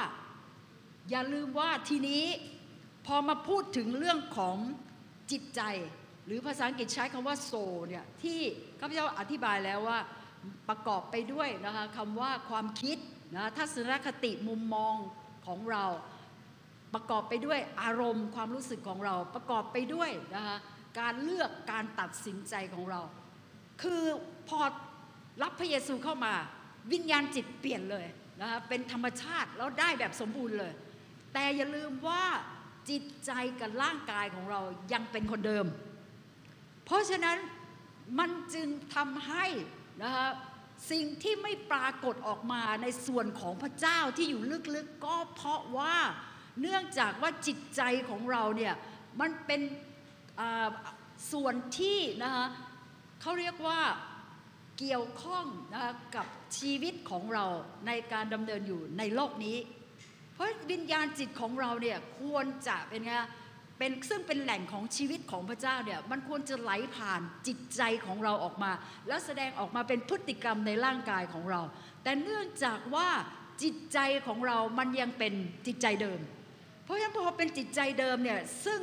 [1.09, 2.23] อย่าลืมว่าทีนี้
[3.05, 4.57] พอมาพูดถึงเรื่องของ
[5.31, 5.61] จิตใจ
[6.25, 7.51] หรือภาษาอังกฤษใช้คำว่าโซ
[7.89, 8.39] เนี่ยที่
[8.79, 9.99] ข้าพเจ้าอธิบายแล้วว่า
[10.69, 12.97] ประกอบไปด้วยนะคะคำว่าความคิด
[13.35, 14.95] นะทัศนคติมุมมอง
[15.47, 15.85] ของเรา
[16.93, 20.57] ประกอบไปด้วยอารมณ์ความรู้สึกของเรา ประกอบไปด้วยนะคะ
[20.99, 23.01] การเลือกการตัดสินใจของเรา
[23.81, 24.03] คือ
[24.49, 24.59] พอ
[25.41, 26.33] รับพระเยซูเข้ามา
[26.91, 28.05] วิญญาณจิตเปลี่ยนเลย
[28.41, 30.73] นะคะเป็นธรรมชาติแล้วได้แบบสมบูรณ์เลย
[31.33, 32.23] แต่อย่าลืมว่า
[32.89, 34.61] จิตใจกับร่างกายของเรา
[34.93, 35.65] ยังเป็นคนเดิม
[36.85, 37.37] เพราะฉะนั้น
[38.19, 39.45] มันจึงทำให้
[40.03, 40.27] นะคะ
[40.91, 44.41] สิ่งที่ไม่ปรากฏออกมาในส่วนของพระเจ้าที่อยู่
[44.75, 45.97] ลึกๆก็เพราะว่า
[46.61, 48.73] เนื่องจากว่าจิตใจของเราเนี่ย
[49.19, 49.61] มันเป็น
[51.31, 52.45] ส่วนที่นะคะ
[53.21, 53.79] เขาเรียกว่า
[54.79, 57.45] เกี่ยวข้องนะกับชีวิตของเรา
[57.87, 59.57] ในการดำเนินอยู่ในโลกนี้
[60.33, 63.13] เพราะวิญญาณจิตของเราเนี่ยควรจะเป็นไง
[63.77, 68.71] เป็นซึ่งเป็นแหล่งของชีวิตของพระเจ้าเนี่ยมันควรจะไหลผ่านจิตใจของเราออกมา
[69.07, 71.61] แล้วแสดงออกมาเป็นพฤติกรรมในร่างกายของเรา
[72.03, 73.09] แต่เนื่องจากว่า
[73.63, 75.33] จิตใจของเรามันยังเป็น
[75.67, 76.19] จิตใจเดิม
[76.83, 78.79] เพราะฉะนั้นพอเป็นจิตใจเดิมเนี่ยซึ่ง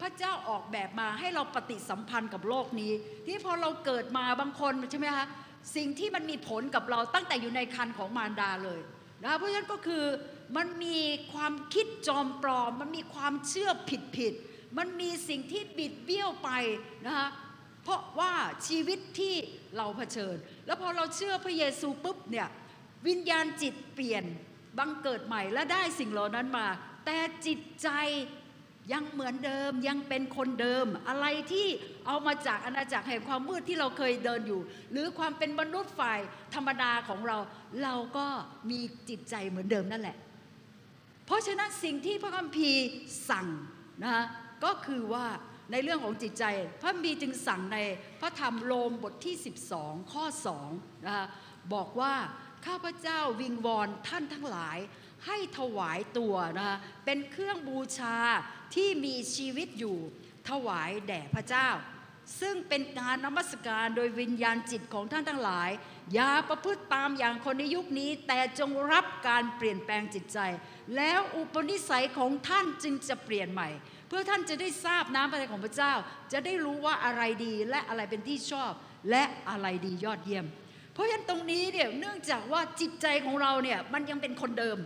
[0.00, 2.92] พระเจ้าออกแบบมาให้เราปฏิสัมพันธ์กับโลกนี้
[3.26, 5.26] ที่พอเราเกิดมาบางคนใช่ไหมคะ
[5.76, 8.80] สิ่งที่มันมีผลกับเราตั้งแต่อยู่ในคันของมารดาเลย
[9.24, 10.04] นะเพราะฉะนั้นก็คือ
[10.56, 10.98] มันมี
[11.32, 14.34] ความคิดจอมปลอม มันมีความเชื่อผิดผิด
[14.78, 16.50] มันมีสิ่งที่บิดเบี้ยวไป
[17.06, 17.28] นะคะ
[17.84, 18.32] เพราะว่า
[18.68, 19.34] ชีวิตที่
[19.76, 20.36] เราเผชิญ
[20.66, 22.48] แล้วพอเราเชื่อพระเยซูปุ๊บเนี่ย
[23.06, 24.24] วิญญาณจิตเปลี่ยน
[24.78, 26.66] บังเกิดใหม่และได้สิ่งเหล่านั้นมา
[27.06, 27.88] แต่จิตใจ
[28.92, 31.66] ยังเหมือนเดิมยังเป็นคนเดิม อะไรที่
[32.06, 34.60] เอามาจากอาณาจักรแห่งความมืดที่เราเคยเดินอยู่
[34.92, 36.20] หรือความเป็นมนุษย์ฝ่าย
[36.54, 37.38] ธรรมดาของเรา
[37.82, 38.26] เราก็
[38.70, 40.16] มีจิตใจเหมือนเดิมนั่นแหละ
[41.26, 42.84] เพราะฉะนั้นสิ่งที่พระคัมภีร์
[43.30, 43.46] สั่ง
[44.04, 44.24] นะ
[44.64, 45.26] ก็คือว่า
[45.72, 46.44] ในเรื่องของจิตใจ
[46.80, 47.78] พระคัมภีร์จึงสั่งใน
[48.20, 49.34] พระธรรมโรมบทที่
[49.72, 50.24] 12 ข้อ
[50.66, 51.26] 2นะคะ
[51.74, 52.14] บอกว่า
[52.66, 54.78] ข้าพเจ้าวิงวอนท่านทั้งหลาย
[55.26, 58.16] ให้ถวายตัวนะคะเป็นเครื่องบูชา
[58.74, 59.96] ที่มีชีวิตอยู่
[60.48, 61.68] ถวายแด่พระเจ้า
[62.40, 65.70] ซึ่งเป็นการนมัสการโดยวิญญาณจิตของท่านทั้งหลาย
[66.14, 70.38] อย่าประพฤติตามอย่างคนในยุคนี้ แต่จงรับการเปลี่ยนแปลงจิตใจ
[70.96, 73.68] แล้วอุปนิสัยของท่านจึงจะเปลี่ยนใหม่
[74.08, 75.92] เพื่อท่านจะได้ทราบน้ำพระทัยของพระเจ้า
[76.32, 78.72] จะได้รู้ว่าอะไรดีและอะไรเป็นที่ชอบ
[79.10, 80.46] และอะไรดียอดเยี่ยม
[80.92, 84.78] เพราะฉะนั้นตรงนี้เนี่ยเนื่องจากว่าจิตใจของเราเนี่ยมันยังเป็นคนเดิม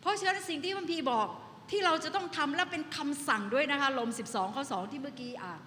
[0.00, 1.28] เพราะฉะนั้นสิ่งที่พระพีบอก
[1.70, 5.60] ที่เราจะต้องทำและเป็นคำสั่งด้วยนะคะลม 12 ข้อ 2 ที่เมื่อกี้อ่าน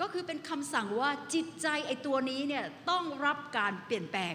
[0.00, 4.34] ก็คือเป็นคำสั่งว่าจิตใจไอ้ตัวนี้เนี่ยต้องรับการเปลี่ยนแปลง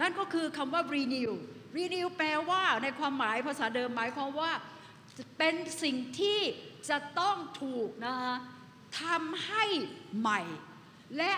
[0.00, 1.32] นั่นก็คือคำว่า renew
[1.76, 4.52] renew แปลว่าในความหมายภาษาเดิมหมายความว่า
[5.38, 6.40] เป็นสิ่งที่
[6.88, 8.34] จะต้องถูกนะคะ
[9.02, 9.64] ทำให้
[10.18, 10.40] ใหม่
[11.16, 11.32] และ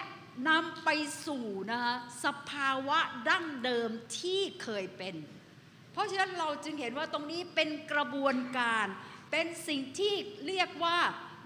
[0.49, 0.89] นำไป
[1.27, 1.95] สู่นะคะ
[2.25, 2.99] สภาวะ
[3.29, 5.14] ดั้งเดิมที่เคยเป็น
[5.93, 8.87] เพราะฉะนั้นเราจึงเห็นว่าตรงนี้เป็นกระบวนการ
[9.31, 10.14] เป็นสิ่งที่
[10.47, 10.99] เรียกว่า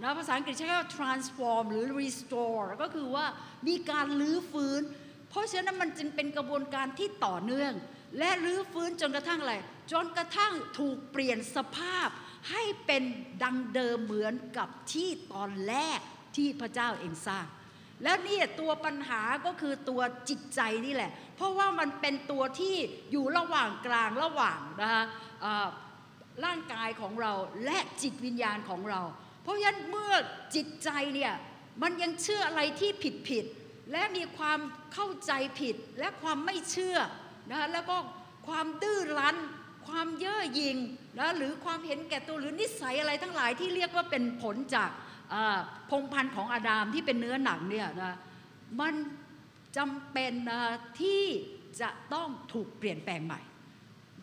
[0.03, 3.27] นะภาษาอังกฤษใช้คำว่า transform หรือ restore ก็คือว่า
[3.69, 4.81] มีการลื้อฟื้น
[5.31, 7.73] เพราะฉะนั้นมันจึงเป็นกระบวนการที่ต่อเนื่อง
[8.19, 9.55] และรื้อฟื้นจนกระทั่งอะไร
[9.93, 12.09] จนกระทั่งถูกเปลี่ยนสภาพ
[12.51, 13.03] ให้เป็น
[13.43, 16.01] ดังเดิมเหมือนกับที่ตอนแรก
[16.37, 17.47] ที่พระเจ้าเองสร้าง
[18.03, 22.77] แล้วนี่ตัวปัญหาก็คือตัวจิตใจนี่แหละ เพราะว่ามันเป็นตัวที่
[23.11, 25.03] อยู่ระหว่างกลางระหว่างนะคะ
[26.45, 27.33] ร่างกายของเรา
[27.65, 29.01] และจิตวิญญาณของเรา
[29.43, 30.13] เพราะฉะนั้นเมื่อ
[30.55, 31.33] จิตใจเนี่ย
[31.83, 33.45] มันยังเชื่ออะไรที่ผิดผิด
[33.93, 34.59] และมีความ
[34.93, 36.99] เข้าใจผิดและความไม่เชื่อ
[37.51, 37.97] นะแล้วก็
[38.49, 39.37] ความดื้อรั้น
[39.87, 40.77] ความเย่อหยิ่ง
[41.19, 44.91] นะหรือความเห็นแก่ตัวหรือนิสัยอะไรทั้งหลายที่เรียกว่าเป็นผลจาก
[45.91, 48.15] พงพันธุ์ของอาดามที่เป็นเนื้อหนังเนี่ยนะ
[48.81, 48.95] มัน
[49.77, 50.63] จำเป็นนะ
[51.01, 51.23] ที่
[51.81, 53.41] จะต้องถูกเปลี่ยนแปลงใหม่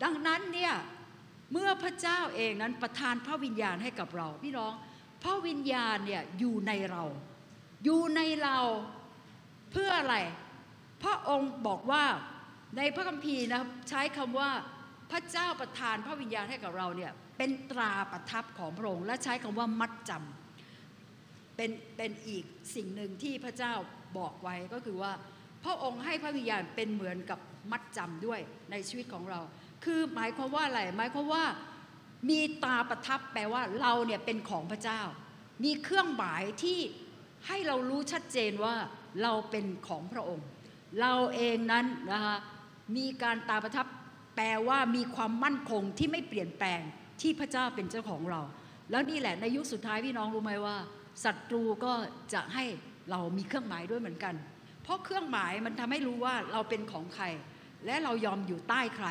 [0.02, 0.74] ดังนั้นเนี่ย
[1.52, 4.72] เมื่อพระเจ้าเองนั้นประทานพระวิญญาณให้กับเรา พี่น้อง
[5.22, 7.04] พระวิญญาณเนี่ยอยู่ในเรา
[7.84, 8.58] อยู่ในเรา
[9.72, 10.16] เพื่ออะไร
[11.02, 12.04] พระองค์บอกว่า
[12.76, 14.50] ในพระคัมภีร์นะใช้คำว่า
[15.12, 22.44] พระเจ้าประทานพระวิญญาณให้กับเราเนี่ยเป็นตราประทับของพระองค์และใช้คำว่ามัดจำเป็นเป็นอีก
[22.74, 23.72] สิ่งหนึ่งที่พระเจ้า
[24.18, 25.12] บอกไว้ก็คือว่า
[25.64, 27.38] พระองค์ให้พระวิญญาณเป็นเหมือนกับ
[27.72, 28.40] มัดจำด้วย
[28.70, 29.40] ในชีวิตของเรา
[29.84, 31.44] คือหมายความว่าอะไรหมายความว่า
[32.30, 35.00] มีตาประทับแปลว่าเราเนี่ยเป็นของพระเจ้า
[35.64, 36.78] มีเครื่องหมายที่
[37.46, 38.74] ให้เรารู้ชัดเจนว่า
[39.22, 40.46] เราเป็นของพระองค์
[41.00, 42.36] เราเองนั้นนะคะ
[42.96, 43.86] มีการตาประทับ
[44.36, 46.80] แปลว่ามีความมั่นคงที่ไม่เปลี่ยนแปลง
[47.20, 48.40] ที่พระเจ้าเป็นเจ้าของเรา
[48.90, 50.76] แล้วนี่แหละในยุคสุดท้ายพี่น้องรู้ไหมว่า
[51.24, 51.92] ศัตรูก็
[52.34, 52.64] จะให้
[53.10, 54.34] เรามีเครื่องหมายด้วยเหมือนกัน
[54.82, 57.24] เพราะเครื่องหมายมันทำให้รู้ว่าเราเป็นของใคร
[57.86, 59.08] และเรายอมอยู่ใต้ใคร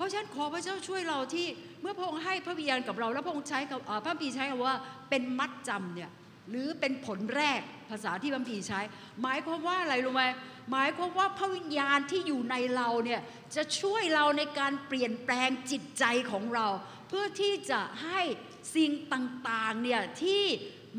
[0.00, 1.46] ราะฉะนั้นขอพระเจ้าช่วยเราที่
[1.82, 4.76] เมื่อพระองค์ให้พระวิญญาณกับเรา แล้วพระองค์ใช้กับพระพีใช้คำว่า
[5.10, 6.10] เป็นมัดจำเนี่ย
[6.50, 8.80] หรือเป็นผลแรกภาษาที่พระพีใช้
[9.22, 10.24] หมายความว่าอะไรรู้ไหม
[10.72, 13.20] หมายความว่าพระวิญญาณที่อยู่ในเราเนี่ย
[13.56, 16.66] จะช่วยเราในการเปลี่ยนแปลงจิตใจของเรา
[17.08, 18.20] เพื่อที่จะให้
[18.76, 20.44] สิ่งต่างๆเนี่ยที่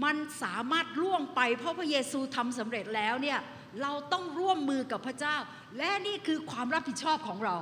[0.04, 3.40] มันสามารถล่วงไปเพราะพระเยซูทำสำเร็จแล้วเนี่ย
[3.82, 5.36] เราต้องร่วมมือกับพระเจ้า
[5.78, 7.58] และนี่คือความรับผิดชอบของเรา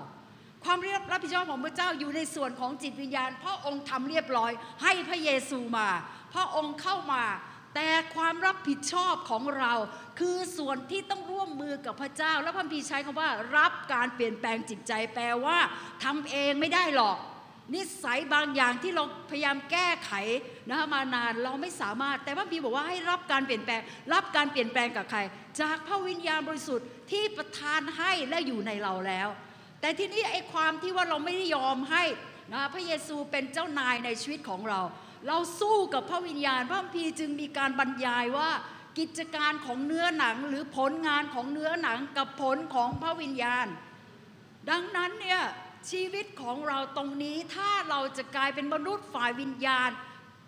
[0.66, 0.78] ความ
[1.12, 4.52] รับผิดชอบของพระเจ้าอยู่ในส่วนของจิตวิญญาณพระองค์ทำเรียบร้อย
[4.84, 5.90] ให้พระเยซูมา
[6.34, 7.24] พระองค์เข้ามา
[7.76, 9.74] แต่ความรับผิดชอบของเรา
[10.20, 15.58] คือส่วนที่ต้องร่วมมือกับพระเจ้า แล้วพระคัมภีใช้คำว่า รับการเปลี่ยนแปลงจิตใจแปลว่า
[16.04, 17.18] ทำเองไม่ได้หรอก
[17.76, 20.12] นิสัยบางอย่างที่เราพยายามแก้ไข
[20.70, 23.82] นะคะมานานเราไม่สามารถ แต่พระบีบอกว่าให้รับการเปลี่ยนแปลง
[24.14, 25.20] รับการเปลี่ยนแปลงกับใคร
[25.62, 29.30] จากพระวิญญาณบริสุทธิ์ที่ประทานให้และอยู่ในเราแล้ว
[29.82, 32.04] แต่ทีนี้ไอ้ความที่ว่าเราไม่ได้ยอมให้
[32.54, 34.82] นะพระเยซูเป็นเจ้านายในชีวิตของเรา
[35.28, 38.50] เราสู้กับพระวิญญาณ พระคัมภีจึงมีการบรรยายว่า
[39.00, 43.68] กิจการของเนื้อหนังหรือผลงานของเนื้อหนังกับผลของพระวิญญาณ
[44.70, 45.42] ดังนั้นเนี่ย
[45.92, 49.90] ชีวิตของเราตรงนี้ถ้าเราจะกลายเป็นมนุษย์ฝ่ายวิญญาณ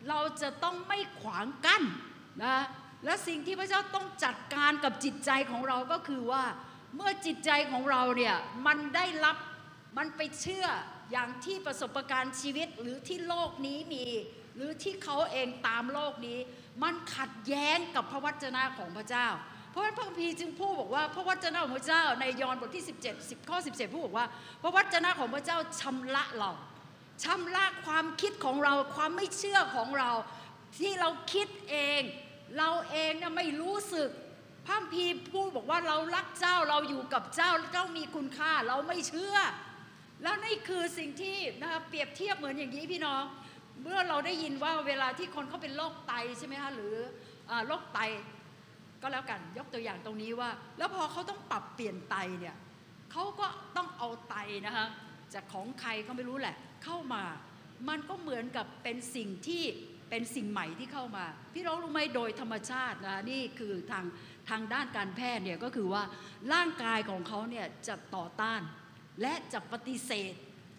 [0.09, 1.83] เราจะต้องไม่ขวางกั้น
[2.43, 2.63] นะ
[3.05, 6.43] และสิ่งที่พระเจ้าต้องจัดการกับจิตใจของเราก็คือว่า
[6.95, 8.35] เมื่อจิตใจของเราเนี่ย
[8.67, 9.37] มันได้รับ
[9.97, 10.67] มันไปเชื่อ
[11.11, 14.05] อย่างที่ประสบการณ์ชีวิตหรือที่โลกนี้มี
[14.55, 16.39] หรือที่เขาเองตามโลกนี้
[16.83, 19.27] มันขัดแย้งกับพระวจนะของพระเจ้า
[19.71, 24.27] เพราะฉะนั้นพระคัมภีร์จึงพูดบอกว่าพระวจนะของพระเจ้าในยอห์นบทที่ 17 10ข้อ17 พูดบอกว่า
[24.61, 26.51] พระวจนะของพระเจ้าชำระเรา
[27.23, 30.11] ชำระความคิดของเราความไม่เชื่อของเรา
[30.77, 32.01] ที่เราคิดเอง
[32.57, 34.09] เราเองเนี่ยไม่รู้สึก
[34.65, 39.37] พระคัมภีพูดบอกว่าเรารักเจ้าเราอยู่กับเจ้าเจ้ามีคุณค่าเราไม่เชื่อ
[40.23, 43.23] แล้วนี่คือสิ่งที่นะคะเปรียบเทียบเหมือนอย่างนี้พี่น้อง
[43.83, 46.95] เมื่อเราได้ยินว่าเวลาที่คนเขาเป็นโรคไตใช่ไหมคะหรือ
[47.67, 47.99] โรคไต
[49.01, 52.55] ก็แล้วกันยกตัวอย่างตรงนี้ว่า แล้วพอเขาต้องปรับเปลี่ยนไตเนี่ย
[53.11, 54.35] เขาก็ต้องเอาไต
[54.67, 54.87] นะคะ
[55.33, 57.23] จากของใครก็ไม่รู้แหละ เข้ามา
[57.89, 59.63] มันก็เหมือนกับเป็นสิ่งที่
[60.09, 64.05] เป็นสิ่งใหม่ที่เข้ามา พี่น้องรู้ไหมโดยธรรมชาตินะนี่คือทาง
[64.49, 66.03] ทางด้านการแพทย์เนี่ยก็คือว่า
[66.53, 68.61] ร่างกายของเขาเนี่ยจะต่อต้าน
[69.21, 70.33] และจะปฏิเสธ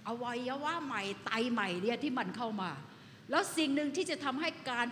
[0.09, 2.71] อวัยวะใหม่ไตใหม่เนี่ยที่มันเข้ามา
[3.31, 4.89] แล้วสิ่งหนึ่งที่จะทำให้การ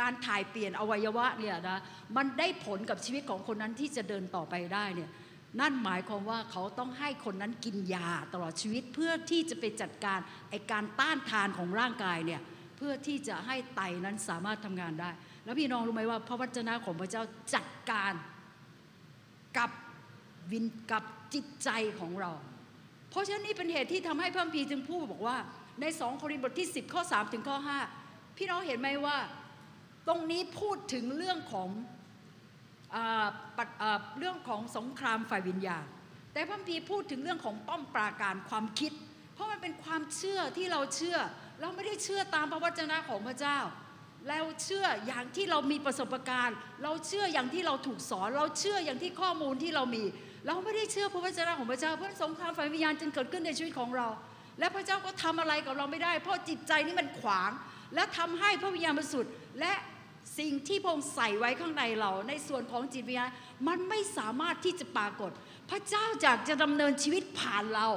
[0.00, 1.80] การถ่ายเปลี่ยนอวัยวะเนี่ยนะ
[2.16, 5.10] มันได้ผลกับชีวิตของคนนั้นที่จะเดินต่อไปได้เนี่ย
[5.60, 10.18] นั่นหมายความว่าเขาต้องให้คนนั้นกินยาตลอดชีวิตเพื่อที่จะไปจัดการ
[10.50, 12.40] ไอการต้านทานของร่างกายเนี่ย
[12.76, 15.10] เพื่อที่จะให้ไตนั้นสามารถทำงานได้
[15.48, 17.22] แล้วพี่น้องรู้ไหมว่าพระวจนะของพระเจ้า
[17.54, 18.14] จัดการ
[19.58, 19.70] กับ
[20.52, 21.70] วินกับจิตใจ
[22.00, 22.32] ของเรา
[23.10, 25.36] เพราะฉะนั้นนี่เป็นเหตุที่ทำให้พระคัมภีร์จึงพูดบอกว่า
[25.80, 27.56] ใน 2 โครินธ์บทที่ 10 ข้อ 3 ถึงข้อ
[27.98, 29.16] 5 พี่น้องเห็นไหมว่า
[30.08, 31.68] ตรงนี้พูดถึงเรื่องของ
[32.94, 33.26] อา
[33.56, 35.84] ปัดอ่าเรื่องของสงครามฝ่ายวิญญาณ
[36.32, 38.92] แต่พระคัมภีร์พูดถึงเรื่องของป้อมปราการความคิด
[39.34, 41.18] เพราะมันเป็นความเชื่อที่เราเชื่อ
[41.60, 43.58] เราไม่ได้เชื่อตามพระวจนะของพระเจ้า
[44.26, 50.04] เราเชื่ออย่างที่เรามีประสบการณ์ เราเชื่ออย่างที่เราถูกสอน เราเชื่ออย่างที่ข้อมูลที่เรามี
[50.46, 54.08] เราไม่ได้เชื่อพระวจนะของพระเจ้าเพราะสงครามฝ่ายวิญญาณจึงเกิดขึ้นในชีวิตของเรา
[54.58, 57.50] และพระเจ้าก็ทำอะไรกับเราไม่ได้ เพราะจิตใจนี่มันขวาง
[57.94, 59.72] และทำให้พระวิญญาณบริสุทธิ์และ
[60.38, 63.30] สิ่งที่พระองค์ใส่ไว้ข้างในเราในส่วนของจิตวิญญาณ
[63.68, 65.30] มันไม่สามารถที่จะปรากฏ
[65.70, 67.88] พระเจ้าอยากจะดำเนินชีวิตผ่านเรา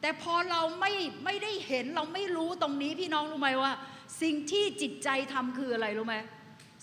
[0.00, 0.92] แต่พอเราไม่
[1.24, 3.72] ไม่ได้เห็นเราไม่รู้ตรงนี้พี่น้องรู้ไหมว่า
[4.22, 6.16] สิ่งที่จิตใจทำคืออะไรรู้ไหม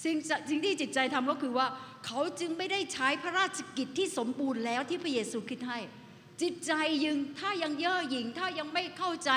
[0.03, 0.15] สิ่ง
[0.49, 1.67] สิ่งที่จิตใจทำก็คือว่า
[2.05, 5.79] เขาจึงไม่ได้ใช้พระราชกิจที่สมบูรณ์แล้วที่พระเยซูคริสต์ให้
[6.41, 6.73] จิตใจ
[7.05, 9.31] ยังถ้ายังเย่อหยิ่งถ้ายังไม่เข้าใจ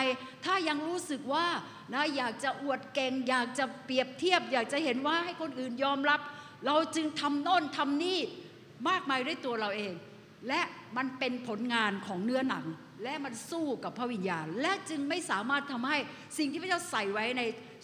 [0.45, 1.47] ถ้ายังรู้สึกว่า
[1.93, 6.21] นะอยากจะอวดเก่ง อยากจะเปรียบเทียบ อยากจะเห็นว่าให้คนอื่นยอมรับ
[6.67, 8.19] เราจึงทำโน่นทำนี่
[8.89, 9.93] มากมายด้วยตัวเราเอง
[10.49, 10.61] และ
[10.97, 12.65] มันเป็นผลงานของเนื้อหนัง
[13.03, 15.99] และมันสู้กับพระวิญญาณ และจึงไม่สามารถทำให้
[16.39, 17.43] สิ่งที่พระเจ้าใส่ไว้ใน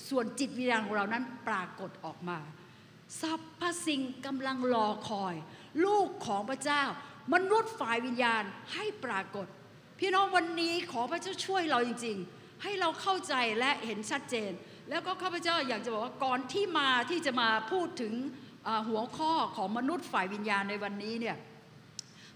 [0.08, 2.38] ส่วนจิตวิญญาณของเรานั้นปรากฏออกมา
[3.20, 5.34] สรรพสิ่งกำลังรอคอย
[5.84, 6.82] ลูกของพระเจ้า
[7.34, 8.42] มนุษย์ฝ่ายวิญญาณ
[8.74, 9.46] ให้ปรากฏ
[9.98, 14.52] พี่น้องวันนี้ขอพระเจ้าช่วยเราจริง ๆ ให้เราเข้าใจและเห็นชัดเจน
[14.90, 18.14] แล้วก็ข้าพเจ้าอยากจะบอกว่าก่อนที่มาที่จะมาพูดถึง
[18.88, 21.36] หัวข้อของมนุษย์ฝ่ายวิญญาณในวันนี้เนี่ย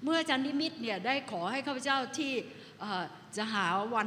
[0.05, 2.33] เมื่ออาจารย์นิมิตเนี่ยได้ขอให้ข้าพเจ้าที่
[3.37, 4.07] จะหาวัน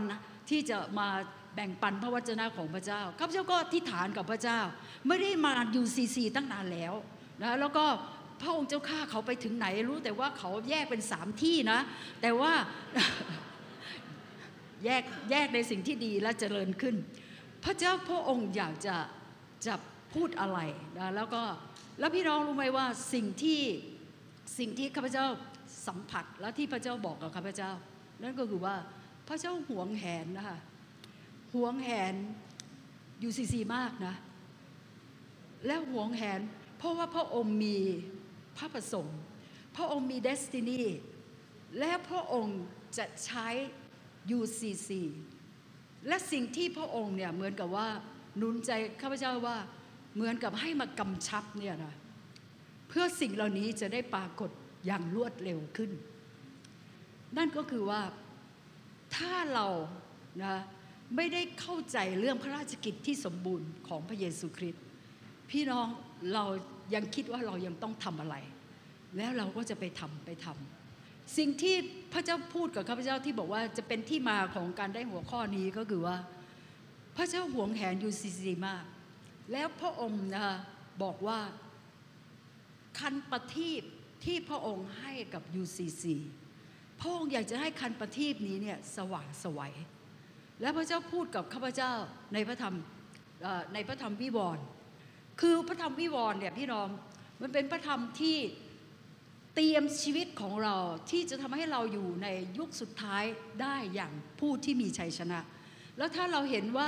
[0.49, 1.07] ที่จะมา
[1.55, 4.59] แบ่งปันพระวจนะของพระเจ้าข้าพเจ้าก็ที่ฐานกับพระเจ้า
[5.07, 6.93] ไม่ได้มาอยู่ซีซีตั้งนานแล้ว
[7.41, 7.85] นะแล้วก็
[8.41, 11.79] พระองค์เจ้าข้าเขาไปถึงไหนรู้แต่ว่าเขาแยกเป็นสามที่นะ
[12.21, 12.53] แต่ว่า
[14.85, 16.95] แยกแยกในสิ่งที่ดีและเจริญขึ้น
[17.63, 18.95] พระเจ้าพระองค์อยากจะ
[19.65, 19.75] จะ
[20.13, 20.59] พูดอะไร
[20.97, 21.43] นะแล้วก็
[21.99, 23.61] แล้วพี่น้องรู้ไหมว่าสิ่งที่
[24.59, 25.25] สิ่งที่ข้าพเจ้า
[25.87, 27.71] สัมผัสและที่พระเจ้าบอกกับข้าพเจ้า
[28.23, 28.75] นั่นก็คือว่า
[29.27, 30.59] พระเจ้าหวงแหนนะคะ
[31.53, 32.15] หวงแหน
[33.23, 34.15] ยูซีซีมากนะ
[35.65, 36.41] และหวงแหน
[36.77, 37.77] เพราะว่าพระองค์มี
[38.57, 39.19] พระประสงค์
[39.75, 40.81] พระองค์มีเดสตินี
[41.79, 42.61] และพระองค์
[42.97, 43.47] จะใช้
[44.37, 44.89] UCC
[46.07, 47.87] และสิ่งที่พระองค์เนี่ยเหมือนกับว่า
[48.37, 48.71] หนุนใจ
[49.01, 49.57] ข้าพเจ้าว่า
[50.13, 51.93] เหมือนกับให้มากำชับเนี่ยนะ
[52.87, 54.49] เพื่อสิ่งเหล่านี้จะได้ปรากฏ
[54.85, 55.91] อย่างรวดเร็วขึ้น
[57.37, 58.01] นั่นก็คือว่า
[59.15, 59.67] ถ้าเรา
[60.43, 60.55] นะ
[61.15, 64.83] ไม่ได้เข้าใจเรื่องพระราชกิจที่สมบูรณ์ของพระเยซูคริสต์
[65.49, 65.87] พี่น้อง
[66.33, 66.45] เรา
[66.93, 68.35] ยังคิดว่าเรายังต้องทำอะไร
[69.17, 71.75] แล้วเราก็จะไปทำไปทำสิ่งที่
[72.13, 76.17] พระเจ้าพูดกับข้าพเจ้าที่บอกว่าจะเป็นที่มาของการได้หัวข้อนี้ก็คือว่า
[77.17, 78.83] พระเจ้าหวงแหนยูซีซีมาก
[79.51, 80.57] แล้วพระองค์นะคะ
[81.03, 81.39] บอกว่า
[82.99, 83.83] คันประทีป
[84.25, 86.03] ที่พระองค์ให้กับ UCC
[87.03, 89.73] พระองค์อยากจะให้คันประทีปนี้เนี่ยสว่างสวัย
[90.61, 91.91] และพระเจ้าพูดกับข้าพเจ้า
[92.33, 92.75] ในพระธรรม
[93.73, 94.63] ในพระธรรมวิวรณ์
[95.41, 96.87] คือพระธรรมวิวรณ์เนี่ยพี่น้อง
[97.41, 98.37] มันเป็นพระธรรมที่
[99.55, 100.75] เตรียมชีวิตของเรา
[101.09, 102.27] ที่จะทำให้เราอยู่ใน
[102.57, 103.23] ยุคสุดท้าย
[103.61, 105.39] ได้อย่างผู้ที่มีชัยชนะ
[105.97, 106.87] แล้วถ้าเราเห็นว่า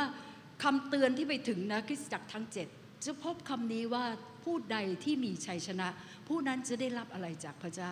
[0.63, 2.67] คำเตือนที่ไปถึงนะคริสตจักรทั้งเจ็ด
[3.05, 4.05] จะพบคำนี้ว่า
[4.43, 5.87] ผู้ใดที่มีชัยชนะ
[6.27, 7.91] ผู้นั้นจะได้รับอะไรจากพระเจ้า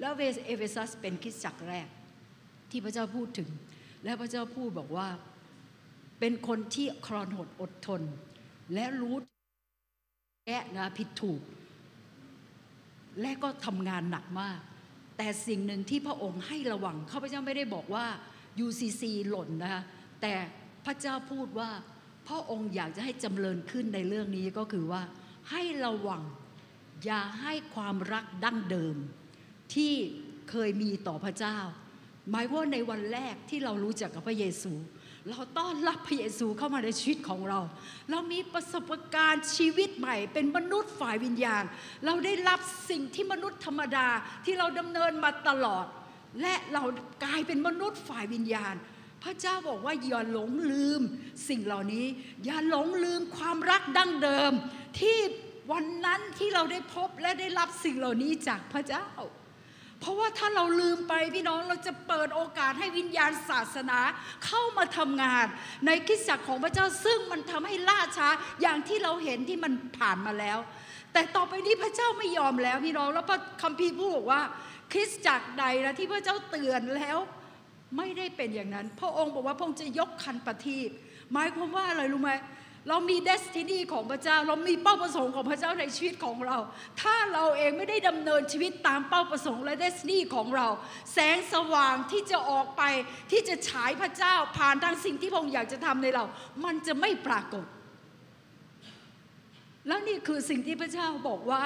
[0.00, 0.12] แล้ว
[0.46, 1.88] เอเฟซัสเป็นคริสตจักรแรก
[2.70, 3.48] ที่พระเจ้าพูดถึง
[4.04, 5.08] และพระเจ้าพูดบอกว่า
[6.20, 8.02] เป็นคนที่ครอนหดอดทน
[8.74, 9.16] และรู้
[10.46, 11.40] แก้นะผิดถูก
[13.20, 14.58] และก็ทำงานหนักมาก
[15.16, 18.06] แต่สิ่งหนึ่งที่พระองค์ให้ระวังข้าพเจ้าไม่ได้บอกว่า
[18.66, 19.82] UCC หล่นนะคะ
[20.22, 20.34] แต่
[20.84, 21.70] พระเจ้าพูดว่า
[22.28, 25.02] พระองค์อยากจะให้จำเริญขึ้นในเรื่องนี้ก็คือว่า
[25.50, 26.22] ให้ระวัง
[27.04, 28.96] อย่าให้ความรักดั้งเดิม
[29.74, 29.94] ที่
[30.50, 31.58] เคยมีต่อพระเจ้า
[32.30, 34.72] หมายว่าในวันแรกที่เรารู้จักกับพระเยซู
[35.30, 37.60] เราต้อนรับพระเยซูเข้ามาในชีวิตของเรา
[38.10, 41.64] เรามีประสบการณ์ชีวิตใหม่ เป็นมนุษย์ฝ่ายวิญญาณ
[42.06, 42.60] เราได้รับ
[42.90, 44.08] สิ่งที่มนุษย์ธรรมดา
[44.44, 45.86] ที่เราดำเนินมาตลอด
[46.40, 46.82] และเรา
[47.24, 48.74] กลายเป็นมนุษย์ฝ่ายวิญญาณ
[49.22, 51.00] พระเจ้าบอกว่าอย่าหลงลืม
[51.48, 52.06] สิ่งเหล่านี้
[52.44, 54.52] อย่าหลงลืมความรักดั้งเดิม
[54.98, 55.18] ที่
[55.72, 59.08] วันนั้นที่เราได้พบและได้รับสิ่งเหล่านี้จากพระเจ้า
[60.02, 63.98] เพราะว่าถ้าเราลืมไปพี่น้องเราจะเปิดโอกาสให้วิญญาณศาสนา
[64.46, 65.46] เข้ามาทำงาน
[65.86, 68.28] ในคริสตจักรของพระเจ้าซึ่งมันทำให้ล่าช้า
[68.62, 70.58] อย่างที่เราเห็นที่มันผ่านมาแล้ว
[71.12, 74.42] แต่ต่อไปนี้พระเจ้าไม่ยอมแล้วพี่น้องแล้วพระคัมภีร์พูดบอกว่า
[74.92, 77.18] คริสตจักรใดนะที่พระเจ้าเตือนแล้ว
[77.96, 80.88] ไม่ได้เป็นอย่างนั้น พระองค์บอกว่าพระองค์จะยกคันประทีป
[81.32, 82.32] หมายความว่าอะไรรู้ไหม
[82.88, 86.58] เรามีเดสตินีของพระเจ้า เรามีเป้าประสงค์ของพระเจ้าในชีวิตของเรา
[87.00, 90.68] ถ้าเราเองไม่ได้ดำเนินชีวิตตามเป้าประสงค์และเดสตินีของเรา
[91.12, 92.82] แสงสว่างที่จะออกไป
[93.30, 96.24] ที่จะฉายพระเจ้าผ่านทางสิ่งที่พระองค์อยากจะทำในเรา
[96.64, 97.64] มันจะไม่ปรากฏ
[99.86, 101.62] แล้วนี่คือสิ่งที่พระเจ้าบอกว่า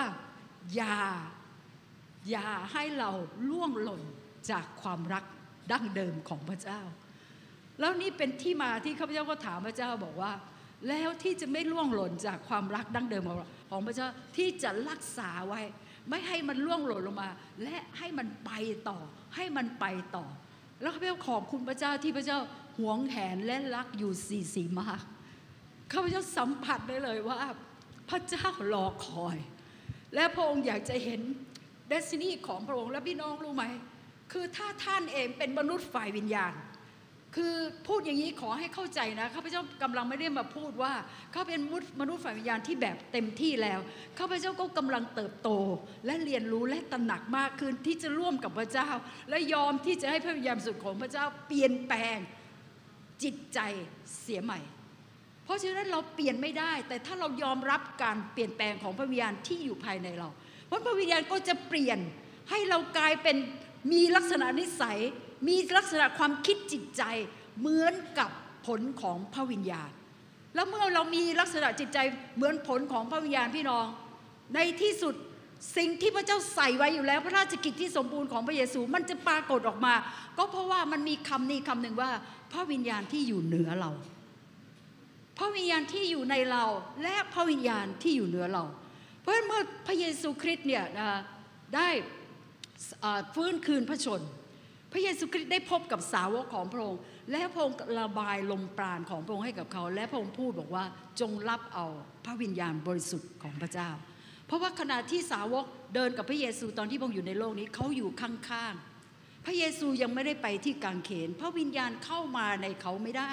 [0.75, 0.99] อย่า
[2.31, 3.11] อย่าให้เรา
[3.51, 4.03] ล่วงหล่น
[4.51, 5.25] จากความรัก
[5.73, 6.81] ดั้งเดิมของพระเจ้า
[7.81, 10.33] แล้วนี่เป็นที่มาที่ข้าพเจ้าก็ถามพระเจ้าบอกว่า
[10.89, 15.61] แล้วที่จะไม่ล่วงหล่นจากความรักดั้งเดิมของเราของพระเจ้าที่จะรักษาไว้
[16.11, 17.31] ไม่ให้มันล่วงหล่นลงมา
[17.63, 18.51] และให้มันไป
[18.89, 18.99] ต่อ
[19.35, 19.85] ให้มันไป
[20.17, 20.25] ต่อ
[20.81, 22.39] แล้วข้าพเจ้าขอบคุณพระเจ้าที่พระเจ้า
[22.79, 25.03] หวงแหนและรักอยู่สี่สีมาก
[25.93, 27.39] ข้าพเจ้าสัมผัสได้เลยว่า
[28.09, 29.37] พระเจ้ารอคอย
[30.15, 31.21] และพระองค์อยากจะเห็น
[31.89, 33.65] เดสตินีของพระองค์และพี่น้องรู้ไหม
[34.33, 36.53] คือถ้าท่านเองเป็นมนุษย์ฝ่ายวิญญาณ
[37.37, 37.57] คือ
[37.89, 40.93] พูดอย่างนี้ขอให้เข้าใจนะข้าพเจ้ากำลังไม่ได้มาพูดว่า
[41.33, 41.61] เขาเป็น
[42.01, 43.81] มนุษย์ฝ่ายวิญญาณที่แบบเต็มที่แล้ว
[44.19, 45.51] ข้าพเจ้าก็กำลังเติบโต
[46.07, 48.89] และเรียนรู้และตระหนักมากขึ้นที่จะร่วมกับพระเจ้า
[49.31, 52.19] และยอมที่จะให้พระวิญญาณสุดของพระเจ้าเปลี่ยนแปลง
[53.23, 53.59] จิตใจ
[54.21, 54.61] เสียใหม่
[55.45, 60.29] เพราะฉะนั้นเราเปลี่ยนไม่ได้ แต่ถ้าเรายอมรับการเปลี่ยนแปลงของพระวิญญาณที่อยู่ภายในเรา
[60.67, 61.99] เพราะพระวิญญาณก็จะเปลี่ยน
[62.51, 63.37] ให้เรากลายเป็น
[63.93, 64.99] มีลักษณะนิสัย
[65.49, 67.03] มีลักษณะความคิดจิตใจ
[67.61, 68.31] เหมือนกับ
[68.67, 69.91] ผลของพระวิญญาณ
[70.55, 71.99] แล้วเมื่อเรามีลักษณะจิตใจ
[72.37, 73.87] เหมือนผลของพระวิญญาณพี่น้อง
[74.55, 75.15] ในที่สุด
[75.77, 79.95] สิ่งที่พระเจ้าใส่ไว้อยู่แล้ว พระราชกิจที่สมบูรณ์ของพระเยซูมันจะปรากฏออกมา
[80.39, 82.11] ก็เพราะว่ามันมีคำนี้คำหนึ่งว่า
[82.53, 83.91] พระวิญญาณที่อยู่เหนือเรา
[85.39, 86.65] พระวิญญาณที่อยู่ในเรา
[87.03, 88.65] และพระวิญญาณที่อยู่เหนือเรา
[89.21, 90.85] เพราะฉะนั้นเมื่อพระเยซูคริสต์เนี่ย
[91.75, 91.89] ได้
[93.35, 94.25] ฟื้นคืนพระชนพ
[94.97, 100.85] ระเยซูคริสต์ได้พบกับสาวกของพระองค์ และพระองค์ระบายลมปราณของพระองค์ให้กับเขา และพระองค์พูดบอกว่า
[101.21, 101.87] จงรับเอา
[102.25, 103.91] พระวิญญาณบริสุทธิ์ของพระเจ้า
[104.47, 113.33] เพราะว่าขณะที่สาวกเดินกับพระเยซูตอนที่พระองค์อยู่ในโลกนี้เขาอยู่ข้างๆ พระเยซูยังไม่ได้ไปที่กางเขน พระวิญญาณเข้ามาในเขาไม่ได้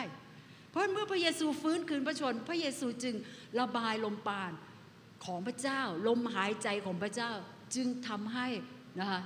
[0.69, 3.15] เพราะเมื่อพระเยซูฟื้นคืนพระชน พระเยซูจึง
[3.59, 4.51] ระบายลมปราณ
[5.25, 7.31] ของพระเจ้า ลมหายใจของพระเจ้า
[7.75, 8.47] จึงทำให้
[8.99, 9.21] นะคะ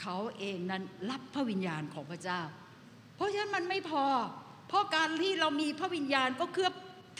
[0.00, 2.40] เขาเองนั้นรับพระวิญญาณของพระเจ้า
[3.16, 4.04] เพราะฉะนั้นมันไม่พอ
[4.68, 6.70] เพราะการที่เรามีพระวิญญาณก็เพื่อ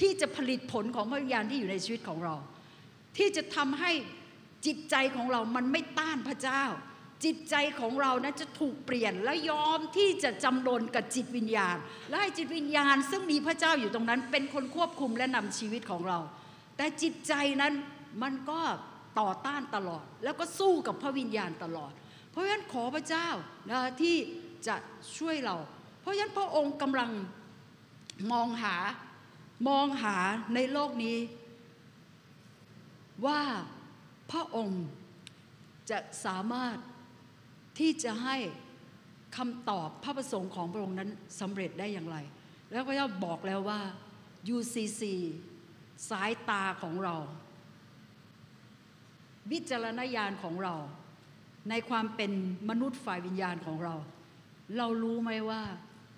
[0.01, 2.35] ที่จะผลิตผลของพระวิญญาณที่อยู่ในชีวิตของเรา
[3.16, 3.93] ที่จะทำให้
[4.66, 6.64] จิตใจของเรามันไม่ต้านพระเจ้า
[7.24, 11.76] จิตใจของเรานั้นจะถูกเปลี่ยนและยอมที่จะจำนนกับจิตวิญญาณ
[12.09, 16.18] และให้จิตวิญญาณซึ่งมีพระเจ้าอยู่ตรงนั้น เป็นคนควบคุมและนำชีวิตของเรา
[16.76, 17.72] แต่จิตใจนั้น
[18.22, 18.61] มันก็
[19.20, 21.93] ต่อต้านตลอด แล้วก็สู้กับพระวิญญาณตลอด
[22.31, 23.28] เพราะฉะนั้นขอพระเจ้า
[23.70, 24.16] นะที่
[24.66, 24.76] จะ
[25.18, 25.57] ช่วยเรา
[26.01, 27.11] เพราะฉะนั้นพระองค์กำลัง
[28.33, 28.76] มองหา
[29.68, 30.16] มองหา
[30.55, 31.18] ในโลกนี้
[33.26, 33.41] ว่า
[34.31, 34.85] พระองค์
[35.91, 36.76] จะสามารถ
[37.78, 38.37] ที่จะให้
[39.37, 41.11] คำตอบพระประสงค์ของพระองค์นั้น
[41.41, 42.16] สำเร็จได้อย่างไร
[42.72, 43.81] แล้วพระเจ้าบอกแล้วว่า
[44.57, 45.03] UCC
[46.11, 47.16] สายตาของเรา
[49.51, 50.74] วิจารณญาณของเรา
[51.68, 52.32] ในความเป็น
[52.70, 53.94] มนุษย์ฝ่ายวิญญาณของเรา
[54.78, 55.62] เรารู้ไหมว่า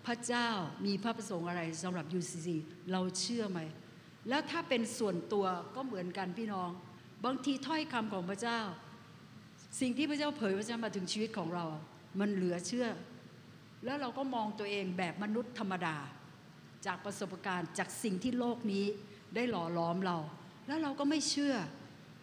[0.07, 0.49] พระเจ้า
[0.87, 2.49] มีพระประสงค์อะไรสำหรับ UCC
[2.93, 3.61] เราเชื่อไหม
[4.29, 6.71] แล้วถ้าเป็นส่วนตัวก็เหมือนกันพี่น้อง
[7.25, 8.61] บางทีถ้อยคำของพระเจ้า
[9.81, 11.67] สิ่งที่พระเจ้าเผยพระเจ้ามาถึงชีวิตของเรา
[12.21, 12.89] มันเหลือเชื่อ
[13.85, 15.97] แล้วเราก็มองตัวเองแบบมนุษย์ธรรมดา
[16.87, 18.87] จากประสบการณ์จากสิ่งที่โลกนี้
[19.35, 20.19] ได้หล่อหลอมเรา
[20.67, 21.55] แล้วเราก็ไม่เชื่อ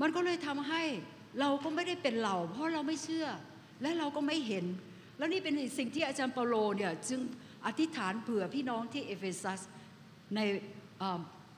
[0.01, 0.83] มันก็เลยทำให้
[1.39, 3.27] เราก็ไม่ได้เป็นเรา เพราะเราไม่เชื่อ
[3.81, 4.65] และเราก็ไม่เห็น
[5.17, 7.19] แล้วนี่เป็นสิ่งที่อาจารย์เปาโลเนี่ยจึง
[7.65, 9.61] อธิษฐานเผื่อพี่น้องที่เอเฟซัส
[10.35, 10.39] ใน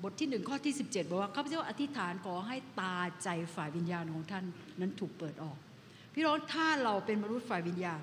[0.04, 4.46] บทที่หนึ่งข้อที่ 17 บอกว่าข้าพเจ้าอธิษฐานขอให้ตาใจฝ่ายวิญญาณของท่าน
[4.80, 5.58] นั้นถูกเปิดออก
[6.14, 8.02] พี่น้องถ้าเราเป็นมนุษย์ฝ่ายวิญญาณ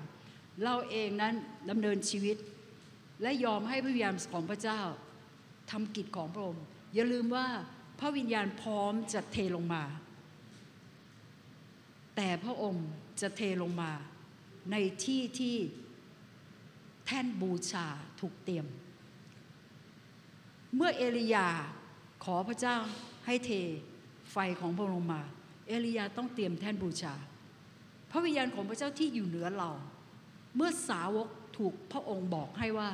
[0.63, 1.33] เราเองนั้น
[1.69, 2.37] ดำเนินชีวิต
[3.21, 4.81] และยอมให้พระวิญญาณของพระเจ้า
[5.71, 6.63] ทำกิจของพระองค์
[6.95, 7.47] อย่าลืมว่า
[7.99, 9.83] พระวิญญาณพร้อมจะเทลงมา
[12.21, 12.87] แต่พระองค์
[13.21, 13.91] จะเทลงมา
[14.71, 15.55] ในที่ที่
[17.05, 17.87] แท่นบูชา
[18.19, 18.65] ถูกเตรียม
[20.75, 21.47] เมื่อเอลียา
[22.23, 22.77] ขอพระเจ้า
[23.25, 23.51] ให้เท
[24.31, 25.21] ไฟของพระองค์มา
[25.67, 27.13] เอลียาต้องเตรียมแท่นบูชา
[28.11, 29.71] พระวิญญาณของพระเจ้าที่อยู่เหนือเรา
[30.55, 32.89] เมื่อสาวกถูกพระองค์บอกให้ว่า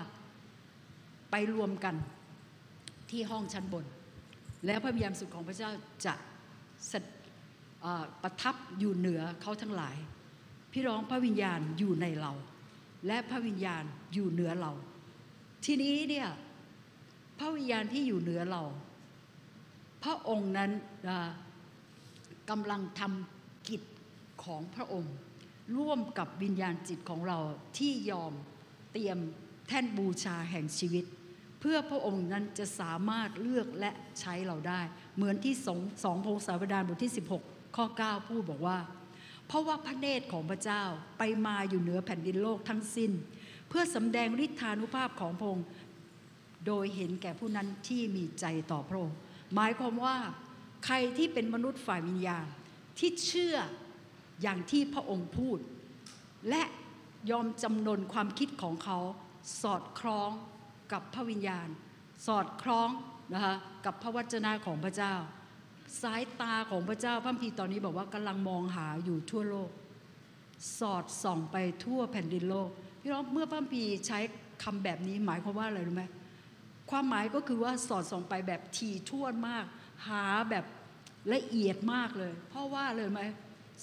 [1.32, 1.96] ไปรวมกัน
[3.10, 3.86] ที่ห้องชั้นบน
[4.66, 5.72] แล้วพระวิญญาณสุดของพระเจ้า
[6.06, 6.14] จะ
[8.24, 9.96] ประทับอยู่เหนือเขาทั้งหลาย
[10.72, 12.32] พี่ร้องพระวิญญาณอยู่ในเรา
[13.08, 13.84] และพระวิญญาณ
[14.14, 14.72] อยู่เหนือเรา
[15.66, 16.28] ทีนี้เนี่ย
[17.40, 18.64] พระวิญญาณที่อยู่เหนือเรา
[20.04, 20.72] พระองค์นั้น
[22.50, 23.82] กำลังทำกิจ
[24.44, 25.16] ของพระองค์
[25.78, 27.40] ร่วมกับวิญญาณจิตของเรา
[27.78, 28.34] ที่ยอม
[28.92, 29.18] เตรียม
[29.68, 31.06] แท่นบูชาแห่งชีวิต
[31.60, 34.82] เพื่อพระองค์นั้นจะสามารถเลือกและใช้เราได้
[35.16, 38.78] เหมือนที่สองสองพงศาวดารบทที่ 16 ข้อ 9 พูดบอกว่า
[39.48, 40.84] เพราะว่าพระเนตรของพระเจ้า
[41.18, 43.12] ไปมาอยู่เหนือแผ่นดินโลกทั้งสิ้น
[43.70, 45.66] เพื่อสำแดงฤทธานุภาพของพระองค์
[46.68, 49.18] โดยเห็นแก่ผู้นั้นที่มีใจต่อพระองค์
[49.54, 50.16] หมายความว่า
[50.86, 52.46] ใครที่เป็นมนุษย์ฝ่ายวิญญาณ
[53.00, 53.56] ที่เชื่อ
[54.42, 55.58] อย่างที่พระองค์พูด
[56.50, 56.64] และ
[57.32, 59.00] ยอมจำนนความคิดของเขา
[59.62, 60.32] สอดคล้อง
[60.92, 61.68] กับพระวิญญาณ
[62.28, 62.90] สอดคล้อง
[63.34, 63.56] นะคะ
[63.86, 65.14] กับพระวจนะของพระเจ้า
[66.02, 69.70] สายตาของพระเจ้าพระคัมภีตอนนี้บอกว่ากำลังมองหาอยู่ทั่วโลก
[70.80, 72.70] สอดส่องไปทั่วแผ่นดินโลก
[73.02, 74.20] พี่น้องเมื่อพระคัมภีใช้
[74.64, 76.04] คำแบบนี้หมายความว่าอะไรรู้ไหม
[76.90, 79.66] ความหมายก็คือว่าสอดส่องไปแบบถี่วนมาก
[80.08, 80.66] หาแบบ
[81.34, 83.22] ละเอียดมากเลย เพราะว่าเลยไหม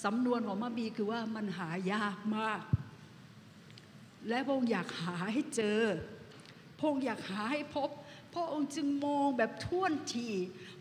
[0.03, 2.59] สำนวนของพระพีคือว่ามันหายากมาก
[4.29, 5.81] และพระองค์อยากหาให้เจอ
[6.77, 7.89] พระองค์อยากหาให้พบ
[8.33, 10.29] พระองค์จึงมองแบบท่วนที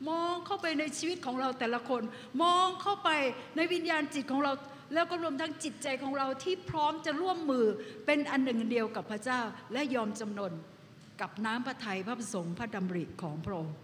[0.09, 2.03] มองเข้าไปในชีวิตของเราแต่ละคน
[2.43, 3.11] มองเข้าไป
[3.57, 4.53] ในวิญญาณจิตของเรา
[4.95, 7.67] แล้วก็รวมทั้งจิตใจของเราที่พร้อมจะร่วมมือ
[8.07, 9.41] เป็นอันหนึ่งเดียวกับพระเจ้า
[9.73, 10.53] และยอมจำนน
[11.21, 13.75] กับน้ำพระทัยพระประสงค์พระดำริของพระองค์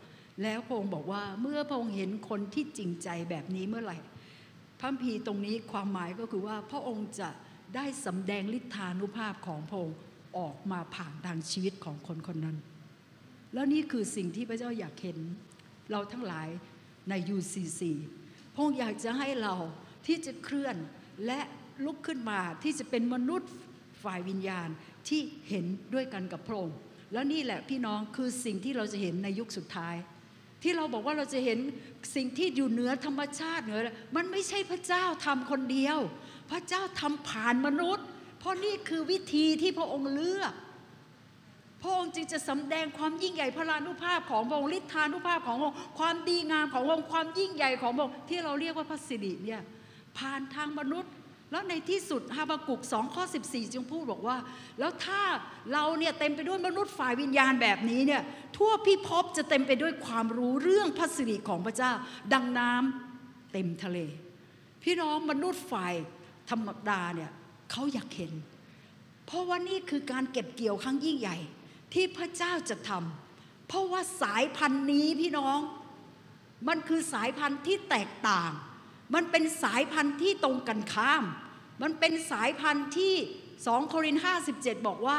[0.43, 3.99] แล้วพระองค์บอกว่าเมื่อพระองค์เห็นคนที่จริงใจแบบนี้เมื่อไหร่
[4.79, 7.29] พระคัมภีตรงนี้ความหมายก็คือว่าพระองค์จะ
[7.75, 9.97] ได้สำแดงฤทธานุภาพของพระองค์
[10.39, 12.57] ออกมาผ่านทางชีวิตของคนคนนั้น
[13.55, 15.19] แล้วนี่คือสิ่งที่พระเจ้าอยากเห็น
[15.91, 16.49] เราทั้งหลาย
[17.11, 17.81] ใน UCC
[18.55, 19.55] พระองค์อยากจะให้เรา
[20.07, 20.77] ที่จะเคลื่อน
[21.27, 21.41] และ
[21.85, 23.51] ลุกขึ้นมาที่จะเป็นมนุษย์
[24.03, 24.69] ฝ่ายวิญญาณ
[25.09, 26.77] ที่เห็นด้วยกันกับพระองค์
[27.13, 29.97] แล้วนี่แหละพี่น้องคือสิ่งที่เราจะเห็นในยุคสุดท้าย
[30.63, 31.59] ที่เราบอกว่าเราจะเห็น
[32.15, 33.81] สิ่งที่อยู่เหนือธรรมชาติเหนือ
[34.17, 35.99] มันไม่ใช่พระเจ้าทำคนเดียว
[36.51, 38.07] พระเจ้าทำผ่านมนุษย์
[38.39, 40.53] เพราะนี่คือวิธีที่พระองค์เลือก
[41.83, 49.61] พระองค์จึงจะสำแดงความยิ่งใหญ่พระลานุภาพของพระองค์ฤทธานุภาพของพระองค์ความดีงามของพระองค์ความยิ่งใหญ่ของพระองค์ที่เราเรียกว่าพระสิริเนี่ย
[50.19, 51.13] ผ่านทางมนุษย์
[51.53, 54.37] แล้วในที่สุดฮาบากุก2ข้อ14 จึงพูดบอกว่า
[54.79, 55.23] แล้วถ้า
[55.73, 58.23] เราเนี่ยเต็มไปด้วยมนุษย์ฝ่ายวิญญาณแบบนี้เนี่ย
[58.57, 61.93] ทั่วพิภพจะเต็มไปด้วยความรู้เรื่องพระสิริของพระเจ้า
[62.33, 63.99] ดังน้ำเต็มทะเล
[64.83, 65.95] พี่น้องมนุษย์ฝ่าย
[66.51, 67.31] ธรรมดาเนี่ย
[67.71, 68.33] เขาอยากเห็น
[69.27, 71.37] เพราะว่านี่คือการเก็บเกี่ยวครั้งยิ่งใหญ่
[71.95, 75.59] ที่พระเจ้าจะทำเพราะว่าสายพันธุ์นี้พี่น้อง
[76.69, 78.51] มันคือสายพันธุ์ที่แตกต่าง
[79.15, 81.25] มันเป็นสายพันธุ์ที่ตรงกันข้าม
[81.83, 83.15] มันเป็นสายพันธุ์ที่
[83.53, 84.23] 2โครินธ์
[84.55, 85.19] 57 บอกว่า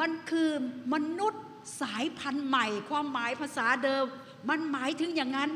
[0.00, 0.50] มันคือ
[0.94, 1.42] มนุษย์
[1.82, 4.04] สายพันธุ์ใหม่ ความหมายภาษาเดิม
[4.48, 5.50] มันหมายถึงอย่างนั้น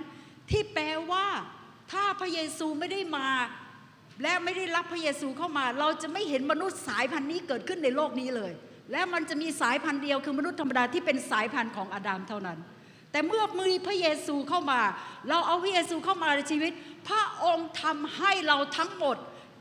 [0.50, 1.26] ที่แปลว่า
[1.92, 3.28] ถ้าพระเยซูไม่ได้มา
[4.22, 8.52] และไม่ได้รับพระเยซูเข้ามา เราจะไม่เห็นมนุษย์สายพันธุ์นี้เกิดขึ้นในโลกนี้เลย
[8.92, 12.58] และมันจะมีสายพันธุ์เดียวคือมนุษย์ธรรมดาที่เป็นสายพันธุ์ของอาดัมเท่านั้น
[13.12, 14.80] แต่เมื่อมีพระเยซูเข้ามา
[15.28, 16.72] เราเอาพระเยซูเข้ามาในชีวิต
[17.08, 19.16] พระองค์ทำให้เราทั้งหมด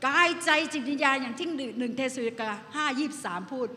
[0.06, 3.68] กายใจจิตวิญญาณอย่างที่หนึ่งเทสโลนิกาห้ายี่สามพูด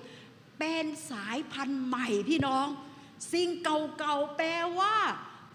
[0.60, 2.68] เป็นสายพันธุ์ใหม่พี่น้อง
[3.34, 4.50] สิ่งเก่าๆแปล
[4.80, 4.96] ว่า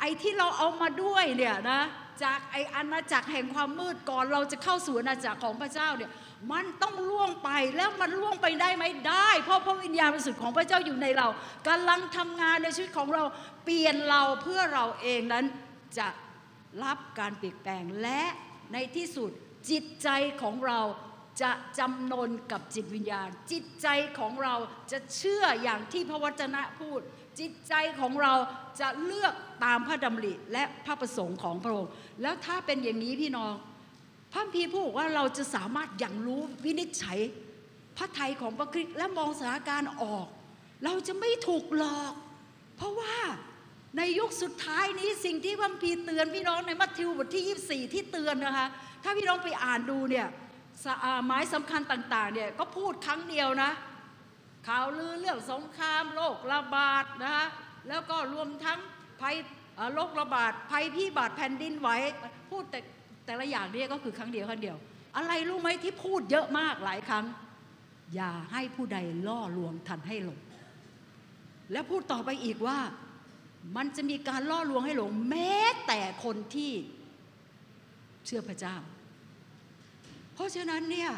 [0.01, 1.83] ไอ้ที่เราเอามาด้วยเนี่ยนะ
[2.23, 6.11] จากไอ้อาณาจักรแห่งความมืดก่อนเราจะเข้าสู่อาณาจักรของพระเจ้าเนี่ย
[6.53, 11.29] มันต้องล่วงไปแล้วมันล่วงไปได้ไหมได้ เพราะพระวิญญาณบริสุทธิ์ของพระเจ้าอยู่ในเรา
[11.69, 13.25] กำลังทำงานในชีวิตของเรา
[13.65, 15.45] เปลี่ยนเราเพื่อเราเองนั้น
[15.99, 16.09] จะ
[16.85, 18.23] รับการเปลี่ยนแปลงและ
[18.73, 19.31] ในที่สุด
[19.71, 20.09] จิตใจ
[20.43, 20.81] ของเรา
[21.43, 23.89] จะจำนนกับจิตวิญญาณ จิตใจ
[24.19, 24.55] ของเรา
[24.93, 27.01] จะเชื่ออย่างที่พระวจนะพูด
[27.41, 28.35] จิตใจของเรา
[28.81, 29.35] จะเลือก
[29.65, 31.91] ตามพระดำริและพระประสงค์ของพระองค์
[32.23, 33.55] แล้วถ้าเป็นอย่างนี้พี่น้อง
[34.33, 37.19] พระคัมพีพูดว่าเราจะสามารถอย่างรู้วินิจฉัย
[37.97, 40.27] พระไทยของพระคริสต์และมองสถานการณ์ออก
[40.85, 42.15] เราจะไม่ถูกหลอก
[42.77, 43.17] เพราะว่า
[43.97, 48.69] ในยุคสุดท้ายนี้สิ่งที่พระคัมพีเตือนพี่น้องในมัทธิวบทที่ 24 ที่เตือนนะคะ
[49.03, 50.27] ถ้าพี่น้องไปอ่านดูเนี่ย
[50.85, 50.95] สา
[51.27, 53.71] หมายสำคัญต่างๆเนี่ยก็พูดครั้งเดียวนะ
[54.69, 57.47] ข่าวลือเรื่องสงครามโรคระบาดนะฮะ
[57.89, 58.79] แล้วก็รวมทั้ง
[59.21, 59.37] ภัย
[59.95, 61.89] โรคระบาดภัยพิบัติแผ่นดินไหว
[62.51, 62.81] พูดแต่
[63.31, 64.77] แต่ละอย่างเนี่ยก็คือครั้งเดียวครั้งเดียว
[65.17, 67.25] อะไรรู้ไหมที่พูดเยอะมากหลายครั้ง
[68.15, 70.41] อย่าให้ผู้ใดล่อลวงทันให้หลง
[71.73, 72.79] แล้วพูดต่อไปอีกว่า
[73.77, 75.55] มันจะมีการล่อลวงให้หลง แม้
[75.87, 76.73] แต่คนที่
[78.27, 78.77] เชื่อพระเจ้า
[80.35, 81.11] เพราะฉะนั้นเนี่ย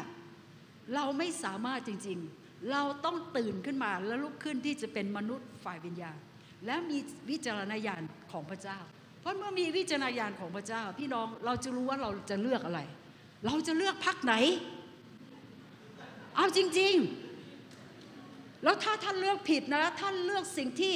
[0.95, 6.17] เราไม่สามารถจริง ๆ เราต้องตื่นขึ้นมาแล้วลุกขึ้นที่จะเป็นมนุษย์ฝ่ายวิญญาณ
[6.65, 6.97] และมี
[7.29, 8.01] วิจารณญาณ
[8.31, 8.79] ของพระเจ้า
[9.23, 12.81] เพราะเมื่อมีวิจารณญาณของพระเจ้า พี่น้องเราจะรู้ว่าเราจะเลือกอะไร
[13.45, 14.33] เราจะเลือกพักไหน
[16.35, 16.95] เอาจริง
[17.79, 20.93] ๆ แล้วถ้าท่านเลือกผิดนะท่านเลือกสิ่งที่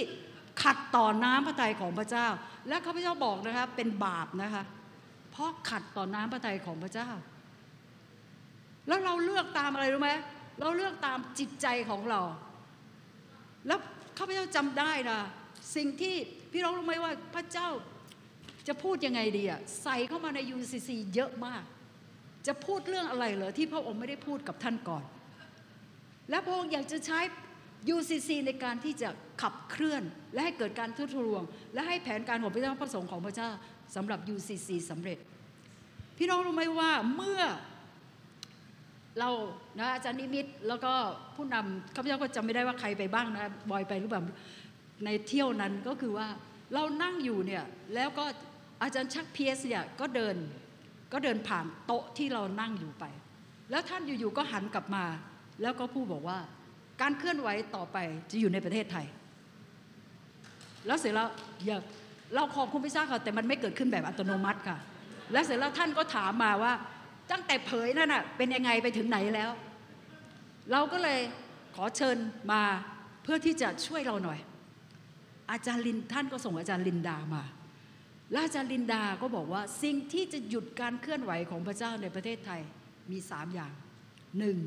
[0.64, 2.28] ขัดต่อน้ำพระทัยของพระเจ้า
[2.68, 4.64] และข้าพเจ้าบอกนะคะเป็นบาปนะคะ
[5.32, 7.10] เพราะขัดต่อน้ำพระทัยของพระเจ้า
[8.88, 10.12] แล้วเราเลือกตามอะไรรู้ไหม
[10.60, 12.22] เราเลือกตามจิตใจของเรา
[13.68, 13.80] แล้ว
[14.18, 15.20] ข้าพเจ้าจำได้นะ
[15.76, 16.16] สิ่งที่
[16.52, 17.68] พี่น้องรู้ไหมว่าพระเจ้า
[18.68, 21.64] จะพูดยังไงดีอะใส่เข้ามาใน UCC เยอะมาก
[22.48, 25.04] จะพูดเรื่องอะไรเหรอที่พระองค์ไม่ได้พูดกับท่านก่อน
[26.30, 27.20] และพระองค์อยากจะใช้
[27.96, 29.10] UCC ในการที่จะ
[29.42, 30.04] ขับเคลื่อน
[30.34, 31.44] และให้เกิดการทุทรวง
[31.74, 33.50] และให้แผนการของพระเจ้าประสงค์ของพระเจ้า
[33.96, 35.18] สำหรับ UCC สำเร็จ
[36.18, 37.42] พี่น้องรู้ไหมว่าเมื่อ
[39.20, 39.30] เรา
[39.80, 40.94] นะอาจารย์นิมิตแล้วก็
[41.36, 44.22] ผู้นำข้าพเจ้าก็จำไม่ได้ว่าใครไปบ้างนะบอยไปหรือเปล่า
[45.06, 46.28] ในเที่ยวนั้นก็คือว่า
[46.74, 47.64] เรานั่งอยู่เนี่ย
[47.96, 48.26] แล้วก็
[48.82, 50.36] อาจารย์ชักเพียสเนี่ยก็เดิน
[51.14, 53.04] ก็เดินผ่านโต๊ะที่เรานั่งอยู่ไป
[53.72, 55.06] แล้วท่านอยู่ๆก็หันกลับมา
[55.62, 56.40] แล้วก็พูดบอกว่า
[57.02, 57.98] การเคลื่อนไหวต่อไป
[58.32, 59.06] จะอยู่ในประเทศไทย
[60.88, 61.30] แล้วเสร็จแล้ว
[61.66, 61.78] อย่า
[62.36, 64.78] เราขอบคุณพระเจ้าค่ะแต่มันไม่เกิดขึ้นแบบอัตโนมัติค่ะ
[65.32, 66.74] แล้วเสร็จแล้วท่านก็ถามมาว่า
[67.32, 69.50] ตั้งแต่เผยนั่นน่ะเป็นยังไงไปถึงไหนแล้ว
[70.72, 71.20] เราก็เลย
[71.76, 72.18] ขอเชิญ
[72.52, 72.62] มา
[73.24, 74.40] เพื่อที่จะช่วยเราหน่อย
[75.52, 77.44] อาจารย์ลินท่านก็ส่งอาจารย์ลินดามา
[78.32, 82.62] และอาจารย์ลินดาก็บอกว่าสิ่งที่จะหยุดการเคลื่อนไหวของพระเจ้าในประเทศไทย
[83.12, 83.74] มีสามอย่าง
[84.40, 84.58] หนึ่ง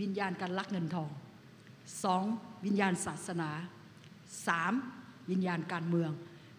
[0.00, 1.10] วิญญาณการลักเงินทอง
[2.04, 2.24] สอง
[2.64, 3.50] วิญญาณศาสนา
[4.46, 4.72] สาม
[5.30, 6.10] วิญญาณการเมือง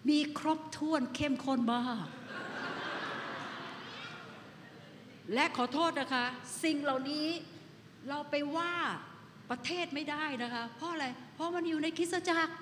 [0.09, 2.07] มีครบถ้วนเข้มข้นมาก
[5.33, 6.25] และขอโทษนะคะ
[6.63, 7.27] สิ่งเหล่านี้
[8.09, 8.73] เราไปว่า
[9.49, 12.53] ประเทศไม่ได้นะคะ เพราะอะไร เพราะมันอยู่ในคริสตจักร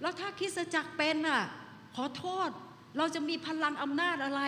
[0.00, 1.42] แล้วถ้าคริสตจักรเป็นอะ
[1.96, 2.50] ขอโทษ
[2.98, 4.42] เราจะมีพลังอำนาจอะไร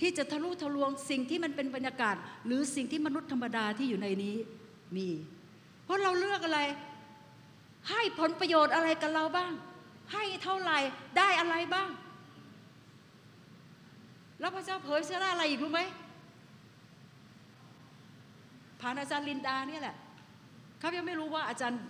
[0.00, 2.16] ที่จะทะลุทะลวงสิ่งที่มันเป็นบรรยากาศ
[2.46, 4.36] หรือสิ่งที่มนุษย์ธรรมดาที่อยู่ในนี้
[4.96, 5.08] มี
[5.84, 6.60] เพราะเราเลือกอะไร
[7.90, 9.52] ให้ผลประโยชน์อะไรกับเราบ้าง
[10.12, 10.78] ให้เท่าไหร่
[11.18, 11.88] ได้อะไรบ้าง
[14.40, 15.80] แล้วพระเจ้าเผยเสื้ออะไรอีกรู้ไหม
[18.80, 19.96] ผ่านอาจารย์ลินดาเนี่ยแหละ
[20.80, 21.80] ข้าพเจ้าไม่รู้ว่าอาจารย์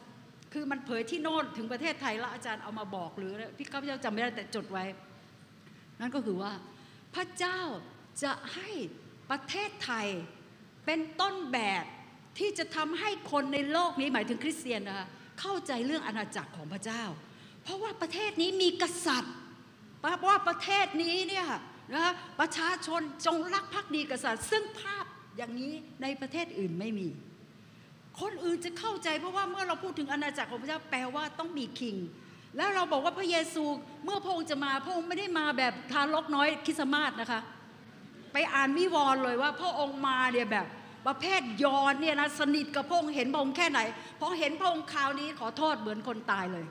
[0.53, 4.85] คือมันเผยที่โน่นถึงประเทศไทยแล้วอาจารย์เอามาบอกหรือพี่ข้าพเจ้าจำไม่ได้แต่จดไว้
[6.01, 6.53] นั่นก็คือว่า
[7.15, 7.61] พระเจ้า
[8.23, 8.71] จะให้
[9.31, 10.07] ประเทศไทย
[10.87, 11.85] เป็นต้นแบบ
[12.39, 15.07] ที่จะทำให้คนในโลกนี้หมายถึงคริสเตียนนะคะ
[15.41, 17.03] เข้าใจเรื่องอาณาจักรของพระเจ้า
[17.63, 19.35] เพราะว่าประเทศนี้มีกษัตริย์
[19.99, 21.47] เพราะว่าประเทศนี้เนี่ย
[21.95, 25.05] นะประชาชนจงรักภักดีกษัตริย์ ซึ่งภาพ
[25.37, 25.73] อย่างนี้
[26.03, 27.09] ในประเทศอื่นไม่มี
[28.21, 31.97] คนอื่นจะเข้าใจเพราะว่าเมื่อเราพูดถึงอาณาจักรของพระเจ้าแปลว่าต้องมีคิง
[32.57, 33.65] แล้วเราบอกว่าพระเยซู
[34.05, 37.41] เมื่อพระองค์จะมาพระองค์ไม่ได้มาแบบทารกน้อยคริสต์มาสนะคะ
[38.33, 40.67] ไปอ่านวิวรณ์เลยว่าพระองค์มาเนี่ยแบบ
[41.07, 43.81] ประเภทยอนเนี่ยนะสนิทกับพระองค์เห็นพระองค์แค่ไหน
[44.21, 46.67] พอเห็นพระองค์คราวนี้ขอโทษเหมือนคนตายเลย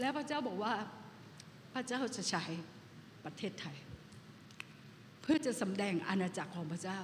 [0.00, 0.74] แล้วพระเจ้าบอกว่า
[1.74, 2.44] พระเจ้าจะใช้
[3.24, 3.76] ประเทศไทย
[5.22, 7.00] เพื่อจะสำแดงอาณาจักรของพระเจ้า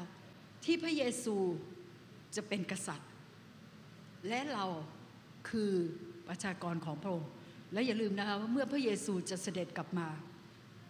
[0.64, 1.36] ที่พระเยซู
[2.36, 3.10] จะเป็นกษัตริย์
[4.28, 4.66] และเรา
[5.48, 5.72] คือ
[6.28, 7.30] ประชากรของพระองค์
[7.72, 10.08] และอย่าลืมนะคะว่าเมื่อพระเยซูจะเสด็จกลับมา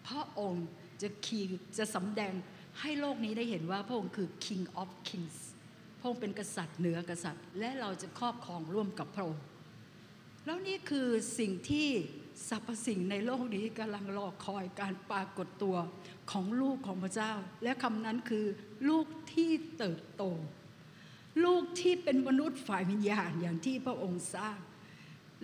[0.09, 0.67] พระองค์
[1.03, 1.41] จะคี
[1.79, 2.33] จะสำแดง
[2.81, 5.39] ให้โลกนี้ได้เห็นว่าพระองค์คือ King of Kings
[5.99, 9.43] พระองค์เป็นกษัตริย์เหนือกษัตริย์ และเราจะครอบครองร่วมกับพระองค์
[10.45, 11.89] แล้วนี่คือสิ่งที่
[12.49, 15.77] สรรพสิ่งในโลกนี้กำลังรอคอยการปรากฏตัว
[16.31, 17.33] ของลูกของพระเจ้า
[17.63, 18.47] และคำนั้นคือ
[18.89, 20.25] ลูกที่เติบโต
[21.45, 24.59] ลูกที่เป็นมนุษย์ฝ่ายวิญญาณอย่างที่พระองค์สร้าง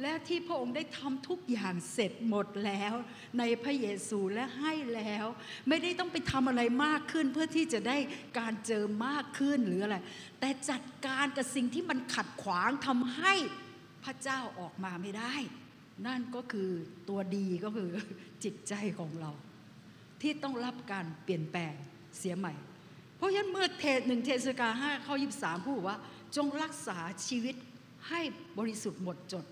[0.01, 2.95] และที่พระองค์ได้ทำทุกอย่างเสร็จหมดแล้ว
[3.39, 5.27] ในพระเยซูและให้แล้ว
[5.69, 7.97] ไม่ได้ต้องไปทำอะไรมากขึ้นเพื่อที่จะได้
[8.39, 9.97] การเจอมากขึ้นหรืออะไร
[10.41, 13.35] แต่จัดการกับสิ่งที่มันขัดขวางทำให้
[14.05, 15.35] พระเจ้าออกมาไม่ได้
[16.07, 16.71] นั่นก็คือ
[17.09, 17.91] ตัวดีก็คือ
[18.45, 19.31] จิตใจของเรา
[20.23, 21.75] ที่ต้องรับการเปลี่ยนแปลง
[22.19, 22.55] เสียใหม่
[23.17, 25.97] เพราะฉะนั้นเมื่อเทศหนึ่งเทศกาห้าข้อยีสามพูดว่า
[26.37, 27.55] จงรักษาชีวิต
[28.09, 28.21] ให้
[28.59, 29.45] บริสุทธิ์หมดจด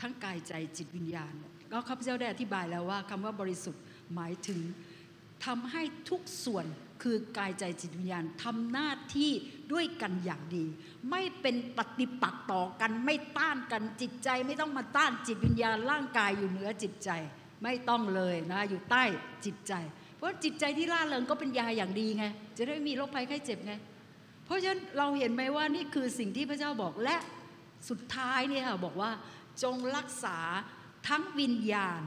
[0.00, 1.32] ทั้งกายใจจิตวิญญาณ
[1.72, 3.82] ก็ข้าพเจ้าได้อธิบายแล้วว่าคำว่าบริสุทธิ์
[4.14, 4.60] หมายถึง
[5.46, 6.66] ทำให้ทุกส่วน
[7.02, 9.30] คือกายใจจิตวิญญาณทำหน้าที่
[9.72, 10.64] ด้วยกันอย่างดี
[11.10, 17.10] ไม่เป็นปฏิปักษ์ต่อกันไม่ต้านกันจิตใจ ไม่ต้องมาต้านจิตวิญญาณร่างกายอยู่เหนือจิตใจ
[17.62, 19.04] ไม่ต้องเลยนะอยู่ใต้
[19.44, 19.72] จิตใจ
[20.16, 22.24] เพราะจิตใจที่ล่าเริงก็เป็นยาอย่างดีไง
[22.56, 23.72] จะได้ไม่มีโรคภัยไข้เจ็บไง
[24.44, 27.16] เพราะฉะนั้นเราเห็นไหมว่านี่คือสิ่งที่พระเจ้าบอกและ
[27.88, 29.10] สุดท้ายเนี่ยค่ะบอกว่า
[29.62, 30.38] จงรักษา
[31.08, 32.00] ทั้งวิญญาณ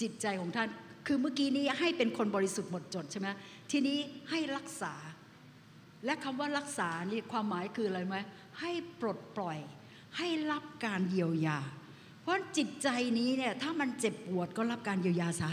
[0.00, 0.68] จิตใจของท่าน
[1.06, 3.28] คือเมื่อกี้นี้ให้เป็นคนบริสุทธิ์หมดจดใช่ไหม
[3.70, 3.98] ทีนี้
[4.30, 4.94] ให้รักษา
[6.04, 8.16] และคำว่ารักษานี่ความหมายคืออะไรไหม
[8.60, 9.58] ให้ปลดปล่อย
[10.18, 11.58] ให้รับการเยียวยา
[12.22, 12.88] เพราะจิตใจ
[13.18, 15.52] นี้เนี่ยถ้ามันเจ็บปวดก็รับการเยียวยาซะ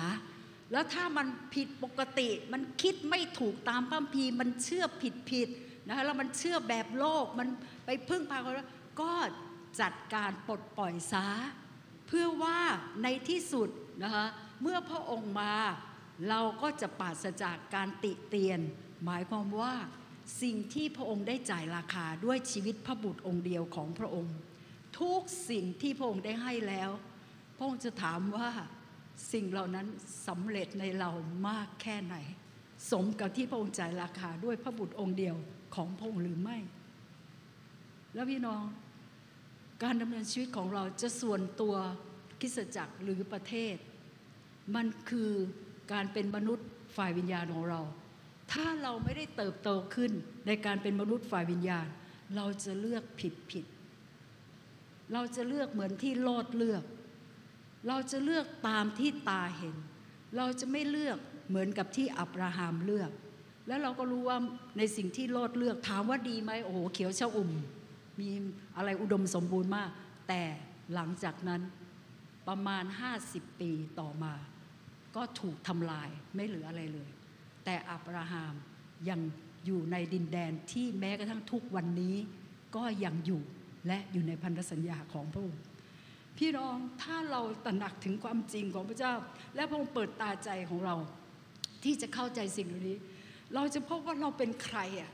[0.71, 5.49] แล้วถ้ามันผิดปกติ มันคิดไม่ถูกตามพัมภีมันเชื่อผิดผิด
[5.87, 7.47] นะคะแล้วมันเชื่อแบบโลกมัน
[7.85, 8.61] ไปพึ่งพาคน
[9.01, 9.11] ก็
[9.81, 11.25] จัดการปลดปล่อยซะ
[12.07, 12.59] เพื่อว่า
[13.03, 13.69] ในที่สุด
[14.03, 14.25] นะคะ
[14.64, 15.53] เมื่อพระองค์มา
[16.30, 18.59] เราก็จะปราศจากการติเตียน
[19.05, 19.74] หมายความว่า
[20.41, 24.36] สิ่งที่พระองค์ได้จ่ายราคาด้วยชีวิตพระบุตรองค์เดียวของพระองค์
[24.99, 26.89] ทุกสิ่งที่พระองค์ได้ให้แล้ว
[27.57, 28.49] พระองค์จะถามว่า
[29.34, 29.88] สิ่งเหล่านั้น
[30.28, 31.11] สำเร็จในเรา
[31.47, 32.16] มากแค่ไหน
[32.91, 35.36] สมกับที่พระองค์จ่ายราคาด้วยพระบุตรองค์เดียว
[35.76, 36.57] ของพระองค์หรือไม่
[38.14, 38.64] แล้วพี่น้อง
[39.84, 41.76] การดำเนินชีวิตของเราจะส่วนตัว
[42.39, 43.76] คิสจักรหรือประเทศ
[44.76, 45.32] มันคือ
[45.91, 47.82] การเป็นมนุษย์ฝ่ายวิญญาณของเรา
[48.51, 50.11] ถ้าเราไม่ได้เติบโตขึ้น
[50.47, 51.88] ในการเป็นมนุษย์ฝ่ายวิญญาณ
[52.36, 53.66] เราจะเลือกผิดผิด
[55.14, 56.84] เราจะเลือกเหมือนที่โลดเลือก
[57.88, 59.76] เราจะเลือกตามที่ตาเห็น
[60.38, 61.18] เราจะไม่เลือก
[61.49, 63.11] เหมือนกับที่อับราฮัมเลือก
[63.68, 64.38] แล้วเราก็รู้ว่า
[64.78, 67.51] ในสิ่งที่โลดเลือกถามว่าดีไหมโอ้โหเขียวชอุ่ม
[68.20, 68.30] มี
[68.78, 69.89] อะไรอุดมสมบูรณ์มาก
[70.28, 70.41] แต่
[70.93, 71.61] หลังจากนั้น
[72.47, 72.84] ประมาณ
[73.22, 74.34] 50 ปีต่อมา
[75.16, 77.09] ก็ถูกทำลายไม่เหลืออะไรเลย
[77.66, 78.53] แต่อับราฮัม
[79.09, 79.20] ยัง
[79.66, 82.16] อยู่ในดินแดนที่แม้กระทั่งทุกวันนี้
[82.76, 83.41] ก็ยังอยู่
[83.88, 85.64] และอยู่ในพันธสัญญาของพระองค์
[86.38, 89.14] พี่น้องถ้าเราตระหนักถึงความจริงของพระเจ้า
[89.55, 90.95] และพระองค์เปิดตาใจของเรา
[91.84, 92.97] ที่จะเข้าใจสิ่งเหล่านี้
[93.55, 95.11] เราจะพบว่าเราเป็นใครอะ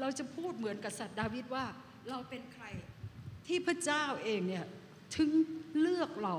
[0.00, 1.64] เราจะพูดเหมือนกษัตริย์ดาวิดว่า
[2.10, 2.64] เราเป็นใคร
[3.46, 4.66] ที่พระเจ้าเองเนี่ย
[5.16, 5.30] ถึง
[5.80, 6.36] เลือกเรา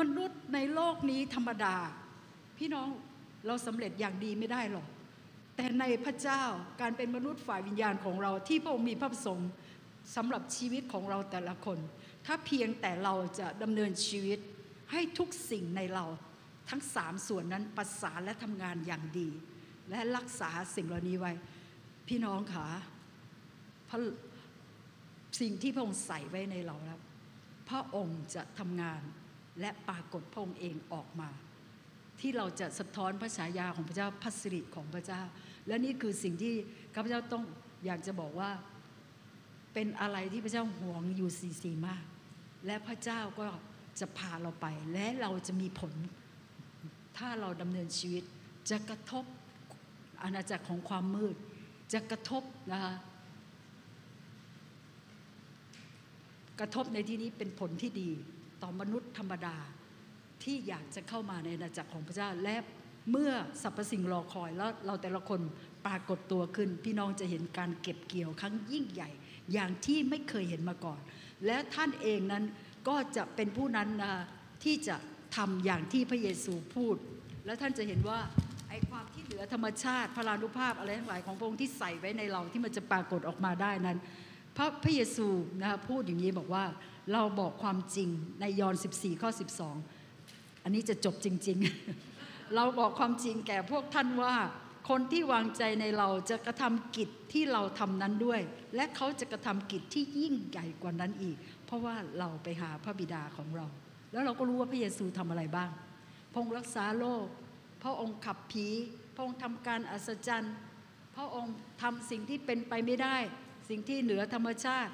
[0.00, 1.76] มนุษย์ในโลกนี้ธรรมดา
[2.58, 2.88] พี่น้อง
[3.46, 4.86] เราสำเร็จอย่างดีไม่ได้หรอก
[5.56, 6.42] แต่ในพระเจ้า
[6.80, 9.50] การเป็นมนุษย์ฝ่ายวิญญาณของเราที่พระองค์มีพระประสงค์
[10.16, 11.78] สำหรับชีวิตของเราแต่ละคน
[12.26, 14.38] ถ้าเพียงแต่เราจะดำเนินชีวิต
[14.92, 16.04] ให้ทุกสิ่งในเรา
[16.70, 19.28] ทั้งสามส่วนนั้นประสานและทำงานอย่างดี
[19.90, 21.32] และรักษาสิ่งเหล่านี้ไว้
[22.08, 22.66] พี่น้องคะ
[23.88, 23.98] พระ
[25.40, 27.00] สิ่งที่พระองค์ใส่ไว้ในเราแล้ว
[27.68, 29.02] พระองค์จะทำงาน
[29.60, 31.30] และปรากฏพระองค์เองออกมา
[32.20, 35.22] ที่เราจะสะท้อนพระฉายาของพระเจ้าพัสริของพระเจ้า
[35.66, 36.54] และนี่คือสิ่งที่
[36.94, 37.44] ข้าพเจ้าต้อง
[37.84, 38.50] อยากจะบอกว่า
[39.74, 42.04] เป็นอะไรที่พระเจ้าห่วงอยู่สีสีมาก
[42.66, 43.48] และพระเจ้าก็
[44.00, 45.92] จะพาเราไป และเราจะมีผล
[47.16, 48.24] ถ้าเราดำเนินชีวิต
[48.70, 49.24] จะกระทบ
[50.22, 51.36] อาณาจักรของความมืด
[51.92, 52.94] จะกระทบนะคะ
[56.60, 58.10] กระทบในที่นี้เป็นผลที่ดี
[58.62, 59.56] ต่อมนุษย์ธรรมดา
[60.42, 62.56] ที่อยากจะเข้ามาในอาณาจักรของพระเจ้า และ
[63.10, 63.32] เมื่อ
[63.62, 65.40] สรรพสิ่งรอคอยแล้วเราแต่ละคน
[65.86, 69.10] ปรากฏตัวขึ้น พี่น้องจะเห็นการเก็บเกี่ยวครั้งยิ่งใหญ่
[69.52, 71.00] อย่างที่ไม่เคยเห็นมาก่อน
[71.46, 72.44] และท่านเองนั้น
[72.88, 74.12] ก็จะเป็นผู้นั้นนะ
[74.64, 74.96] ที่จะ
[75.36, 76.96] ทำอย่างที่พระเยซูพูด
[77.46, 78.18] แล้วท่านจะเห็นว่า
[78.68, 83.98] ไอ้ความที่เหนือธรรมชาติพลานุภาพอะไรทั้งหลายของพระองค์ที่ใส่ไว้ในเราที่มันจะปรากฏออกมาได้นั้น
[84.56, 85.28] พระพระเยซู
[85.62, 86.64] นะพูดอย่างนี้บอกว่า
[87.12, 88.08] เราบอกความจริง
[88.40, 89.30] ในยอห์น14 ข้อ
[89.96, 91.58] 12 อันนี้จะจบจริง
[92.06, 94.34] ๆ เราบอกความจริงแก่พวกท่านว่า
[94.88, 98.40] คนที่วางใจในเราจะกระทำกิจที่เราทำนั้นด้วย
[98.76, 101.36] และเขาจะกระทำกิจที่ยิ่งใหญ่กว่านั้นอีก
[101.66, 103.66] เพราะว่าเราไปหาพระบิดาของเรา
[104.12, 105.70] แล้วเราก็รู้ว่าพระเยซูทำอะไรบ้าง
[106.34, 107.26] พงรักษาโรค
[107.82, 108.66] พระองค์ขับผี
[109.14, 110.54] พระองค์ทำการอัศจรรย์
[111.16, 113.16] พระองค์ทำสิ่งที่เป็นไปไม่ได้
[113.68, 114.92] สิ่งที่เหนือธรรมชาติ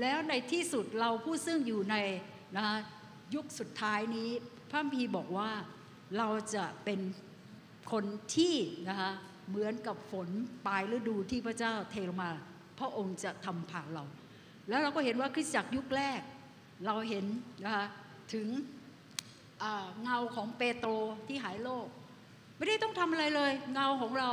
[0.00, 1.96] แล้วในที่สุดเราผู้ซึ่งอยู่ใน
[2.56, 2.64] นะ
[3.34, 4.30] ยุคสุดท้ายนี้
[4.70, 5.50] พระพีบอกว่า
[6.18, 7.00] เราจะเป็น
[7.92, 8.04] คน
[8.36, 8.56] ที่
[8.88, 9.10] นะคะ
[9.48, 10.28] เหมือนกับฝน
[10.66, 12.30] ปลายฤดูที่พระเจ้าเทลงมา
[12.78, 14.04] พระองค์จะทำผ่านเรา
[14.68, 16.20] แล้วเราก็เห็นว่าคริสตจักรยุคแรก
[16.86, 17.24] เราเห็น
[17.64, 17.86] นะคะ
[18.32, 18.48] ถึง
[20.02, 20.90] เงาของเปโตร
[21.28, 21.86] ที่หายโรค
[22.56, 24.30] ไม่ได้ต้องทำอะไรเลย เงาของเรา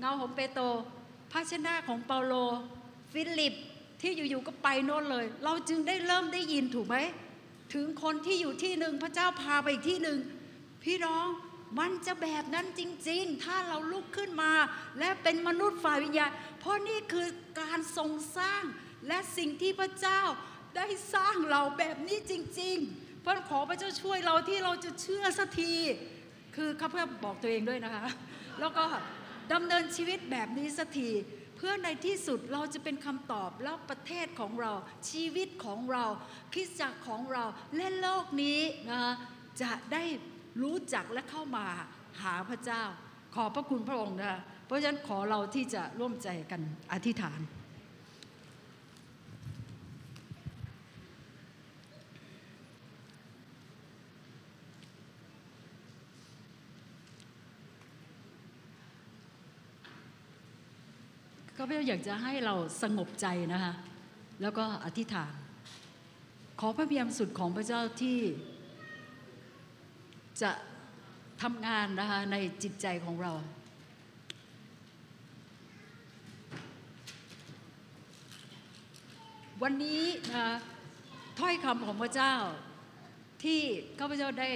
[0.00, 0.64] เงาของเปโตร
[1.32, 2.34] ภาชนะของเปาโล
[3.12, 3.54] ฟิลิป
[4.00, 6.96] ที่อยู่ๆก็ไปโน่นเลย เราจึงได้เริ่มได้ยินถูกไหม
[7.74, 10.18] ถึงคนที่อยู่ที่หนึ่งพระเจ้าพาไปอีกที่หนึ่ง
[10.84, 11.26] พี่น้อง
[11.78, 14.52] มันจะแบบนั้นจริง ๆ ถ้าเราลุกขึ้นมา
[14.98, 17.28] และเป็นมนุษย์ฝ่ายวิญญาณ เพราะนี่คือ
[17.60, 18.62] การทรงสร้าง
[19.08, 20.20] และสิ่งที่พระเจ้า
[20.76, 25.72] ได้สร้างเราแบบนี้จริงๆเพราะขอพระเจ้าช่วยเราที่เราจะเชื่อสักที
[26.56, 28.06] คือข้าพเจ้าบอกตัวเองด้วยนะคะ
[28.60, 28.84] แล้วก็
[29.52, 31.10] ดำเนินชีวิตแบบนี้สักที
[31.56, 34.72] เพื่อในที่สุดเราจะเป็นคำตอบแล้วประเทศของเรา
[35.10, 36.04] ชีวิตของเรา
[36.52, 37.44] คริสตจักรของเรา
[37.76, 38.60] และโลกนี้
[38.90, 39.14] นะ
[39.62, 40.04] จะได้
[40.62, 41.66] รู้จักและเข้ามา
[42.22, 42.82] หาพระเจ้า
[43.34, 46.60] ขอพระคุณพระองค์นะคะเพราะฉะนั้นขอเราที่จะร่วมใจกัน
[46.92, 47.40] อธิษฐาน
[61.56, 63.74] ก็เพื่อยากจะให้เราสงบใจนะคะ
[64.42, 65.32] แล้วก็อธิษฐาน
[66.60, 68.18] ขอพระเพียรสุดของพระเจ้าที่
[70.42, 70.50] จะ
[71.42, 73.32] ทำงานนะคะในจิตใจของเรา
[79.62, 80.02] วันนี้
[80.34, 80.46] นะ
[81.38, 82.34] ถ้อยคำของพระเจ้า
[83.42, 83.60] ที่
[83.98, 84.50] ข้าพเจ้าได้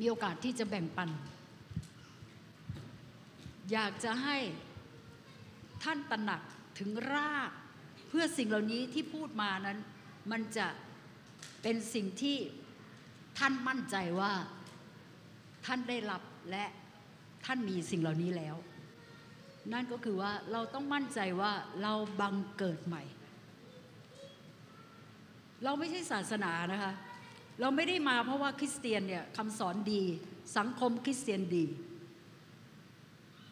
[0.00, 1.10] มีโอกาสที่จะแบ่งปัน
[3.72, 4.36] อยากจะให้
[5.84, 6.40] ท่านตระหนัก
[6.78, 7.50] ถึงราก
[8.08, 9.78] เพื่อสิ่งเหล่านี้ที่พูดมานั้น
[10.30, 10.66] มันจะ
[11.62, 12.36] เป็นสิ่งที่
[13.38, 14.32] ท่านมั่นใจว่า
[15.66, 16.64] ท่านได้รับและ
[17.44, 18.56] ท่านมีสิ่งเหล่านี้แล้ว
[19.72, 21.52] นั่นก็คือว่าเราต้องมั่นใจว่า
[21.82, 23.02] เราบังเกิดใหม่
[25.64, 26.92] เราไม่ใช่ศาสนานะคะ
[27.60, 30.02] เราไม่ได้มาเพราะว่าคริสเตียนเนี่ยคำสอนดี
[30.56, 31.64] สังคมคริสเตียนดี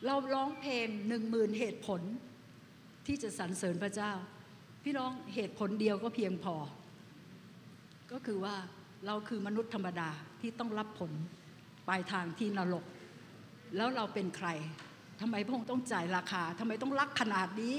[0.05, 2.01] เราร้องเพลงหนึ่งหมื่นเหตุผล
[3.07, 4.13] ที่จะสรรเสริญพระเจ้า
[4.85, 6.55] พี่น้องเหตุผลเดียวก็เพียงพอ
[8.13, 8.57] ก็คือว่า
[9.07, 10.11] เราคือมนุษย์ธรรมดา
[10.41, 11.13] ที่ต้องรับผล
[11.89, 12.85] ปลายทางที่นรก
[13.77, 14.49] แล้วเราเป็นใคร
[15.21, 17.77] ทำไมพระองค์ต้องจ่ายราคาทำไมต้องรักขนาดนี้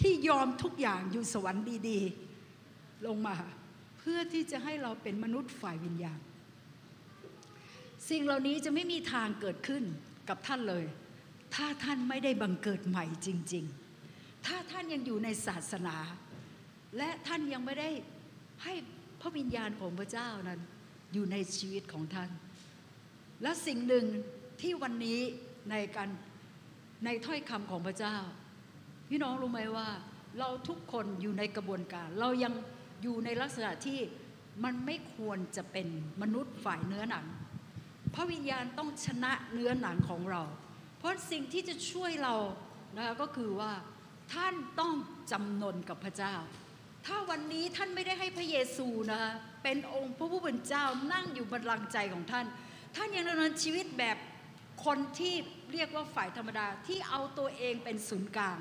[0.00, 2.00] ที่ยอมทุกอย่างอยู่สวรรค์ดี
[2.54, 3.36] ๆ ลงมา
[3.98, 6.20] เพื่อที่จะให้เราเป็นมนุษย์ฝ่ายวิญญาณ
[8.10, 9.84] สิ่งเหล่านี้จะไม่มีทางเกิดขึ้น
[10.28, 10.84] กับท่านเลย
[11.54, 13.64] ถ้าท่านไม่ได้บังเกิดใหม่จริง
[14.04, 15.96] ๆ ถ้าท่านยังอยู่ในศาสนา
[16.96, 17.90] และท่านยังไม่ได้
[18.64, 18.74] ให้
[19.20, 20.60] พระวิญญาณของพระเจ้านั้น
[21.12, 22.30] อยู่ในชีวิตของท่าน
[23.42, 24.06] และสิ่งหนึ่ง
[24.60, 25.20] ที่วันนี้
[25.70, 26.08] ในการ
[27.04, 28.16] ในถ้อยคำของพระเจ้า
[29.08, 29.88] พี่น้องรู้ไหมว่า
[30.38, 32.52] เราทุกคนอยู่ในกระบวนการ เรายัง
[33.02, 33.98] อยู่ในลักษณะที่
[34.64, 35.88] มันไม่ควรจะเป็น
[36.22, 37.26] มนุษย์ฝ่ายเนื้อหนัง
[38.14, 40.42] พระวิญญาณต้องชนะเนื้อหนังของเรา
[40.98, 42.34] เพราะสิ่งที่จะช่วยเรา
[42.96, 43.72] นะคะก็คือว่า
[44.32, 44.92] ท่านต้อง
[45.30, 46.34] จำนนกับพระเจ้า
[47.06, 49.32] ถ้าวันนี้ท่านไม่ได้ให้พระเยซูนะคะ
[49.62, 52.46] เป็นองค์พระผู้เป็นเจ้านั่งอยู่บนลังใจของท่าน
[52.96, 54.16] ท่านยังดำเนินชีวิตแบบ
[54.84, 55.34] คนที่
[55.72, 58.58] เรียกว่าฝ่ายธรรมดาที่เอาตัวเองเป็นศูนย์กลาง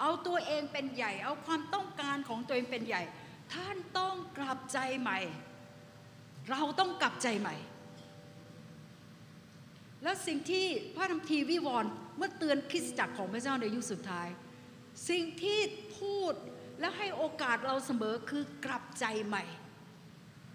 [0.00, 3.02] เอาตัวเองเป็นใหญ่ เอาความต้องการของตัวเองเป็นใหญ่
[3.54, 5.18] ท่านต้องกลับใจใหม่
[6.50, 7.56] เราต้องกลับใจใหม่
[10.02, 10.64] แล้วสิ่งที่
[10.96, 14.28] พระธรรมทีวิวรณ์เมื่อเตือนคริสตจักรของพระเจ้าในยุคสุดท้าย
[15.08, 15.60] สิ่งที่
[15.98, 16.32] พูด
[16.80, 19.44] และให้โอกาสเราเสมอคือกลับใจใหม่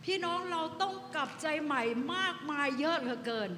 [0.04, 1.84] พี่น้องเราต้องกลับใจใหม่
[2.16, 3.50] มากมายเยอะเหลือเกิน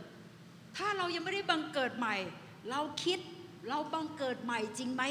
[0.78, 2.16] ถ้าเรายังไม่ได้บังเกิดใหม่
[2.70, 3.20] เราคิด
[3.70, 5.04] เราบังเกิดใหม่จริงไหม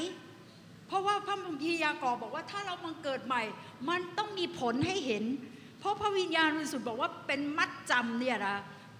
[0.86, 3.42] เพราะว่าพระคัมภียากอบบอกว่าถ้าเราบังเกิดใหม่
[3.88, 5.24] มันต้องมีผลให้เห็น
[5.78, 8.56] เพราะพระวิญญาณบริสุทธิ์บอกว่าเป็นมัดจำเนี่ยนะ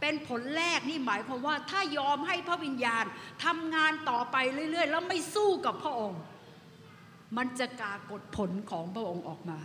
[0.07, 3.05] เป็นผลแรกนี่หมายความว่าถ้ายอมให้พระวิญญาณ
[3.45, 4.37] ทำงานต่อไป
[4.71, 6.21] เรื่อย ๆ แล้วไม่สู้กับพระองค์
[7.37, 9.59] มันจะกากดผลของพระองค์ออกมา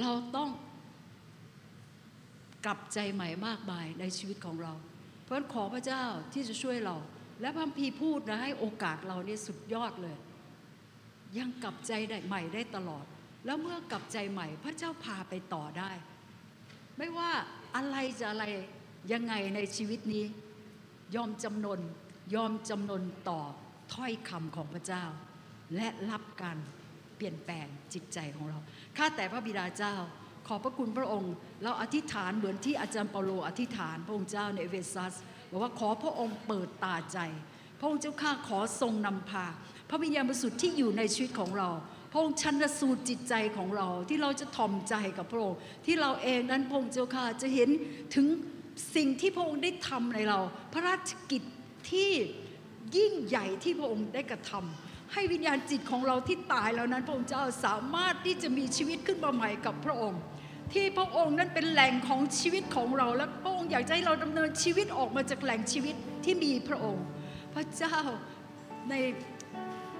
[0.00, 0.50] เราต้อง
[2.66, 4.72] กลับใจใหม่มากมายในชีวิตของเรา
[5.22, 6.96] เพราะฉะนั้นขอพระเจ้าที่จะช่วยเรา
[7.40, 10.16] และพระพีพูดนะให้โอกาสเราเนี่ยสุดยอดเลย
[11.38, 13.06] ยังกลับใจได้ใหม่ได้ตลอด
[13.44, 15.90] แล้วเมื่อกลับใจใหม่พระเจ้าพาไปต่อได้
[16.98, 17.30] ไม่ว่า
[17.76, 18.44] อะไรจะอะไร
[19.12, 20.24] ยังไงในชีวิตนี้
[21.16, 21.80] ยอมจำนน
[22.34, 23.40] ยอมจำนนต่อ
[23.94, 25.04] ถ้อยคำของพระเจ้า
[25.76, 26.58] และรับการ
[27.16, 28.58] เปลี่ยนแปลงจิตใจของเรา
[28.96, 29.94] ข้าแต่พระบิดาเจ้า
[30.48, 35.14] ขอบพระคุณพระองค์ เราอธิษฐานเหมือนที่อาจารย์เปาโลอธิษฐานพระองค์เจ้าในเอเฟซัส
[35.50, 37.18] บอกว่าขอพระองค์เปิดตาใจ
[37.78, 39.46] พระองค์เจ้าข้าขอทรงนำพา
[39.90, 41.68] พระวิญญาณบริสุทธิ์ที่อยู่ในชีวิตของเรา
[42.16, 47.70] พระองค์ชันสูตรจิตใจของเราที่เราจะถ่อมใจกับพระองค์ที่เราเองนั้นพระองค์เจ้าข้าจะเห็น
[48.14, 48.26] ถึง
[48.96, 50.38] สิ่งที่พระองค์ได้ทำในเรา
[50.72, 51.42] พระราชกิจ
[51.90, 52.10] ที่
[52.96, 60.20] ยิ่งใหญ่ที่พระองค์ได้กระทำให้วิญญาณจิตของเราที่ตายแล้วนั้น พระองค์เจ้าสามารถที่จะมีชีวิตขึ้นมาใหม่กับพระองค์
[60.72, 65.94] ที่พระองค์นั้นเป็นแหล่งของชีวิตของเรา และพระองค์อยากให้เราดำเนินชีวิตออกมาจากแหล่งชีวิต
[66.24, 67.04] ที่มีพระองค์
[67.54, 67.96] พระเจ้า
[68.90, 68.94] ใน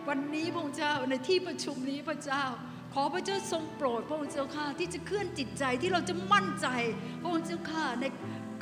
[0.08, 2.44] วันนี้พระองค์เจ้าในที่ประชุมนี้พระเจ้า
[2.94, 6.66] ขอพระเจ้าทรงโปรดพระองค์เจ้าข้าที่จะเคลื่อนจิตใจที่เราจะมั่นใจ
[7.20, 8.04] พระองค์เจ้าข้าใน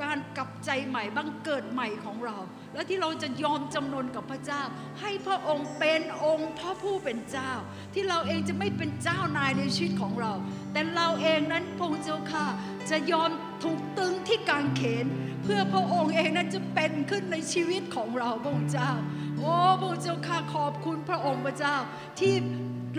[0.03, 2.37] การกลับใจใหม่บังเกิดใหม่ของเรา
[2.75, 4.63] และที่เราจะยอมจำนนกับพระเจ้า
[5.01, 7.51] ให้พระองค์เป็นองค์พระผู้เป็นเจ้า
[7.95, 10.33] ที่เราเองจะไม่เป็นเจ้านายในชีวิตของเรา
[10.73, 12.45] แต่เราเองนั้นพงเจ้าข้า
[12.91, 13.31] จะยอม
[13.63, 15.07] ถูกตึงที่กางเขน
[15.43, 18.91] เพื่อพระองค์เองนั้นจะเป็นขึ้นในชีวิตของเราพระองเจ้า
[19.39, 21.77] โอ้พระองเจ้าข้าขอบคุณพระองค์พระเจ้า
[22.21, 22.35] ที่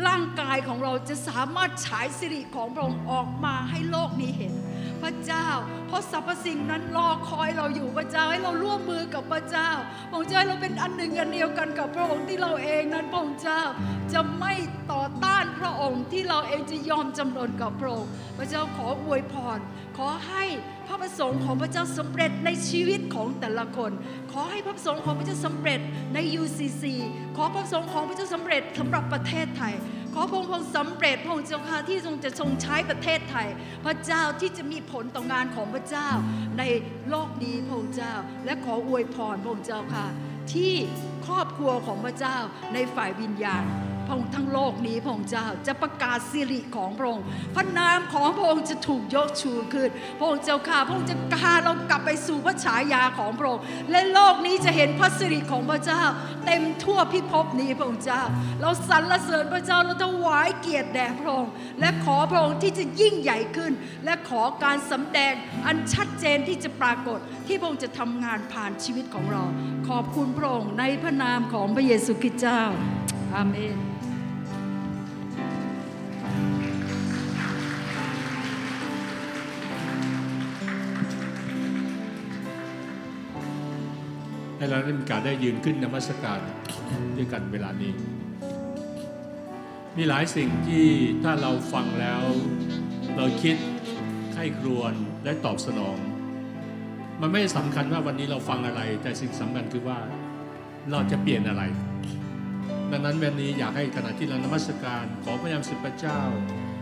[0.08, 4.54] ร่างกายของเราจะสามารถฉายสิริของพระองค์ออกมาให้โลกนี้เห็น
[5.04, 5.48] พระเจ้า
[5.88, 9.70] เพราะสรรพสิ่งนั้นรอคอยเราอยู่พระเจ้าให้เราร่วมมือกับพระเจ้า
[10.10, 13.62] พระองค์เจ้าให้เราเป็นอันหนึ่งอันเดียวกันกับพระองค์ที่เราเองนั้นพระองค์เจ้า
[14.14, 14.54] จะไม่
[14.92, 19.60] ต่อต้านพระองค์ที่เราเองจะยอมจำนนกับพระองค์พระเจ้าขออวยพร
[19.98, 20.44] ขอให้
[20.88, 23.92] พระประสงค์ของพระเจ้าสำเร็จในชีวิตของแต่ละคน
[24.32, 25.80] ขอให้พระประสงค์ของพระเจ้าสำเร็จ
[26.14, 26.84] ใน UCC
[27.38, 29.74] ขอพระประสงค์ของพระเจ้าสำเร็จสำหรับประเทศไทย
[30.18, 33.48] ขอพระองค์สำเร็จพระองค์เจ้าค่ะที่ทรงจะทรงใช้ประเทศไทย
[33.86, 36.10] พระเจ้าที่จะมีผลต่องานของพระเจ้า
[36.60, 36.64] ใน
[37.10, 38.14] โลกนี้พระองค์เจ้า
[38.46, 40.08] และขออวยพรพระองค์เจ้าค่ะ
[40.54, 40.74] ที่
[41.28, 42.38] ครอบครัวของพระเจ้า
[42.74, 43.64] ในฝ่ายวิญญาณ
[44.08, 47.26] พระองค์ทั้งโลกนี้พระองค์เจ้าจะประกาศสิริของพระองค์
[47.56, 56.04] พระนามของพระองค์จะถูกยกชูขึ้นพระองค์เจ้าข้าพระองค์จะพาเรากลับไปสู่พระฉายาของพระองค์และโลกนี้จะเห็นพระสิริของพระเจ้า
[56.46, 58.22] เต็มทั่วพิภพนี้พระองค์เจ้า
[58.62, 63.72] เราสรรเสริญพระเจ้าเราถวายเกียรติแด่พระองค์และขอพระองค์ที่จะยิ่งใหญ่ขึ้น
[64.06, 65.34] และขอการสำแดง
[65.66, 69.44] อันชัดเจนที่จะปรากฏที่พระองค์จะทำงานผ่านชีวิตของเรา
[69.88, 72.62] ขอบคุณพระองค์ในพระนามของพระเยซูคริสต์เจ้า
[73.36, 73.95] อาเมน
[84.66, 86.40] ให้เราได้มีการได้ยืนขึ้นนมัสการ
[87.18, 87.94] ด้วยกันเวลานี้
[89.98, 90.86] มีหลายสิ่งที่
[91.24, 92.24] ถ้าเราฟังแล้ว
[93.18, 93.56] เราคิด
[94.34, 94.94] ไข้ครวญ
[95.24, 95.98] และตอบสนอง
[97.22, 99.98] มันไม่สำคัญว่าวันนี้เราฟังอะไร แต่สิ่งสำคัญคือว่า
[100.92, 101.64] เราจะเปลี่ยนอะไร
[102.92, 106.20] ดังนั้นวันนี้อยากให้ขณะที่เรานมัสการขอพระยามสิบพระเจ้า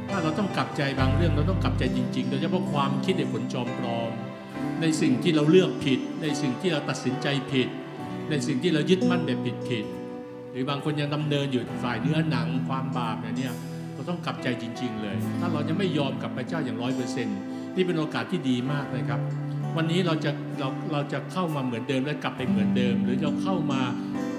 [0.10, 4.12] ถ้าเราต้องกลับใจบางเรื่องเราต้องกลับใจจริง ๆ โดยเฉพาะความคิดในผลจอมปลอม
[4.82, 7.68] ในสิ่งที่เราเลือกผิด ในสิ่งที่เราตัดสินใจผิด
[8.30, 9.86] ในสิ่งที่เรายึดมั่นแบบผิดผิด
[10.52, 13.54] หรือบางคนยังดำเนินอยู่ฝ่ายเนื้อหนังความบาปเนี่ย
[13.94, 17.38] เราต้องกลับใจจริง ๆ เลย ถ้าเราจะไม่ยอมกับพระเจ้าอย่างร้อยเปอร์เซ็นต์
[17.76, 19.22] นี่เป็นโอกาสที่ดีมากเลยครับ
[19.78, 23.82] วันนี้เราจะเราเราจะเข้ามาเหมือนเดิมและกลับไปเหมือนเดิม หรือเราเข้ามา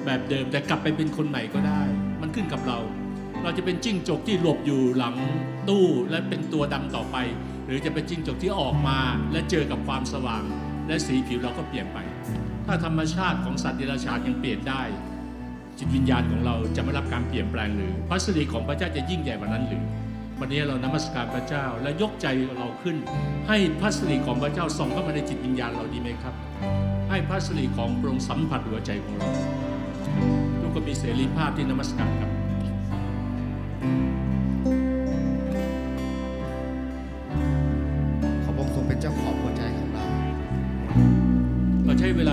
[0.05, 1.83] แบบเดิมแต่กลับไปเป็นคนใหม่ก็ได้
[2.21, 2.79] มันขึ้นกับเรา
[3.43, 5.15] เราจะเป็นจิ้งจกที่หลบอยู่หลัง
[5.69, 7.17] ตู้และเป็นตัวดำต่อไป
[7.67, 8.99] หรือจะเป็นจิ้งจกที่ออกมา
[9.33, 10.43] และเจอกับความสว่าง
[10.87, 11.99] และสีผิวเราก็เปลี่ยนไป
[12.67, 14.83] ถ้าธรรมชาติของสัตว์เดรัจฉานยังเปลี่ยนได้
[15.79, 19.83] จิตวิญญาณของเราจะไม่รับการเปลี่ยนแปลงหรือพระสิริของพระเจ้าจะยิ่งใหญ่กว่านั้นหรือ
[20.41, 22.27] วันนี้เรานมัสการพระเจ้าและยกใจ
[22.59, 22.97] เราขึ้น
[23.49, 26.35] ให้พระสิริของพระเจ้าส่องเข้ามาในจิตวิญญาณเราดีไหมครับ
[27.11, 29.29] ให้พระสิริของพระองค์สัมผัสหัวใจของเรา
[30.61, 32.31] ทุกคนมีเสรีภาพที่นมัสการครับ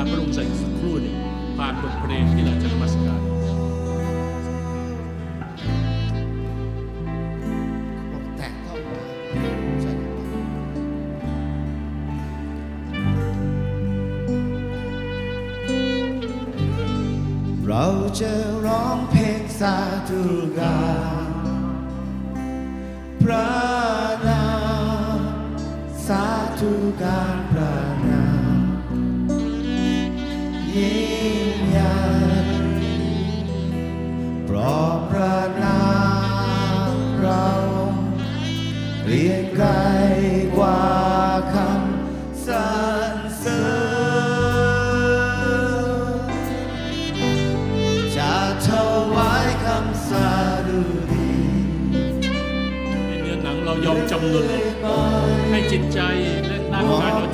[0.02, 0.48] าพระองค์สัก
[0.80, 1.16] ครู่หนึ่ง
[1.58, 3.22] ผ่านบทเพลงที่เราจะมัสการ
[17.68, 17.88] เรา
[18.20, 18.32] จะ
[18.66, 19.76] ร้องเพลงสา
[20.10, 20.22] ธุ
[20.60, 20.80] กา
[21.26, 21.30] ร
[23.24, 23.50] พระ
[24.28, 24.46] นา
[25.18, 25.20] ม
[26.08, 26.26] สา
[26.60, 26.72] ธุ
[27.02, 27.41] การ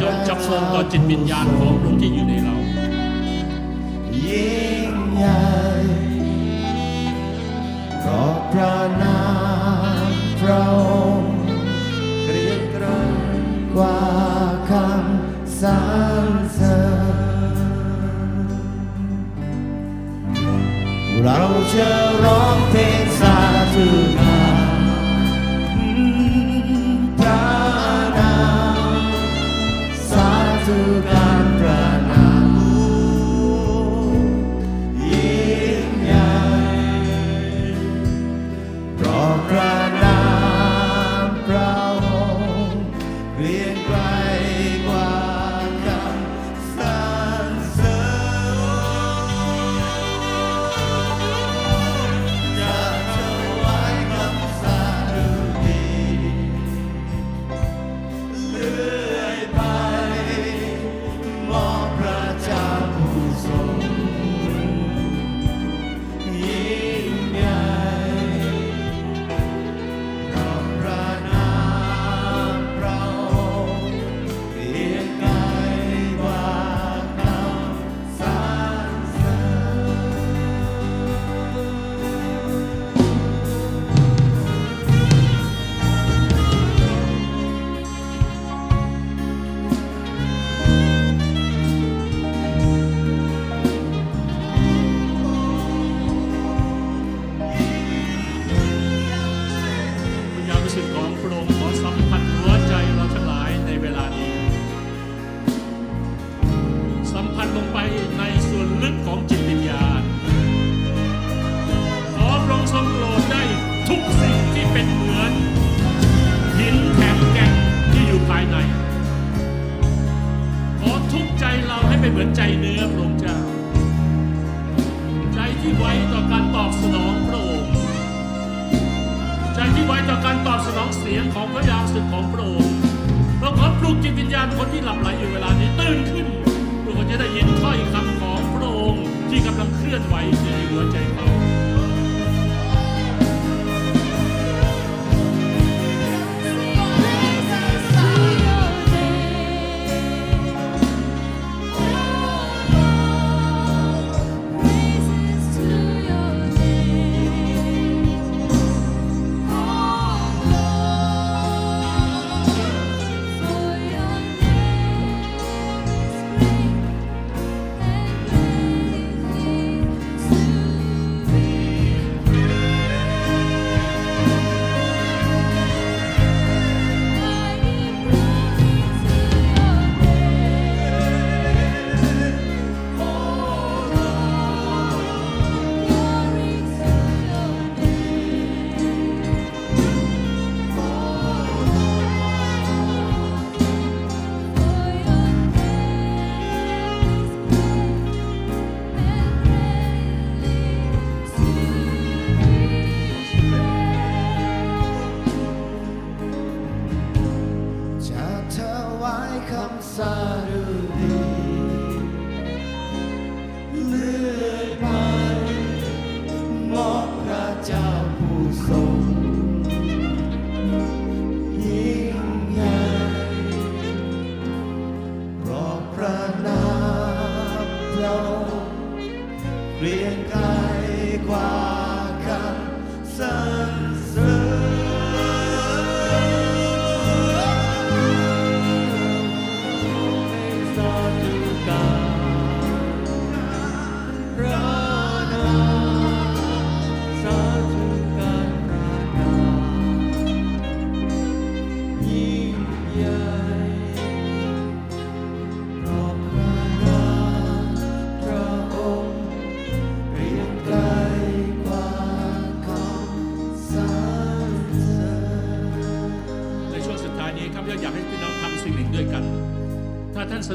[0.02, 2.56] จงจับทรงต่อจิตวิญญาณของพระองที่อยู่ในเรา
[4.26, 5.44] ยิ่งใหญ่
[8.00, 9.20] เพราะพระนา
[10.08, 10.12] ม
[10.42, 11.36] พระองค์
[12.24, 12.86] เกรียงกร
[13.76, 14.00] กว่า
[14.70, 15.78] คำสร
[16.24, 16.80] รเสริ
[17.54, 17.56] ญ
[21.24, 21.42] เรา
[21.74, 21.90] จะ
[22.26, 22.47] รอ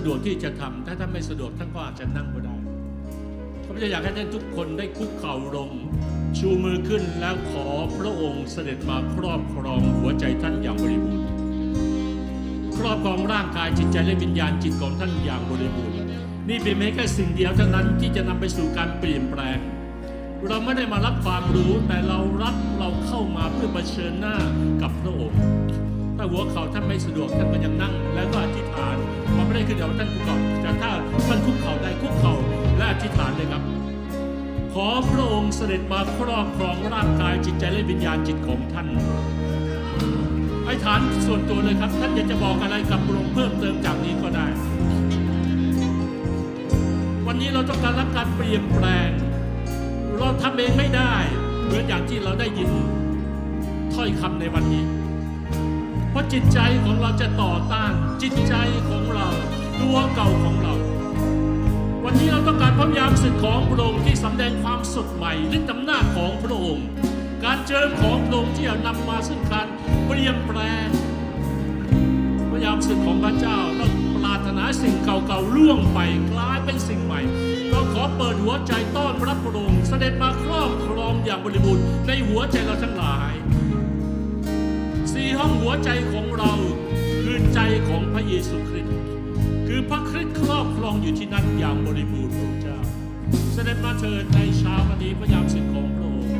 [0.06, 2.56] ดวกที่จะทำถ้าท่านไม่สะดวกท่านก็อาจจะนั่งก็ได้
[3.64, 5.70] ข้าพเจ้าอยากให้ท่านทุกคนได้คุกเข่าลง
[6.38, 7.66] ชูมือขึ้นแล้วขอ
[7.98, 11.26] พระองค์เสด็จมาครอบครองหัวใจท่านอย่างบริบูรณ์
[12.76, 15.96] ครอบครองร่างกายจิตใจและวิญญาณจิตของท่านอย่างบริบูรณ์
[16.48, 19.58] นี่เป็นแค่สิ่งเดียวเท่านั้นที่จะนำไปสู่การเปลี่ยนแปลง
[20.46, 24.36] เราไม่ได้มารับความรู้แต่เรารับเราเข้ามาเพื่อเผชิญหน้า
[24.82, 25.40] กับพระองค์
[26.16, 28.71] ถ้าหัวเข่าท่านไม่สะดวกท่านก็ยังนั่ง แล้วก็อธิษฐาน
[29.52, 30.90] ไม่ได้คือเดี๋ยวท่านคุกเข่าแต่ถ้า
[31.28, 32.34] ท่านคุกเข่าได้คุกเข่า
[32.76, 33.62] และอธิษฐานเลยครับ
[34.72, 38.86] ขอพระองค์เสด็จมาครอบครองร่างกายจิตใจและวิญญาณจิตของท่าน
[40.66, 44.46] อธิษฐานส่วนตัวเลยครับ ท่านอยากจะบอกอะไรกับพระองค์เพิ่มเติมจากนี้ก็ได้
[47.26, 49.10] วันนี้เราต้องการรับการเปลี่ยนแปลง
[50.18, 51.14] เราทำเองไม่ได้
[51.64, 52.70] เหมือนอย่างที่เราได้ยิน
[53.94, 54.84] ถ้อยคำในวันนี้
[56.10, 57.92] เพราะจิตใจของเราจะต่อต้าน
[58.22, 58.54] จิตใจ
[58.88, 59.01] ของ
[59.82, 60.74] ราตัวเก่าของเรา
[62.04, 66.86] วันนี้เราต้องการพระยามสึกของพระองค์ที่สำแดงความสดใหม่ฤทธิ์อำนาจของพระองค์
[67.44, 69.66] การเจิมของพระองค์ที่จะนำมาซึ่งการ
[70.06, 70.88] เปลี่ยนแปลง
[72.50, 73.86] พระยามสึกของพระเจ้าเรา
[74.16, 75.98] ปรารถนาสิ่งเก่าๆล่วงไป
[76.32, 77.20] กลายเป็นสิ่งใหม่
[77.70, 83.32] เราขอเปิดหัวใจต้อนรับพระองค์เสด็จมาครอบครองอย่างบริบูรณ์ในหัวใจเราทั้งหลาย
[85.12, 86.52] สี่ห้องหัวใจของเรา
[87.22, 89.21] คือใจของพระเยซูคริสต์
[89.74, 92.78] คือพระคริสต์ครอบครองอยู่ที่นั่นอย่างบริบูรณ์พระเจ้า
[93.52, 96.32] เสด็จมาเถิดในเช้าวันนี้พระยามสิทธิ์ของพระองค์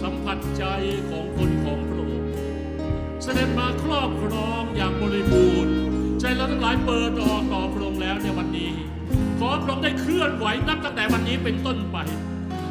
[0.00, 0.64] สัมผัสใจ
[1.10, 2.30] ของคนของพระองค์
[3.22, 5.72] เสด็จมาครอบครองอย่างบริบูรณ์
[6.20, 8.72] ใจเราทั้งหลายเปิดออกต่อพระองค์แล้วในวันนี้
[9.38, 11.96] ขอพระองค์ได้เคลื่อนไหวนับตั้งแต่วันนี้เป็นต้นไป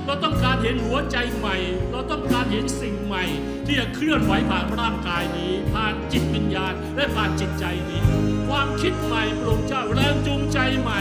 [0.06, 1.56] เราต้องการเห็นหัวใจใหม่
[1.92, 3.24] เราต้องการเห็นสิ่งใหม่
[3.66, 11.00] ที่จะเคลื่อนไหวผ่านร่างกายนี้ ผ่านจิตวิญญาณและผ่านจิตใจนี้ ความคิดใหม่พระองค์เจ้าแรงจูงใจใหม่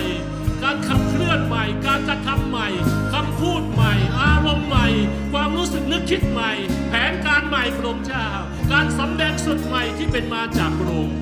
[0.63, 2.69] การขับเคลื่อนใหม่ การกระทำใหม่
[3.13, 4.87] คำพูดใหม่ อารมณ์ใหม่
[5.33, 6.51] ความรู้สึกนึกคิดใหม่
[6.89, 8.27] แผนการใหม่พระองค์เจ้า
[8.73, 11.17] การสำแดงสุดใหม่ที่เป็นมาจากพระองค์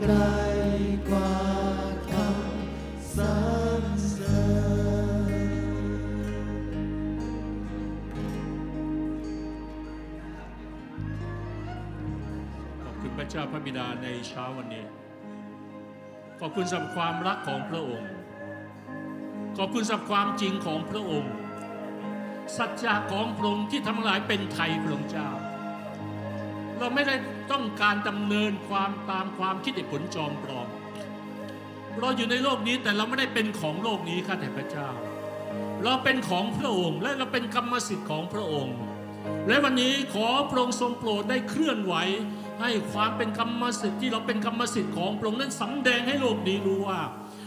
[0.00, 0.14] ไกร
[1.08, 1.32] กว่า
[2.10, 3.34] คำสร
[3.80, 4.44] รเสริ
[5.30, 5.32] ญ
[12.82, 14.84] ขอบคุณพระเจ้าพระบิดาในเช้าวันนี้
[16.40, 18.10] ขอบคุณสำหรับความรักของพระองค์
[19.56, 21.32] ขอบคุณสำหรับความจริงของพระองค์
[22.56, 25.30] สัจจะของพระองค์ที่ทำหลายเป็นไทยพระองค์เจ้า
[26.78, 27.14] เราไม่ได้
[27.52, 30.68] ต้องการดำเนินความตามความคิดเหตุผลจอมปลอม
[32.00, 34.88] เราอยู่ในโลกนี้แต่เราไม่ได้เป็นของโลกนี้ข้าแต่พระเจ้า
[35.84, 38.76] เราเป็นของพระองค์ และเราเป็นกรรมสิทธิ์ของพระองค์
[39.48, 41.94] และวันนี้ขอพระองค์ทรงโปรดได้เคลื่อนไหว
[42.60, 47.00] ให้ความเป็นกรรมสิทธิ์ที่เราเป็นกรรมสิทธิ์ของพระองค์นั้นสำแดงให้โลกนี้รู้ว่า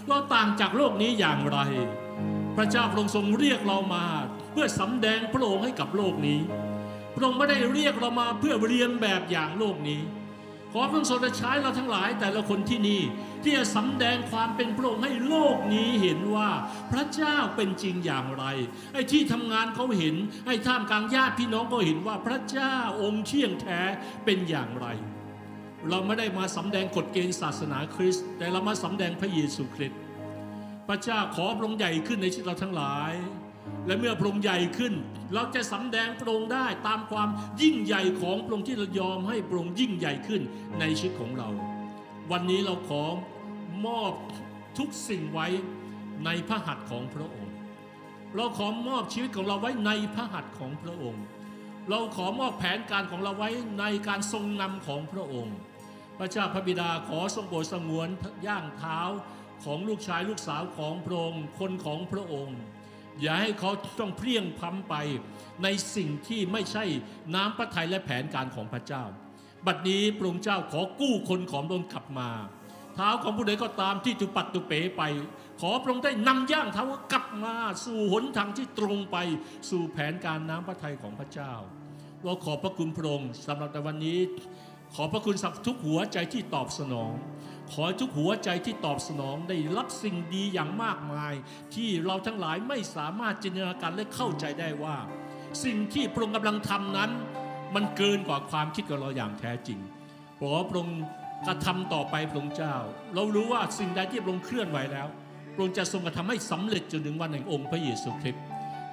[0.07, 1.59] เราต่างจากโลกนี้อย่างไร
[2.57, 4.05] พระเจ้าพระองค์ทรงเรียกเรามา
[4.51, 6.39] เพื่อสำแดงพระองค์ให้กับโลกนี้
[7.21, 10.01] ระองค์ไม่ได้เรียกเรามาเพื่อเรียนแบบอย่างโลกนี้
[10.73, 13.01] ขอพระองค์ทรงใช้เราทั้งหลายแต่ละคนที่นี่
[13.43, 16.49] ที่จะสำแดงความเป็นพระองค์ให้โลกนี้เห็นว่า
[16.91, 18.43] พระเจ้าเป็นจริงอย่างไร
[18.93, 20.15] ไอ้ที่ทำงานเขาเห็น
[20.47, 23.79] ไอ้ท่ามกลางญาติพี่น้องก็เห็นว่าพระเจ้าองค์เที่ยงแท้
[24.25, 24.87] เป็นอย่างไร
[25.89, 29.99] เราไม่ได้มาสำแดงกฎเกณฑ์ศาสนาคริสต์แต่เรามาสำแดงพระเยซูคริสต์
[30.87, 33.13] พระเจ้าขอพระองค์ใหญ่ขึ้นในชีวิตเราทั้งหลาย
[33.85, 34.93] และเมื่อพระองค์ใหญ่ขึ้น
[35.33, 37.29] เราจะสำแดงพระองค์ได้ตามความ
[37.61, 40.41] ยิ่งใหญ่ของพระองค์ที่เรายอมให้พระองค์ยิ่งใหญ่ขึ้น
[40.79, 41.49] ในชีวิตของเรา
[42.31, 43.03] วันนี้เราขอ
[43.87, 44.13] มอบ
[44.77, 45.47] ทุกสิ่งไว้
[46.25, 47.53] ในพระหัตถ์ของพระองค์
[48.35, 51.23] เราขอมอบชีวิตของเราไว้ในพระหัตถ์ของพระองค์
[51.89, 53.49] เราขอมอบแผนการของเราไว้
[53.79, 55.55] ในการทรงนำของพระองค์
[56.17, 58.07] พระเจ้าพระบิดาขอทรงโปรดสงวน
[58.47, 58.99] ย่างเท้า
[59.63, 62.57] ของลูกชายลูกสาวของพระองค์คนของพระองค์
[63.21, 64.95] อย่าให้เขาต้องเพลียงพ้ำไป
[65.63, 66.83] ในสิ่งที่ไม่ใช่
[67.35, 69.03] น้ำพระทัยและแผนการของพระเจ้า
[69.65, 72.29] บัดนี้พระองค์เจ้าขอกู้คนของพระองค์กลับมา
[72.95, 75.03] เท้าของผู้ใดก็ตามที่ตุปัดตุเป๋ไป
[75.61, 77.55] ขอพระองค์ได้นำย่างเท้ากลับมา
[77.85, 79.17] สู่หนทางที่ตรงไป
[79.69, 81.53] สู่แผนการน้ำพระทัยของพระเจ้า
[82.23, 84.19] เราขอบพระคุณพระองค์สำหรับในวันนี้
[84.95, 87.11] ขอพระคุณสำหรับทุกหัวใจที่ตอบสนอง
[87.73, 91.33] ขอทุกหัวใจที่ตอบสนองได้รับสิ่งดีอย่างมากมาย
[91.75, 94.97] ที่เราทั้งหลายไม่สามารถจินตนาการและเข้าใจได้ว่า
[95.63, 97.11] สิ่งที่พระองค์กำลังทำนั้น
[97.75, 99.79] มันเกินกว่าความคิดของเราอย่างแท้จริง
[100.39, 101.01] ขอพระองค์
[101.47, 102.75] กระทำต่อไปพระองค์เจ้า
[103.15, 105.07] เรารู้ว่าสิ่งใดที่พระองค์เคลื่อนไหวแล้ว
[105.53, 108.43] พระองค์จะทรงกระทำให้สำเร็จจนถึงวันแห่งองค์พระเยซูคริสต์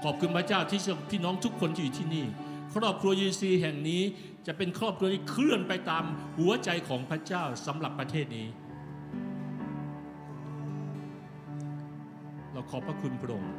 [0.05, 0.81] ขอบคุณพระเจ้าที่
[1.11, 2.27] ที่น้องทุกคนที่อยู่ที่นี่
[2.75, 4.03] ครอบครัวยูซีแห่งนี้
[4.47, 6.05] จะเป็นครอบครัวที่เคลื่อนไปตาม
[6.39, 8.47] หัวใจของพระเจ้าสำหรับประเทศนี้
[12.57, 13.53] เราขอบพระคุณพระองค์